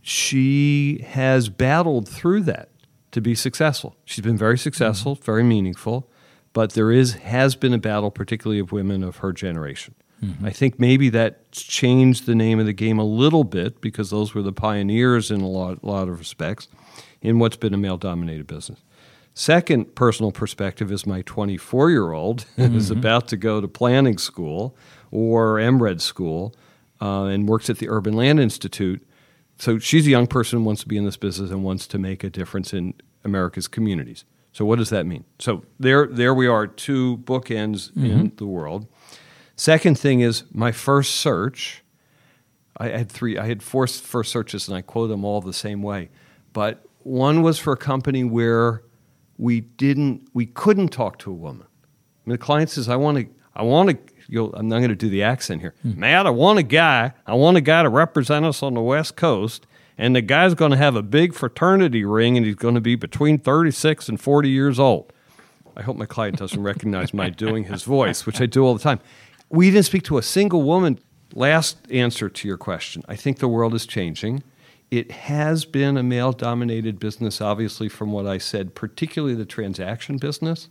she 0.00 1.04
has 1.06 1.50
battled 1.50 2.08
through 2.08 2.44
that 2.44 2.70
to 3.12 3.20
be 3.20 3.34
successful. 3.34 3.94
She's 4.06 4.24
been 4.24 4.38
very 4.38 4.56
successful, 4.56 5.16
mm-hmm. 5.16 5.24
very 5.24 5.44
meaningful 5.44 6.10
but 6.52 6.72
there 6.72 6.90
is 6.90 7.14
has 7.14 7.54
been 7.54 7.72
a 7.72 7.78
battle, 7.78 8.10
particularly 8.10 8.60
of 8.60 8.72
women 8.72 9.02
of 9.02 9.18
her 9.18 9.32
generation. 9.32 9.94
Mm-hmm. 10.24 10.46
I 10.46 10.50
think 10.50 10.78
maybe 10.78 11.08
that 11.10 11.50
changed 11.52 12.26
the 12.26 12.34
name 12.34 12.58
of 12.58 12.66
the 12.66 12.72
game 12.72 12.98
a 12.98 13.04
little 13.04 13.44
bit 13.44 13.80
because 13.80 14.10
those 14.10 14.34
were 14.34 14.42
the 14.42 14.52
pioneers 14.52 15.30
in 15.30 15.40
a 15.40 15.48
lot, 15.48 15.82
lot 15.82 16.08
of 16.08 16.18
respects 16.18 16.68
in 17.22 17.38
what's 17.38 17.56
been 17.56 17.72
a 17.72 17.78
male 17.78 17.96
dominated 17.96 18.46
business. 18.46 18.80
Second 19.32 19.94
personal 19.94 20.32
perspective 20.32 20.92
is 20.92 21.06
my 21.06 21.22
24 21.22 21.90
year 21.90 22.12
old 22.12 22.44
mm-hmm. 22.58 22.76
is 22.76 22.90
about 22.90 23.28
to 23.28 23.36
go 23.36 23.60
to 23.60 23.68
planning 23.68 24.18
school 24.18 24.76
or 25.10 25.56
MRED 25.56 26.00
school 26.00 26.54
uh, 27.00 27.24
and 27.24 27.48
works 27.48 27.70
at 27.70 27.78
the 27.78 27.88
Urban 27.88 28.14
Land 28.14 28.40
Institute. 28.40 29.02
So 29.58 29.78
she's 29.78 30.06
a 30.06 30.10
young 30.10 30.26
person 30.26 30.58
who 30.58 30.64
wants 30.64 30.82
to 30.82 30.88
be 30.88 30.96
in 30.96 31.04
this 31.04 31.16
business 31.16 31.50
and 31.50 31.64
wants 31.64 31.86
to 31.88 31.98
make 31.98 32.24
a 32.24 32.30
difference 32.30 32.74
in 32.74 32.94
America's 33.24 33.68
communities. 33.68 34.24
So 34.52 34.64
what 34.64 34.78
does 34.78 34.90
that 34.90 35.06
mean? 35.06 35.24
So 35.38 35.64
there, 35.78 36.06
there 36.06 36.34
we 36.34 36.46
are, 36.46 36.66
two 36.66 37.18
bookends 37.18 37.90
mm-hmm. 37.92 38.06
in 38.06 38.32
the 38.36 38.46
world. 38.46 38.86
Second 39.56 39.98
thing 39.98 40.20
is 40.20 40.44
my 40.52 40.72
first 40.72 41.16
search. 41.16 41.84
I 42.78 42.88
had 42.88 43.12
three. 43.12 43.36
I 43.36 43.46
had 43.46 43.62
four 43.62 43.86
first 43.86 44.32
searches, 44.32 44.66
and 44.66 44.76
I 44.76 44.80
quote 44.80 45.10
them 45.10 45.22
all 45.22 45.42
the 45.42 45.52
same 45.52 45.82
way. 45.82 46.08
But 46.54 46.82
one 47.00 47.42
was 47.42 47.58
for 47.58 47.74
a 47.74 47.76
company 47.76 48.24
where 48.24 48.82
we 49.36 49.60
didn't, 49.60 50.28
we 50.32 50.46
couldn't 50.46 50.88
talk 50.88 51.18
to 51.18 51.30
a 51.30 51.34
woman. 51.34 51.66
I 51.66 52.30
mean, 52.30 52.32
the 52.32 52.38
client 52.38 52.70
says, 52.70 52.88
"I 52.88 52.96
want 52.96 53.18
to, 53.18 53.26
I 53.54 53.62
want 53.62 53.90
to." 53.90 53.98
I'm 54.54 54.68
not 54.68 54.78
going 54.78 54.90
to 54.90 54.94
do 54.94 55.10
the 55.10 55.24
accent 55.24 55.60
here, 55.60 55.74
mm. 55.84 55.96
Matt. 55.96 56.26
I 56.26 56.30
want 56.30 56.58
a 56.58 56.62
guy. 56.62 57.12
I 57.26 57.34
want 57.34 57.58
a 57.58 57.60
guy 57.60 57.82
to 57.82 57.88
represent 57.90 58.46
us 58.46 58.62
on 58.62 58.74
the 58.74 58.80
West 58.80 59.16
Coast 59.16 59.66
and 60.00 60.16
the 60.16 60.22
guy's 60.22 60.54
going 60.54 60.70
to 60.70 60.78
have 60.78 60.96
a 60.96 61.02
big 61.02 61.34
fraternity 61.34 62.06
ring 62.06 62.38
and 62.38 62.46
he's 62.46 62.54
going 62.54 62.74
to 62.74 62.80
be 62.80 62.94
between 62.94 63.36
36 63.36 64.08
and 64.08 64.18
40 64.18 64.48
years 64.48 64.80
old. 64.80 65.12
I 65.76 65.82
hope 65.82 65.98
my 65.98 66.06
client 66.06 66.38
doesn't 66.38 66.62
recognize 66.62 67.12
my 67.12 67.28
doing 67.28 67.64
his 67.64 67.82
voice, 67.82 68.24
which 68.24 68.40
I 68.40 68.46
do 68.46 68.64
all 68.64 68.72
the 68.72 68.82
time. 68.82 69.00
We 69.50 69.70
didn't 69.70 69.84
speak 69.84 70.04
to 70.04 70.16
a 70.16 70.22
single 70.22 70.62
woman. 70.62 70.98
Last 71.34 71.76
answer 71.90 72.30
to 72.30 72.48
your 72.48 72.56
question 72.56 73.02
I 73.08 73.14
think 73.14 73.40
the 73.40 73.48
world 73.48 73.74
is 73.74 73.86
changing. 73.86 74.42
It 74.90 75.10
has 75.12 75.66
been 75.66 75.98
a 75.98 76.02
male 76.02 76.32
dominated 76.32 76.98
business, 76.98 77.42
obviously, 77.42 77.90
from 77.90 78.10
what 78.10 78.26
I 78.26 78.38
said, 78.38 78.74
particularly 78.74 79.34
the 79.34 79.44
transaction 79.44 80.16
business. 80.16 80.70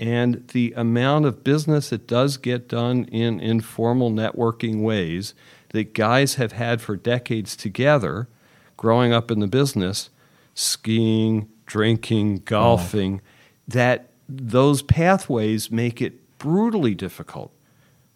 And 0.00 0.46
the 0.48 0.74
amount 0.76 1.24
of 1.24 1.44
business 1.44 1.90
that 1.90 2.08
does 2.08 2.36
get 2.36 2.68
done 2.68 3.04
in 3.04 3.38
informal 3.38 4.10
networking 4.10 4.82
ways 4.82 5.34
that 5.68 5.94
guys 5.94 6.34
have 6.34 6.52
had 6.52 6.82
for 6.82 6.96
decades 6.96 7.54
together 7.56 8.28
growing 8.76 9.12
up 9.12 9.30
in 9.30 9.40
the 9.40 9.46
business, 9.46 10.10
skiing, 10.54 11.48
drinking, 11.66 12.42
golfing, 12.44 13.20
oh. 13.22 13.28
that 13.68 14.10
those 14.28 14.82
pathways 14.82 15.70
make 15.70 16.00
it 16.00 16.38
brutally 16.38 16.94
difficult 16.94 17.52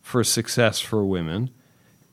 for 0.02 0.24
success 0.24 0.80
for 0.80 1.04
women. 1.04 1.50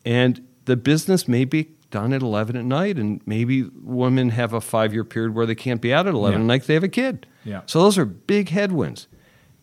And 0.05 0.47
the 0.65 0.75
business 0.75 1.27
may 1.27 1.45
be 1.45 1.69
done 1.89 2.13
at 2.13 2.21
11 2.21 2.55
at 2.55 2.65
night, 2.65 2.97
and 2.97 3.21
maybe 3.25 3.63
women 3.81 4.29
have 4.29 4.53
a 4.53 4.61
five 4.61 4.93
year 4.93 5.03
period 5.03 5.33
where 5.33 5.45
they 5.45 5.55
can't 5.55 5.81
be 5.81 5.93
out 5.93 6.07
at 6.07 6.13
11 6.13 6.39
yeah. 6.39 6.43
at 6.43 6.47
night 6.47 6.63
they 6.63 6.73
have 6.73 6.83
a 6.83 6.89
kid. 6.89 7.25
Yeah. 7.43 7.61
So 7.65 7.81
those 7.81 7.97
are 7.97 8.05
big 8.05 8.49
headwinds. 8.49 9.07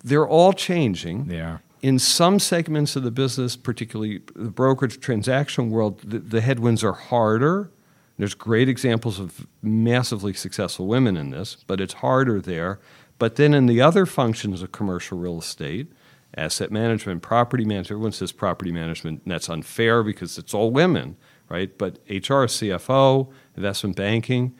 They're 0.02 0.26
all 0.26 0.52
changing. 0.52 1.26
They 1.26 1.40
are. 1.40 1.62
In 1.82 1.98
some 1.98 2.38
segments 2.38 2.96
of 2.96 3.02
the 3.02 3.10
business, 3.10 3.56
particularly 3.56 4.22
the 4.34 4.48
brokerage 4.50 5.00
transaction 5.00 5.68
world, 5.70 6.00
the, 6.00 6.18
the 6.18 6.40
headwinds 6.40 6.82
are 6.82 6.94
harder 6.94 7.70
there's 8.18 8.34
great 8.34 8.68
examples 8.68 9.18
of 9.18 9.46
massively 9.62 10.32
successful 10.32 10.86
women 10.86 11.16
in 11.16 11.30
this, 11.30 11.56
but 11.66 11.80
it's 11.80 11.94
harder 11.94 12.40
there. 12.40 12.80
But 13.18 13.36
then 13.36 13.54
in 13.54 13.66
the 13.66 13.80
other 13.80 14.06
functions 14.06 14.62
of 14.62 14.72
commercial 14.72 15.18
real 15.18 15.38
estate, 15.38 15.92
asset 16.36 16.70
management, 16.70 17.22
property 17.22 17.64
management, 17.64 17.92
everyone 17.92 18.12
says 18.12 18.32
property 18.32 18.72
management, 18.72 19.22
and 19.24 19.32
that's 19.32 19.48
unfair 19.48 20.02
because 20.02 20.38
it's 20.38 20.54
all 20.54 20.70
women, 20.70 21.16
right? 21.48 21.76
But 21.76 21.98
HR, 22.08 22.46
CFO, 22.46 23.30
investment 23.56 23.96
banking, 23.96 24.54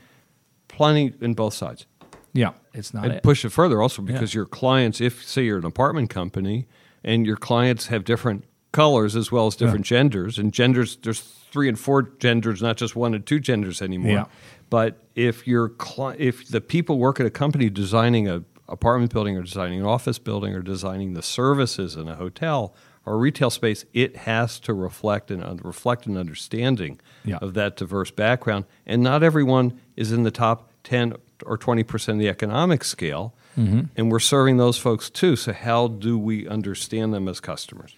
plenty 0.69 1.15
in 1.21 1.35
both 1.35 1.55
sides. 1.55 1.87
Yeah, 2.33 2.53
it's 2.73 2.93
not. 2.93 3.05
And 3.05 3.15
it. 3.15 3.23
push 3.23 3.45
it 3.45 3.51
further 3.51 3.81
also 3.81 4.03
because 4.03 4.35
yeah. 4.35 4.41
your 4.41 4.47
clients, 4.47 5.01
if 5.01 5.25
say 5.25 5.45
you're 5.45 5.59
an 5.59 5.65
apartment 5.65 6.11
company 6.11 6.67
and 7.05 7.27
your 7.27 7.37
clients 7.37 7.87
have 7.87 8.05
different 8.05 8.45
colors 8.73 9.15
as 9.15 9.31
well 9.31 9.47
as 9.47 9.55
different 9.55 9.89
yeah. 9.89 9.99
genders, 9.99 10.39
and 10.39 10.53
genders, 10.53 10.97
there's 10.97 11.44
three 11.55 11.69
and 11.69 11.79
four 11.79 12.03
genders, 12.19 12.61
not 12.61 12.77
just 12.77 12.97
one 12.97 13.15
and 13.15 13.25
two 13.25 13.39
genders 13.39 13.81
anymore. 13.81 14.13
Yeah. 14.13 14.25
But 14.71 14.99
if 15.15 15.47
you're 15.47 15.69
cli- 15.69 16.17
if 16.19 16.49
the 16.49 16.61
people 16.61 16.99
work 16.99 17.21
at 17.21 17.27
a 17.27 17.31
company 17.31 17.71
designing 17.71 18.29
a 18.29 18.43
apartment 18.69 19.13
building 19.13 19.37
or 19.37 19.43
designing 19.43 19.79
an 19.79 19.87
office 19.87 20.19
building 20.19 20.53
or 20.53 20.63
designing 20.63 21.15
the 21.15 21.23
services 21.23 21.95
in 21.95 22.09
a 22.09 22.17
hotel 22.17 22.75
or 23.07 23.15
a 23.15 23.17
retail 23.17 23.51
space, 23.51 23.85
it 23.93 24.17
has 24.17 24.59
to 24.59 24.75
reflect 24.75 25.31
and 25.31 25.45
uh, 25.45 25.55
reflect 25.63 26.07
an 26.07 26.17
understanding 26.17 26.99
yeah. 27.25 27.39
of 27.41 27.55
that 27.55 27.77
diverse 27.77 28.11
background. 28.11 28.65
And 28.85 29.01
not 29.01 29.23
everyone 29.23 29.81
is 29.95 30.11
in 30.11 30.25
the 30.25 30.33
top 30.33 30.71
ten 30.83 31.15
or 31.47 31.57
twenty 31.57 31.85
percent 31.85 32.17
of 32.17 32.21
the 32.21 32.29
economic 32.29 32.83
scale. 32.83 33.33
Mm-hmm. 33.57 33.83
And 33.97 34.11
we're 34.11 34.19
serving 34.19 34.57
those 34.57 34.77
folks 34.77 35.09
too. 35.09 35.37
So 35.37 35.53
how 35.53 35.87
do 35.87 36.19
we 36.19 36.49
understand 36.49 37.15
them 37.15 37.29
as 37.29 37.39
customers? 37.39 37.95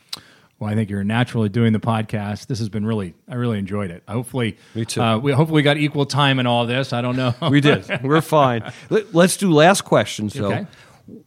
Well, 0.59 0.71
I 0.71 0.75
think 0.75 0.89
you're 0.89 1.05
naturally 1.05 1.51
doing 1.51 1.75
the 1.75 1.81
podcast. 1.81 2.47
This 2.47 2.61
has 2.61 2.71
been 2.71 2.87
really, 2.87 3.15
I 3.29 3.35
really 3.35 3.59
enjoyed 3.59 3.91
it. 3.91 4.03
Hopefully, 4.09 4.57
me 4.75 4.87
too. 4.87 5.03
Uh, 5.03 5.19
we 5.19 5.33
hopefully 5.33 5.61
got 5.61 5.77
equal 5.77 6.07
time 6.07 6.39
in 6.39 6.47
all 6.47 6.65
this. 6.65 6.95
I 6.95 7.03
don't 7.03 7.17
know. 7.17 7.35
we 7.51 7.61
did. 7.61 7.87
We're 8.03 8.23
fine. 8.23 8.73
Let, 8.91 9.15
us 9.15 9.37
do 9.37 9.53
last 9.53 9.83
question. 9.83 10.31
So, 10.31 10.47
okay. 10.47 10.67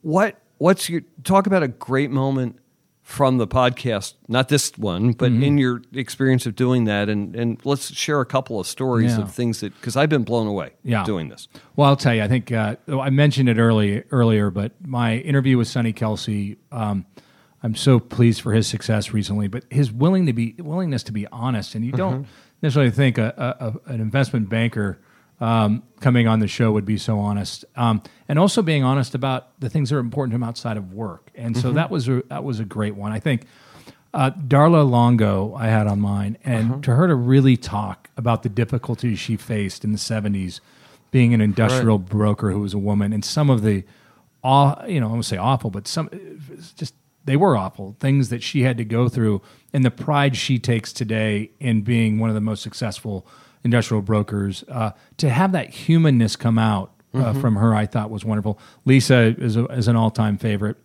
what 0.02 0.42
what's 0.58 0.90
your 0.90 1.02
talk 1.24 1.46
about 1.46 1.62
a 1.62 1.68
great 1.68 2.10
moment 2.10 2.58
from 3.04 3.38
the 3.38 3.46
podcast? 3.46 4.16
Not 4.28 4.50
this 4.50 4.76
one, 4.80 5.12
but 5.12 5.32
mm-hmm. 5.32 5.44
in 5.44 5.58
your 5.60 5.84
experience 5.94 6.48
of 6.48 6.56
doing 6.56 6.86
that, 6.86 7.08
and 7.08 7.36
and 7.36 7.64
let's 7.64 7.94
share 7.94 8.22
a 8.22 8.26
couple 8.26 8.60
of 8.60 8.66
stories 8.66 9.16
yeah. 9.16 9.22
of 9.22 9.32
things 9.32 9.60
that 9.60 9.76
because 9.76 9.96
I've 9.96 10.10
been 10.10 10.24
blown 10.24 10.48
away 10.48 10.72
yeah. 10.84 11.04
doing 11.04 11.30
this. 11.30 11.48
Well, 11.76 11.88
I'll 11.88 11.96
tell 11.96 12.16
you. 12.16 12.24
I 12.24 12.28
think 12.28 12.52
uh, 12.52 12.78
I 12.88 13.12
mentioned 13.12 13.48
it 13.48 13.60
early 13.60 14.04
earlier, 14.10 14.50
but 14.50 14.72
my 14.84 15.18
interview 15.18 15.60
with 15.60 15.68
Sonny 15.68 15.94
Kalsi. 15.94 16.58
Um, 16.72 17.06
I'm 17.62 17.76
so 17.76 17.99
pleased 17.99 18.41
for 18.41 18.53
his 18.53 18.68
success 18.68 19.12
recently, 19.12 19.47
but 19.47 19.66
his 19.70 19.91
willing 19.91 20.26
to 20.28 20.34
be 20.34 20.55
willingness 20.57 21.03
to 21.03 21.12
be 21.12 21.28
honest, 21.28 21.76
and 21.76 21.86
you 21.86 21.91
don't 21.91 22.24
mm-hmm. 22.24 22.32
necessarily 22.62 22.91
think 22.91 23.18
a, 23.18 23.34
a, 23.60 23.91
an 23.91 24.01
investment 24.01 24.49
banker 24.49 24.99
um, 25.41 25.84
coming 26.01 26.28
on 26.28 26.39
the 26.39 26.47
show 26.47 26.72
would 26.72 26.86
be 26.86 26.97
so 26.97 27.20
honest, 27.20 27.66
um, 27.76 28.01
and 28.28 28.38
also 28.38 28.62
being 28.62 28.84
honest 28.84 29.16
about 29.16 29.60
the 29.60 29.70
things 29.70 29.89
that 29.89 29.95
are 29.95 29.99
important 29.99 30.32
to 30.32 30.36
him 30.36 30.43
outside 30.43 30.78
of 30.78 30.93
work. 30.93 31.32
And 31.36 31.55
so 31.55 31.68
mm-hmm. 31.68 31.76
that 31.76 31.89
was 31.89 32.07
a, 32.10 32.24
that 32.30 32.43
was 32.43 32.60
a 32.60 32.66
great 32.66 32.95
one. 32.95 33.12
I 33.12 33.20
think 33.20 33.45
uh, 34.14 34.32
Darla 34.32 34.89
Longo 34.89 35.53
I 35.55 35.68
had 35.68 35.88
on 35.88 35.99
mine, 35.99 36.38
and 36.43 36.72
uh-huh. 36.72 36.82
to 36.82 36.95
her 36.95 37.07
to 37.07 37.16
really 37.16 37.57
talk 37.57 38.10
about 38.18 38.43
the 38.43 38.49
difficulties 38.49 39.20
she 39.20 39.38
faced 39.38 39.84
in 39.84 39.91
the 39.91 39.97
'70s, 39.97 40.60
being 41.12 41.34
an 41.34 41.41
industrial 41.41 41.99
right. 41.99 42.10
broker 42.10 42.51
who 42.51 42.60
was 42.60 42.74
a 42.74 42.80
woman, 42.80 43.14
and 43.14 43.24
some 43.24 43.49
of 43.49 43.62
the, 43.62 43.84
aw, 44.43 44.86
you 44.86 44.99
know, 44.99 45.07
I 45.07 45.12
won't 45.12 45.26
say 45.26 45.38
awful, 45.38 45.70
but 45.70 45.88
some 45.88 46.10
just 46.76 46.95
they 47.26 47.36
were 47.36 47.55
awful 47.55 47.95
things 47.99 48.30
that 48.30 48.41
she 48.41 48.63
had 48.63 48.78
to 48.78 48.86
go 48.86 49.09
through 49.09 49.41
and 49.74 49.84
the 49.86 49.91
pride 49.91 50.36
she 50.36 50.57
takes 50.57 50.91
today 50.91 51.51
in 51.59 51.82
being 51.82 52.20
one 52.20 52.30
of 52.30 52.34
the 52.34 52.41
most 52.41 52.61
successful 52.61 53.28
industrial 53.63 54.01
brokers. 54.01 54.63
Uh, 54.67 54.91
to 55.17 55.30
have 55.30 55.51
that 55.51 55.70
humanness 55.70 56.36
come 56.36 56.57
out 56.57 56.93
uh, 57.13 57.17
mm-hmm. 57.17 57.41
from 57.41 57.55
her 57.55 57.76
i 57.76 57.86
thought 57.86 58.09
was 58.09 58.24
wonderful. 58.24 58.59
Lisa 58.86 59.36
is, 59.38 59.55
a, 59.55 59.65
is 59.65 59.88
an 59.88 59.95
all-time 59.95 60.38
favorite. 60.38 60.78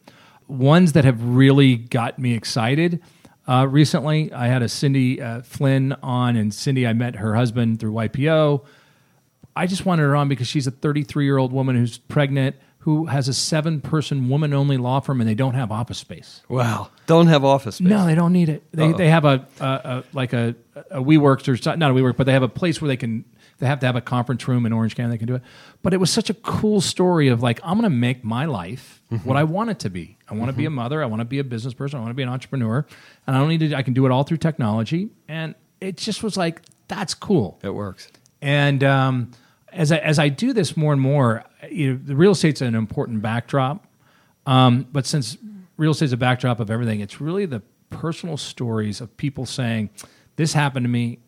Ones 0.49 0.93
that 0.93 1.05
have 1.05 1.23
really 1.23 1.77
got 1.77 2.19
me 2.19 2.35
excited 2.35 3.01
uh, 3.47 3.67
recently 3.69 4.33
i 4.33 4.47
had 4.47 4.63
a 4.63 4.69
cindy 4.69 5.21
uh, 5.21 5.43
flynn 5.43 5.93
on 6.03 6.37
and 6.37 6.53
cindy 6.55 6.87
i 6.87 6.93
met 6.93 7.17
her 7.17 7.35
husband 7.35 7.79
through 7.79 7.93
ypo 7.93 8.65
i 9.55 9.67
just 9.67 9.85
wanted 9.85 10.03
her 10.03 10.17
on 10.17 10.29
because 10.29 10.49
she's 10.49 10.67
a 10.67 10.71
33 10.71 11.25
year 11.25 11.37
old 11.37 11.53
woman 11.53 11.77
who's 11.77 11.99
pregnant 11.99 12.57
who 12.85 13.07
has 13.07 13.29
a 13.29 13.33
seven 13.35 13.81
person 13.81 14.29
woman 14.29 14.53
only 14.53 14.77
law 14.77 15.01
firm 15.01 15.19
and 15.21 15.29
they 15.29 15.35
don't 15.35 15.55
have 15.55 15.73
office 15.73 15.97
space. 15.97 16.43
Wow. 16.51 16.91
Don't 17.07 17.29
have 17.29 17.43
office 17.43 17.77
space. 17.77 17.89
No, 17.89 18.05
they 18.05 18.15
don't 18.15 18.33
need 18.35 18.51
it. 18.51 18.63
They, 18.73 18.93
they 18.93 19.09
have 19.09 19.25
a, 19.25 19.47
a, 19.59 19.65
a 19.65 20.05
like 20.13 20.35
a, 20.35 20.55
a 20.91 21.01
WeWorks 21.03 21.49
or 21.49 21.77
not 21.79 21.91
a 21.91 21.95
WeWork, 21.95 22.17
but 22.19 22.25
they 22.25 22.33
have 22.33 22.43
a 22.43 22.49
place 22.49 22.83
where 22.83 22.89
they 22.89 22.99
can 22.99 23.25
they 23.59 23.67
have 23.67 23.81
to 23.81 23.87
have 23.87 23.97
a 23.97 24.03
conference 24.03 24.47
room 24.49 24.67
in 24.67 24.73
Orange 24.73 24.97
County, 24.97 25.13
they 25.13 25.19
can 25.19 25.29
do 25.29 25.37
it. 25.37 25.43
But 25.83 25.95
it 25.95 25.99
was 25.99 26.11
such 26.11 26.29
a 26.29 26.35
cool 26.35 26.81
story 26.83 27.29
of 27.29 27.43
like, 27.43 27.59
I'm 27.65 27.79
going 27.79 27.91
to 27.91 27.97
make 27.97 28.23
my 28.25 28.45
life 28.45 29.01
Mm-hmm. 29.13 29.29
what 29.29 29.37
I 29.37 29.45
want 29.45 29.71
it 29.71 29.79
to 29.81 29.91
be. 29.91 30.17
I 30.29 30.35
want 30.35 30.51
to 30.51 30.57
be 30.57 30.65
a 30.65 30.71
mother. 30.71 31.01
I 31.01 31.07
want 31.07 31.21
to 31.21 31.25
be 31.25 31.39
a 31.39 31.45
business 31.45 31.73
person. 31.73 31.99
I 31.99 32.03
want 32.03 32.11
to 32.11 32.15
be 32.15 32.23
an 32.25 32.29
entrepreneur. 32.29 32.85
And 33.27 33.37
I 33.37 33.39
don't 33.39 33.49
need 33.49 33.61
to, 33.61 33.75
I 33.77 33.83
can 33.83 33.95
do 33.95 34.07
it 34.07 34.11
all 34.11 34.25
through 34.25 34.39
technology. 34.39 35.11
And 35.29 35.55
it 35.81 35.99
just 35.99 36.23
was 36.25 36.37
like, 36.37 36.63
that's 36.89 37.15
cool. 37.15 37.61
It 37.63 37.71
works. 37.75 38.09
And 38.43 38.83
um, 38.83 39.31
as 39.75 39.93
I 39.93 39.99
as 39.99 40.19
I 40.19 40.29
do 40.29 40.53
this 40.53 40.77
more 40.77 40.93
and 40.93 41.01
more, 41.03 41.45
you 41.71 41.93
know, 41.95 42.01
the 42.03 42.17
real 42.17 42.33
estate's 42.33 42.61
an 42.61 42.75
important 42.75 43.23
backdrop. 43.23 43.87
Um, 44.47 44.87
but 44.93 45.07
since 45.07 45.37
real 45.77 45.93
estate's 45.93 46.13
a 46.13 46.17
backdrop 46.17 46.61
of 46.61 46.71
everything, 46.71 47.01
it's 47.01 47.21
really 47.21 47.47
the 47.47 47.63
personal 47.91 48.37
stories 48.37 49.01
of 49.01 49.17
people 49.17 49.47
saying, 49.47 49.91
"This 50.37 50.53
happened 50.53 50.85
to 50.85 50.91
me. 50.91 51.19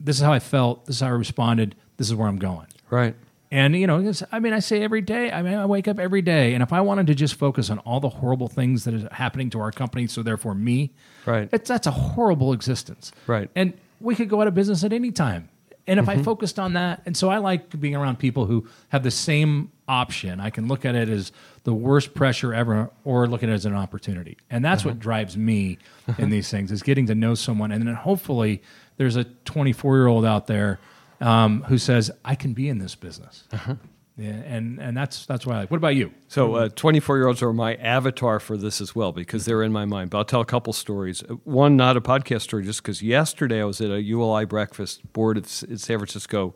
This 0.00 0.16
is 0.16 0.22
how 0.22 0.32
I 0.32 0.38
felt. 0.38 0.86
This 0.86 0.96
is 0.96 1.00
how 1.00 1.08
I 1.08 1.10
responded. 1.10 1.74
This 1.96 2.08
is 2.08 2.14
where 2.14 2.28
I'm 2.28 2.38
going." 2.38 2.66
Right. 2.90 3.14
And 3.50 3.76
you 3.76 3.86
know, 3.86 3.98
it's- 4.00 4.22
I 4.32 4.40
mean, 4.40 4.52
I 4.54 4.60
say 4.60 4.82
every 4.82 5.02
day. 5.02 5.30
I 5.30 5.42
mean, 5.42 5.54
I 5.54 5.66
wake 5.66 5.86
up 5.86 5.98
every 5.98 6.22
day, 6.22 6.54
and 6.54 6.62
if 6.62 6.72
I 6.72 6.80
wanted 6.80 7.06
to 7.08 7.14
just 7.14 7.34
focus 7.34 7.68
on 7.68 7.78
all 7.80 8.00
the 8.00 8.08
horrible 8.08 8.48
things 8.48 8.84
that 8.84 8.94
is 8.94 9.04
happening 9.12 9.50
to 9.50 9.60
our 9.60 9.70
company, 9.70 10.06
so 10.06 10.22
therefore 10.22 10.54
me, 10.54 10.90
Right. 11.26 11.48
it's, 11.52 11.68
that's 11.68 11.86
a 11.86 11.90
horrible 11.90 12.52
existence. 12.54 13.12
Right. 13.26 13.50
And 13.54 13.74
we 14.00 14.14
could 14.14 14.30
go 14.30 14.40
out 14.40 14.48
of 14.48 14.54
business 14.54 14.82
at 14.84 14.92
any 14.94 15.10
time. 15.10 15.48
And 15.86 15.98
if 15.98 16.08
I 16.08 16.14
mm-hmm. 16.14 16.22
focused 16.22 16.58
on 16.58 16.74
that, 16.74 17.02
and 17.06 17.16
so 17.16 17.28
I 17.28 17.38
like 17.38 17.78
being 17.80 17.96
around 17.96 18.18
people 18.18 18.46
who 18.46 18.68
have 18.90 19.02
the 19.02 19.10
same 19.10 19.72
option. 19.88 20.40
I 20.40 20.50
can 20.50 20.68
look 20.68 20.84
at 20.84 20.94
it 20.94 21.08
as 21.08 21.32
the 21.64 21.74
worst 21.74 22.14
pressure 22.14 22.54
ever, 22.54 22.90
or 23.04 23.26
look 23.26 23.42
at 23.42 23.48
it 23.48 23.52
as 23.52 23.66
an 23.66 23.74
opportunity. 23.74 24.38
And 24.50 24.64
that's 24.64 24.84
what 24.84 24.92
uh-huh. 24.92 25.00
drives 25.00 25.36
me 25.36 25.78
in 26.18 26.30
these 26.30 26.50
things 26.50 26.72
is 26.72 26.82
getting 26.82 27.06
to 27.06 27.14
know 27.14 27.34
someone, 27.34 27.72
and 27.72 27.86
then 27.86 27.94
hopefully 27.94 28.62
there's 28.96 29.16
a 29.16 29.24
24 29.24 29.96
year 29.96 30.06
old 30.06 30.24
out 30.24 30.46
there 30.46 30.80
um, 31.20 31.62
who 31.64 31.78
says 31.78 32.10
I 32.24 32.34
can 32.34 32.52
be 32.52 32.68
in 32.68 32.78
this 32.78 32.94
business. 32.94 33.44
Uh-huh. 33.52 33.74
Yeah, 34.16 34.28
and 34.30 34.78
and 34.78 34.94
that's 34.94 35.24
that's 35.24 35.46
what 35.46 35.56
I 35.56 35.60
like. 35.60 35.70
What 35.70 35.78
about 35.78 35.96
you? 35.96 36.12
So, 36.28 36.54
uh, 36.54 36.68
24 36.68 37.16
year 37.16 37.26
olds 37.28 37.42
are 37.42 37.52
my 37.52 37.76
avatar 37.76 38.40
for 38.40 38.58
this 38.58 38.82
as 38.82 38.94
well 38.94 39.10
because 39.10 39.46
they're 39.46 39.62
in 39.62 39.72
my 39.72 39.86
mind. 39.86 40.10
But 40.10 40.18
I'll 40.18 40.24
tell 40.26 40.42
a 40.42 40.46
couple 40.46 40.74
stories. 40.74 41.22
Uh, 41.22 41.36
One, 41.44 41.76
not 41.76 41.96
a 41.96 42.00
podcast 42.02 42.42
story, 42.42 42.64
just 42.64 42.82
because 42.82 43.02
yesterday 43.02 43.62
I 43.62 43.64
was 43.64 43.80
at 43.80 43.90
a 43.90 44.02
ULI 44.02 44.44
breakfast 44.44 45.10
board 45.14 45.38
at, 45.38 45.44
at 45.44 45.80
San 45.80 45.98
Francisco 45.98 46.54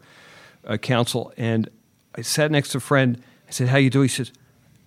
uh, 0.66 0.76
Council, 0.76 1.32
and 1.38 1.70
I 2.14 2.20
sat 2.20 2.50
next 2.50 2.70
to 2.70 2.78
a 2.78 2.80
friend. 2.80 3.22
I 3.48 3.52
said, 3.52 3.68
"How 3.68 3.78
you 3.78 3.88
doing?" 3.88 4.04
He 4.04 4.14
said, 4.14 4.32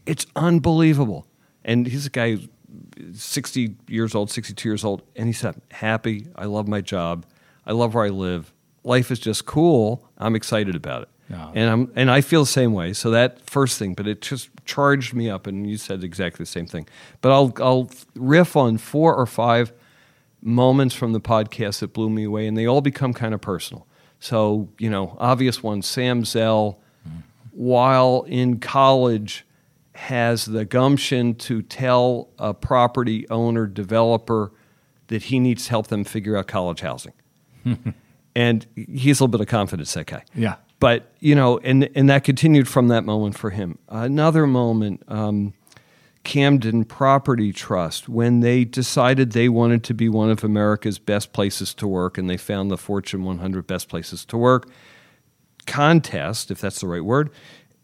"It's 0.05 0.27
unbelievable." 0.35 1.25
And 1.65 1.87
he's 1.87 2.05
a 2.05 2.11
guy, 2.11 2.37
60 3.13 3.75
years 3.87 4.13
old, 4.13 4.29
62 4.29 4.69
years 4.69 4.83
old, 4.83 5.01
and 5.15 5.25
he 5.25 5.33
said, 5.33 5.59
"Happy. 5.71 6.27
I 6.35 6.45
love 6.45 6.67
my 6.67 6.81
job. 6.81 7.25
I 7.65 7.71
love 7.71 7.95
where 7.95 8.05
I 8.05 8.09
live. 8.09 8.53
Life 8.83 9.09
is 9.09 9.19
just 9.19 9.47
cool. 9.47 10.07
I'm 10.19 10.35
excited 10.35 10.75
about 10.75 11.01
it." 11.01 11.09
Yeah. 11.29 11.51
And 11.53 11.69
I'm 11.69 11.91
and 11.95 12.09
I 12.09 12.21
feel 12.21 12.41
the 12.41 12.47
same 12.47 12.73
way. 12.73 12.93
So 12.93 13.11
that 13.11 13.47
first 13.47 13.77
thing, 13.77 13.93
but 13.93 14.07
it 14.07 14.21
just 14.21 14.49
charged 14.65 15.13
me 15.13 15.29
up, 15.29 15.45
and 15.45 15.69
you 15.69 15.77
said 15.77 16.03
exactly 16.03 16.43
the 16.43 16.47
same 16.47 16.65
thing. 16.65 16.87
But 17.21 17.31
I'll 17.31 17.53
I'll 17.57 17.89
riff 18.15 18.55
on 18.55 18.77
four 18.77 19.15
or 19.15 19.25
five 19.25 19.71
moments 20.41 20.95
from 20.95 21.13
the 21.13 21.21
podcast 21.21 21.79
that 21.79 21.93
blew 21.93 22.09
me 22.09 22.23
away, 22.23 22.47
and 22.47 22.57
they 22.57 22.65
all 22.65 22.81
become 22.81 23.13
kind 23.13 23.33
of 23.33 23.41
personal. 23.41 23.85
So 24.19 24.69
you 24.79 24.89
know, 24.89 25.15
obvious 25.19 25.61
one, 25.61 25.83
Sam 25.83 26.25
Zell, 26.25 26.79
while 27.51 28.23
in 28.27 28.59
college, 28.59 29.45
has 29.93 30.45
the 30.45 30.65
gumption 30.65 31.35
to 31.35 31.61
tell 31.61 32.29
a 32.39 32.53
property 32.53 33.29
owner 33.29 33.67
developer 33.67 34.51
that 35.07 35.23
he 35.23 35.39
needs 35.39 35.65
to 35.65 35.69
help 35.71 35.87
them 35.87 36.03
figure 36.03 36.37
out 36.37 36.47
college 36.47 36.81
housing. 36.81 37.13
and 38.35 38.65
he's 38.75 39.19
a 39.19 39.23
little 39.23 39.27
bit 39.27 39.41
of 39.41 39.47
confidence, 39.47 39.93
that 39.93 40.07
guy 40.07 40.23
Yeah. 40.33 40.55
But 40.79 41.11
you 41.19 41.35
know, 41.35 41.57
and 41.59 41.89
and 41.95 42.09
that 42.09 42.23
continued 42.23 42.67
from 42.67 42.87
that 42.89 43.03
moment 43.05 43.37
for 43.37 43.49
him. 43.49 43.77
Another 43.89 44.47
moment, 44.47 45.03
um, 45.07 45.53
Camden 46.23 46.85
Property 46.85 47.51
Trust, 47.53 48.07
when 48.09 48.39
they 48.41 48.65
decided 48.65 49.31
they 49.31 49.49
wanted 49.49 49.83
to 49.85 49.93
be 49.93 50.09
one 50.09 50.29
of 50.29 50.43
America's 50.43 50.99
best 50.99 51.33
places 51.33 51.73
to 51.75 51.87
work, 51.87 52.17
and 52.17 52.29
they 52.29 52.37
found 52.37 52.69
the 52.71 52.77
Fortune 52.77 53.23
100 53.23 53.65
best 53.67 53.89
places 53.89 54.25
to 54.25 54.37
work 54.37 54.69
contest, 55.65 56.49
if 56.51 56.59
that's 56.59 56.81
the 56.81 56.87
right 56.87 57.03
word, 57.03 57.29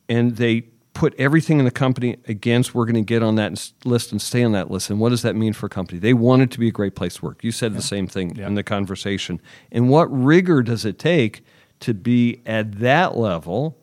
and 0.10 0.38
they 0.38 0.62
put 0.94 1.14
everything 1.20 1.60
in 1.60 1.66
the 1.66 1.72
company 1.72 2.16
against 2.28 2.74
we're 2.74 2.86
going 2.86 2.96
to 2.96 3.02
get 3.02 3.22
on 3.22 3.36
that 3.36 3.72
list 3.84 4.12
and 4.12 4.22
stay 4.22 4.44
on 4.44 4.54
that 4.54 4.72
list. 4.72 4.90
And 4.90 5.00
what 5.00 5.10
does 5.10 5.22
that 5.24 5.36
mean 5.36 5.52
for 5.54 5.66
a 5.66 5.70
company? 5.70 6.00
They 6.00 6.14
wanted 6.14 6.52
to 6.52 6.60
be 6.60 6.70
a 6.70 6.72
great 6.72 6.96
place 6.96 7.16
to 7.18 7.26
work. 7.26 7.44
You 7.44 7.52
said 7.52 7.76
the 7.76 7.82
same 7.82 8.08
thing 8.08 8.36
Yeah. 8.36 8.48
in 8.48 8.56
the 8.56 8.64
conversation. 8.64 9.42
And 9.72 9.90
what 9.90 10.06
rigor 10.06 10.64
does 10.64 10.86
it 10.86 10.98
take 10.98 11.44
to 11.82 11.94
be 11.94 12.42
at 12.46 12.80
that 12.80 13.18
level 13.18 13.78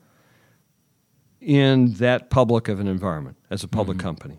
in 1.41 1.95
that 1.95 2.31
public 2.31 2.69
of 2.69 2.81
an 2.81 2.87
environment 2.89 3.37
as 3.51 3.63
a 3.65 3.69
public 3.69 3.99
Mm-hmm. 3.99 4.07
company? 4.07 4.39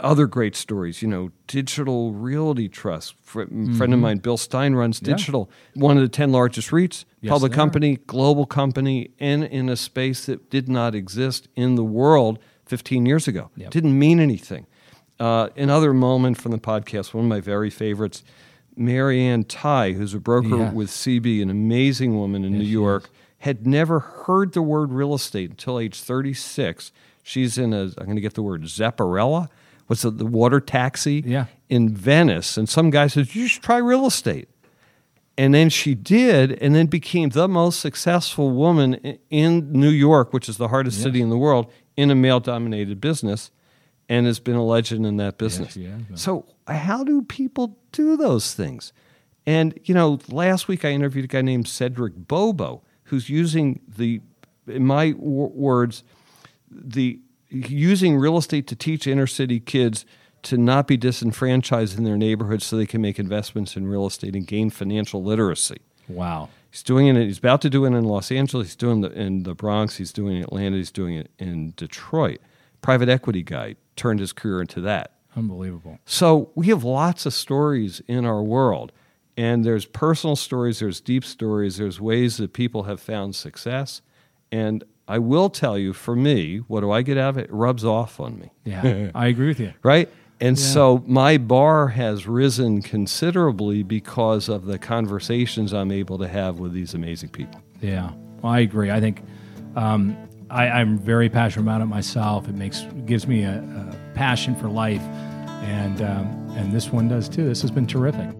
Other 0.00 0.26
great 0.26 0.56
stories, 0.56 1.02
you 1.02 1.08
know, 1.08 1.30
Digital 1.46 2.12
Realty 2.12 2.68
Trust. 2.68 3.14
Fr- 3.22 3.42
Mm-hmm. 3.44 3.76
Friend 3.76 3.94
of 3.94 4.00
mine, 4.00 4.18
Bill 4.18 4.36
Stein, 4.36 4.74
runs 4.74 4.98
Digital, 4.98 5.48
one 5.74 5.96
of 5.96 6.02
the 6.02 6.08
10 6.08 6.32
largest 6.32 6.70
REITs, 6.70 7.04
Yes, 7.20 7.30
public 7.30 7.52
they 7.52 7.54
are. 7.54 7.58
company, 7.58 7.96
global 8.08 8.44
company, 8.44 9.10
and 9.20 9.44
in 9.44 9.68
a 9.68 9.76
space 9.76 10.26
that 10.26 10.50
did 10.50 10.68
not 10.68 10.94
exist 10.96 11.46
in 11.54 11.76
the 11.76 11.84
world 11.84 12.40
15 12.66 13.06
years 13.06 13.28
ago. 13.28 13.50
Yep. 13.56 13.70
Didn't 13.70 13.96
mean 13.96 14.18
anything. 14.18 14.66
Uh, 15.20 15.48
another 15.56 15.94
moment 15.94 16.38
from 16.38 16.50
the 16.50 16.58
podcast, 16.58 17.14
one 17.14 17.24
of 17.26 17.28
my 17.28 17.40
very 17.40 17.70
favorites, 17.70 18.24
Mary 18.76 19.20
Ann 19.22 19.44
Tighe, 19.44 19.94
who's 19.94 20.14
a 20.14 20.18
broker 20.20 20.56
Yeah. 20.56 20.72
with 20.72 20.90
CB, 20.90 21.40
an 21.42 21.50
amazing 21.50 22.16
woman 22.16 22.44
in 22.44 22.52
New 22.52 22.64
York, 22.64 23.08
had 23.38 23.66
never 23.66 24.00
heard 24.00 24.52
the 24.52 24.62
word 24.62 24.92
real 24.92 25.14
estate 25.14 25.50
until 25.50 25.78
age 25.78 26.00
36. 26.00 26.92
She's 27.22 27.56
in 27.58 27.72
a, 27.72 27.82
I'm 27.98 28.04
going 28.04 28.16
to 28.16 28.20
get 28.22 28.34
the 28.34 28.42
word, 28.42 28.62
Zapparella. 28.62 29.48
What's 29.86 30.04
it, 30.04 30.16
the 30.18 30.26
water 30.26 30.60
taxi 30.60 31.22
Yeah. 31.26 31.46
in 31.68 31.90
Venice? 31.90 32.56
And 32.56 32.68
some 32.68 32.90
guy 32.90 33.06
says, 33.06 33.34
You 33.36 33.46
should 33.48 33.62
try 33.62 33.76
real 33.78 34.06
estate. 34.06 34.48
And 35.36 35.52
then 35.52 35.68
she 35.68 35.94
did, 35.94 36.52
and 36.62 36.74
then 36.76 36.86
became 36.86 37.30
the 37.30 37.48
most 37.48 37.80
successful 37.80 38.50
woman 38.52 39.18
in 39.30 39.72
New 39.72 39.90
York, 39.90 40.32
which 40.32 40.48
is 40.48 40.58
the 40.58 40.68
hardest 40.68 41.02
city 41.02 41.20
in 41.20 41.28
the 41.28 41.36
world, 41.36 41.70
in 41.96 42.10
a 42.10 42.14
male 42.14 42.38
dominated 42.40 43.00
business, 43.00 43.50
and 44.08 44.26
has 44.26 44.38
been 44.40 44.56
a 44.56 44.64
legend 44.64 45.06
in 45.06 45.16
that 45.18 45.38
business. 45.38 45.74
has 45.74 46.20
so, 46.20 46.46
how 46.68 47.04
do 47.04 47.22
people 47.22 47.78
do 47.92 48.16
those 48.16 48.54
things? 48.54 48.92
And, 49.46 49.78
you 49.84 49.94
know, 49.94 50.18
last 50.28 50.68
week 50.68 50.84
I 50.84 50.90
interviewed 50.90 51.26
a 51.26 51.28
guy 51.28 51.42
named 51.42 51.68
Cedric 51.68 52.14
Bobo, 52.16 52.82
who's 53.04 53.28
using 53.28 53.80
the, 53.86 54.20
in 54.66 54.86
my 54.86 55.10
w- 55.10 55.50
words, 55.54 56.02
the 56.70 57.20
using 57.50 58.16
real 58.16 58.36
estate 58.36 58.66
to 58.68 58.76
teach 58.76 59.06
inner 59.06 59.26
city 59.26 59.60
kids 59.60 60.04
to 60.42 60.58
not 60.58 60.86
be 60.86 60.96
disenfranchised 60.96 61.96
in 61.96 62.04
their 62.04 62.16
neighborhoods 62.16 62.64
so 62.66 62.76
they 62.76 62.86
can 62.86 63.00
make 63.00 63.18
investments 63.18 63.76
in 63.76 63.86
real 63.86 64.06
estate 64.06 64.34
and 64.34 64.46
gain 64.46 64.70
financial 64.70 65.22
literacy. 65.22 65.78
Wow. 66.08 66.50
He's 66.70 66.82
doing 66.82 67.06
it. 67.06 67.24
He's 67.24 67.38
about 67.38 67.62
to 67.62 67.70
do 67.70 67.84
it 67.84 67.88
in 67.88 68.04
Los 68.04 68.30
Angeles. 68.30 68.68
He's 68.68 68.76
doing 68.76 69.04
it 69.04 69.12
in 69.12 69.44
the 69.44 69.54
Bronx. 69.54 69.96
He's 69.96 70.12
doing 70.12 70.34
it 70.34 70.38
in 70.38 70.42
Atlanta. 70.44 70.76
He's 70.76 70.90
doing 70.90 71.14
it 71.14 71.30
in 71.38 71.72
Detroit. 71.76 72.40
Private 72.84 73.08
equity 73.08 73.42
guy 73.42 73.76
turned 73.96 74.20
his 74.20 74.32
career 74.34 74.60
into 74.60 74.80
that. 74.82 75.12
Unbelievable. 75.34 75.98
So 76.04 76.50
we 76.54 76.66
have 76.68 76.84
lots 76.84 77.24
of 77.24 77.32
stories 77.32 78.02
in 78.06 78.26
our 78.26 78.42
world, 78.42 78.92
and 79.38 79.64
there's 79.64 79.86
personal 79.86 80.36
stories, 80.36 80.80
there's 80.80 81.00
deep 81.00 81.24
stories, 81.24 81.78
there's 81.78 81.98
ways 82.00 82.36
that 82.36 82.52
people 82.52 82.82
have 82.84 83.00
found 83.00 83.34
success. 83.34 84.02
And 84.52 84.84
I 85.08 85.18
will 85.18 85.48
tell 85.48 85.78
you, 85.78 85.94
for 85.94 86.14
me, 86.14 86.58
what 86.58 86.80
do 86.82 86.90
I 86.90 87.00
get 87.00 87.16
out 87.16 87.30
of 87.30 87.38
it? 87.38 87.44
It 87.46 87.52
rubs 87.52 87.84
off 87.86 88.20
on 88.20 88.38
me, 88.38 88.50
Yeah. 88.64 89.10
I 89.14 89.28
agree 89.28 89.48
with 89.48 89.60
you. 89.60 89.72
right? 89.82 90.08
And 90.40 90.58
so 90.58 91.02
my 91.06 91.38
bar 91.38 91.88
has 91.88 92.26
risen 92.26 92.82
considerably 92.82 93.82
because 93.82 94.48
of 94.50 94.66
the 94.66 94.78
conversations 94.78 95.72
I'm 95.72 95.90
able 95.90 96.18
to 96.18 96.28
have 96.28 96.58
with 96.58 96.72
these 96.74 96.92
amazing 96.92 97.30
people. 97.30 97.62
Yeah, 97.80 98.10
well, 98.42 98.52
I 98.52 98.58
agree. 98.60 98.90
I 98.90 99.00
think 99.00 99.22
um, 99.74 100.16
I, 100.54 100.68
I'm 100.68 100.98
very 100.98 101.28
passionate 101.28 101.64
about 101.64 101.80
it 101.80 101.86
myself. 101.86 102.48
It 102.48 102.54
makes 102.54 102.82
gives 103.06 103.26
me 103.26 103.42
a, 103.42 103.58
a 103.58 104.14
passion 104.14 104.54
for 104.54 104.68
life, 104.68 105.00
and 105.00 106.00
um, 106.00 106.26
and 106.56 106.72
this 106.72 106.92
one 106.92 107.08
does 107.08 107.28
too. 107.28 107.44
This 107.44 107.60
has 107.62 107.72
been 107.72 107.88
terrific. 107.88 108.30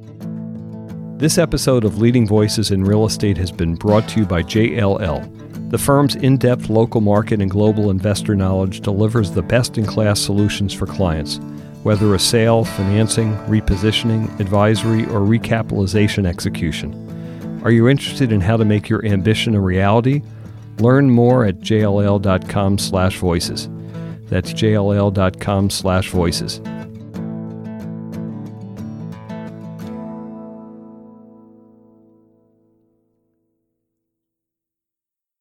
This 1.19 1.39
episode 1.39 1.85
of 1.85 1.99
Leading 1.99 2.25
Voices 2.25 2.71
in 2.71 2.85
Real 2.85 3.05
Estate 3.05 3.37
has 3.39 3.51
been 3.51 3.75
brought 3.75 4.09
to 4.11 4.21
you 4.21 4.27
by 4.27 4.43
JLL. 4.43 5.71
The 5.71 5.79
firm's 5.79 6.15
in 6.15 6.37
depth 6.37 6.69
local 6.69 7.01
market 7.01 7.41
and 7.41 7.51
global 7.51 7.91
investor 7.91 8.37
knowledge 8.37 8.81
delivers 8.81 9.33
the 9.33 9.43
best 9.43 9.77
in 9.77 9.85
class 9.85 10.21
solutions 10.21 10.73
for 10.73 10.87
clients, 10.87 11.39
whether 11.83 12.15
a 12.15 12.21
sale, 12.21 12.65
financing, 12.65 13.35
repositioning, 13.49 14.39
advisory, 14.39 15.03
or 15.07 15.21
recapitalization 15.21 16.27
execution. 16.27 17.01
Are 17.65 17.73
you 17.73 17.89
interested 17.89 18.31
in 18.31 18.41
how 18.41 18.57
to 18.57 18.65
make 18.65 18.89
your 18.89 19.05
ambition 19.05 19.57
a 19.57 19.61
reality? 19.61 20.23
Learn 20.81 21.11
more 21.11 21.45
at 21.45 21.61
jll.com/voices. 21.61 23.69
That's 24.31 24.53
jll.com/voices. 24.53 26.61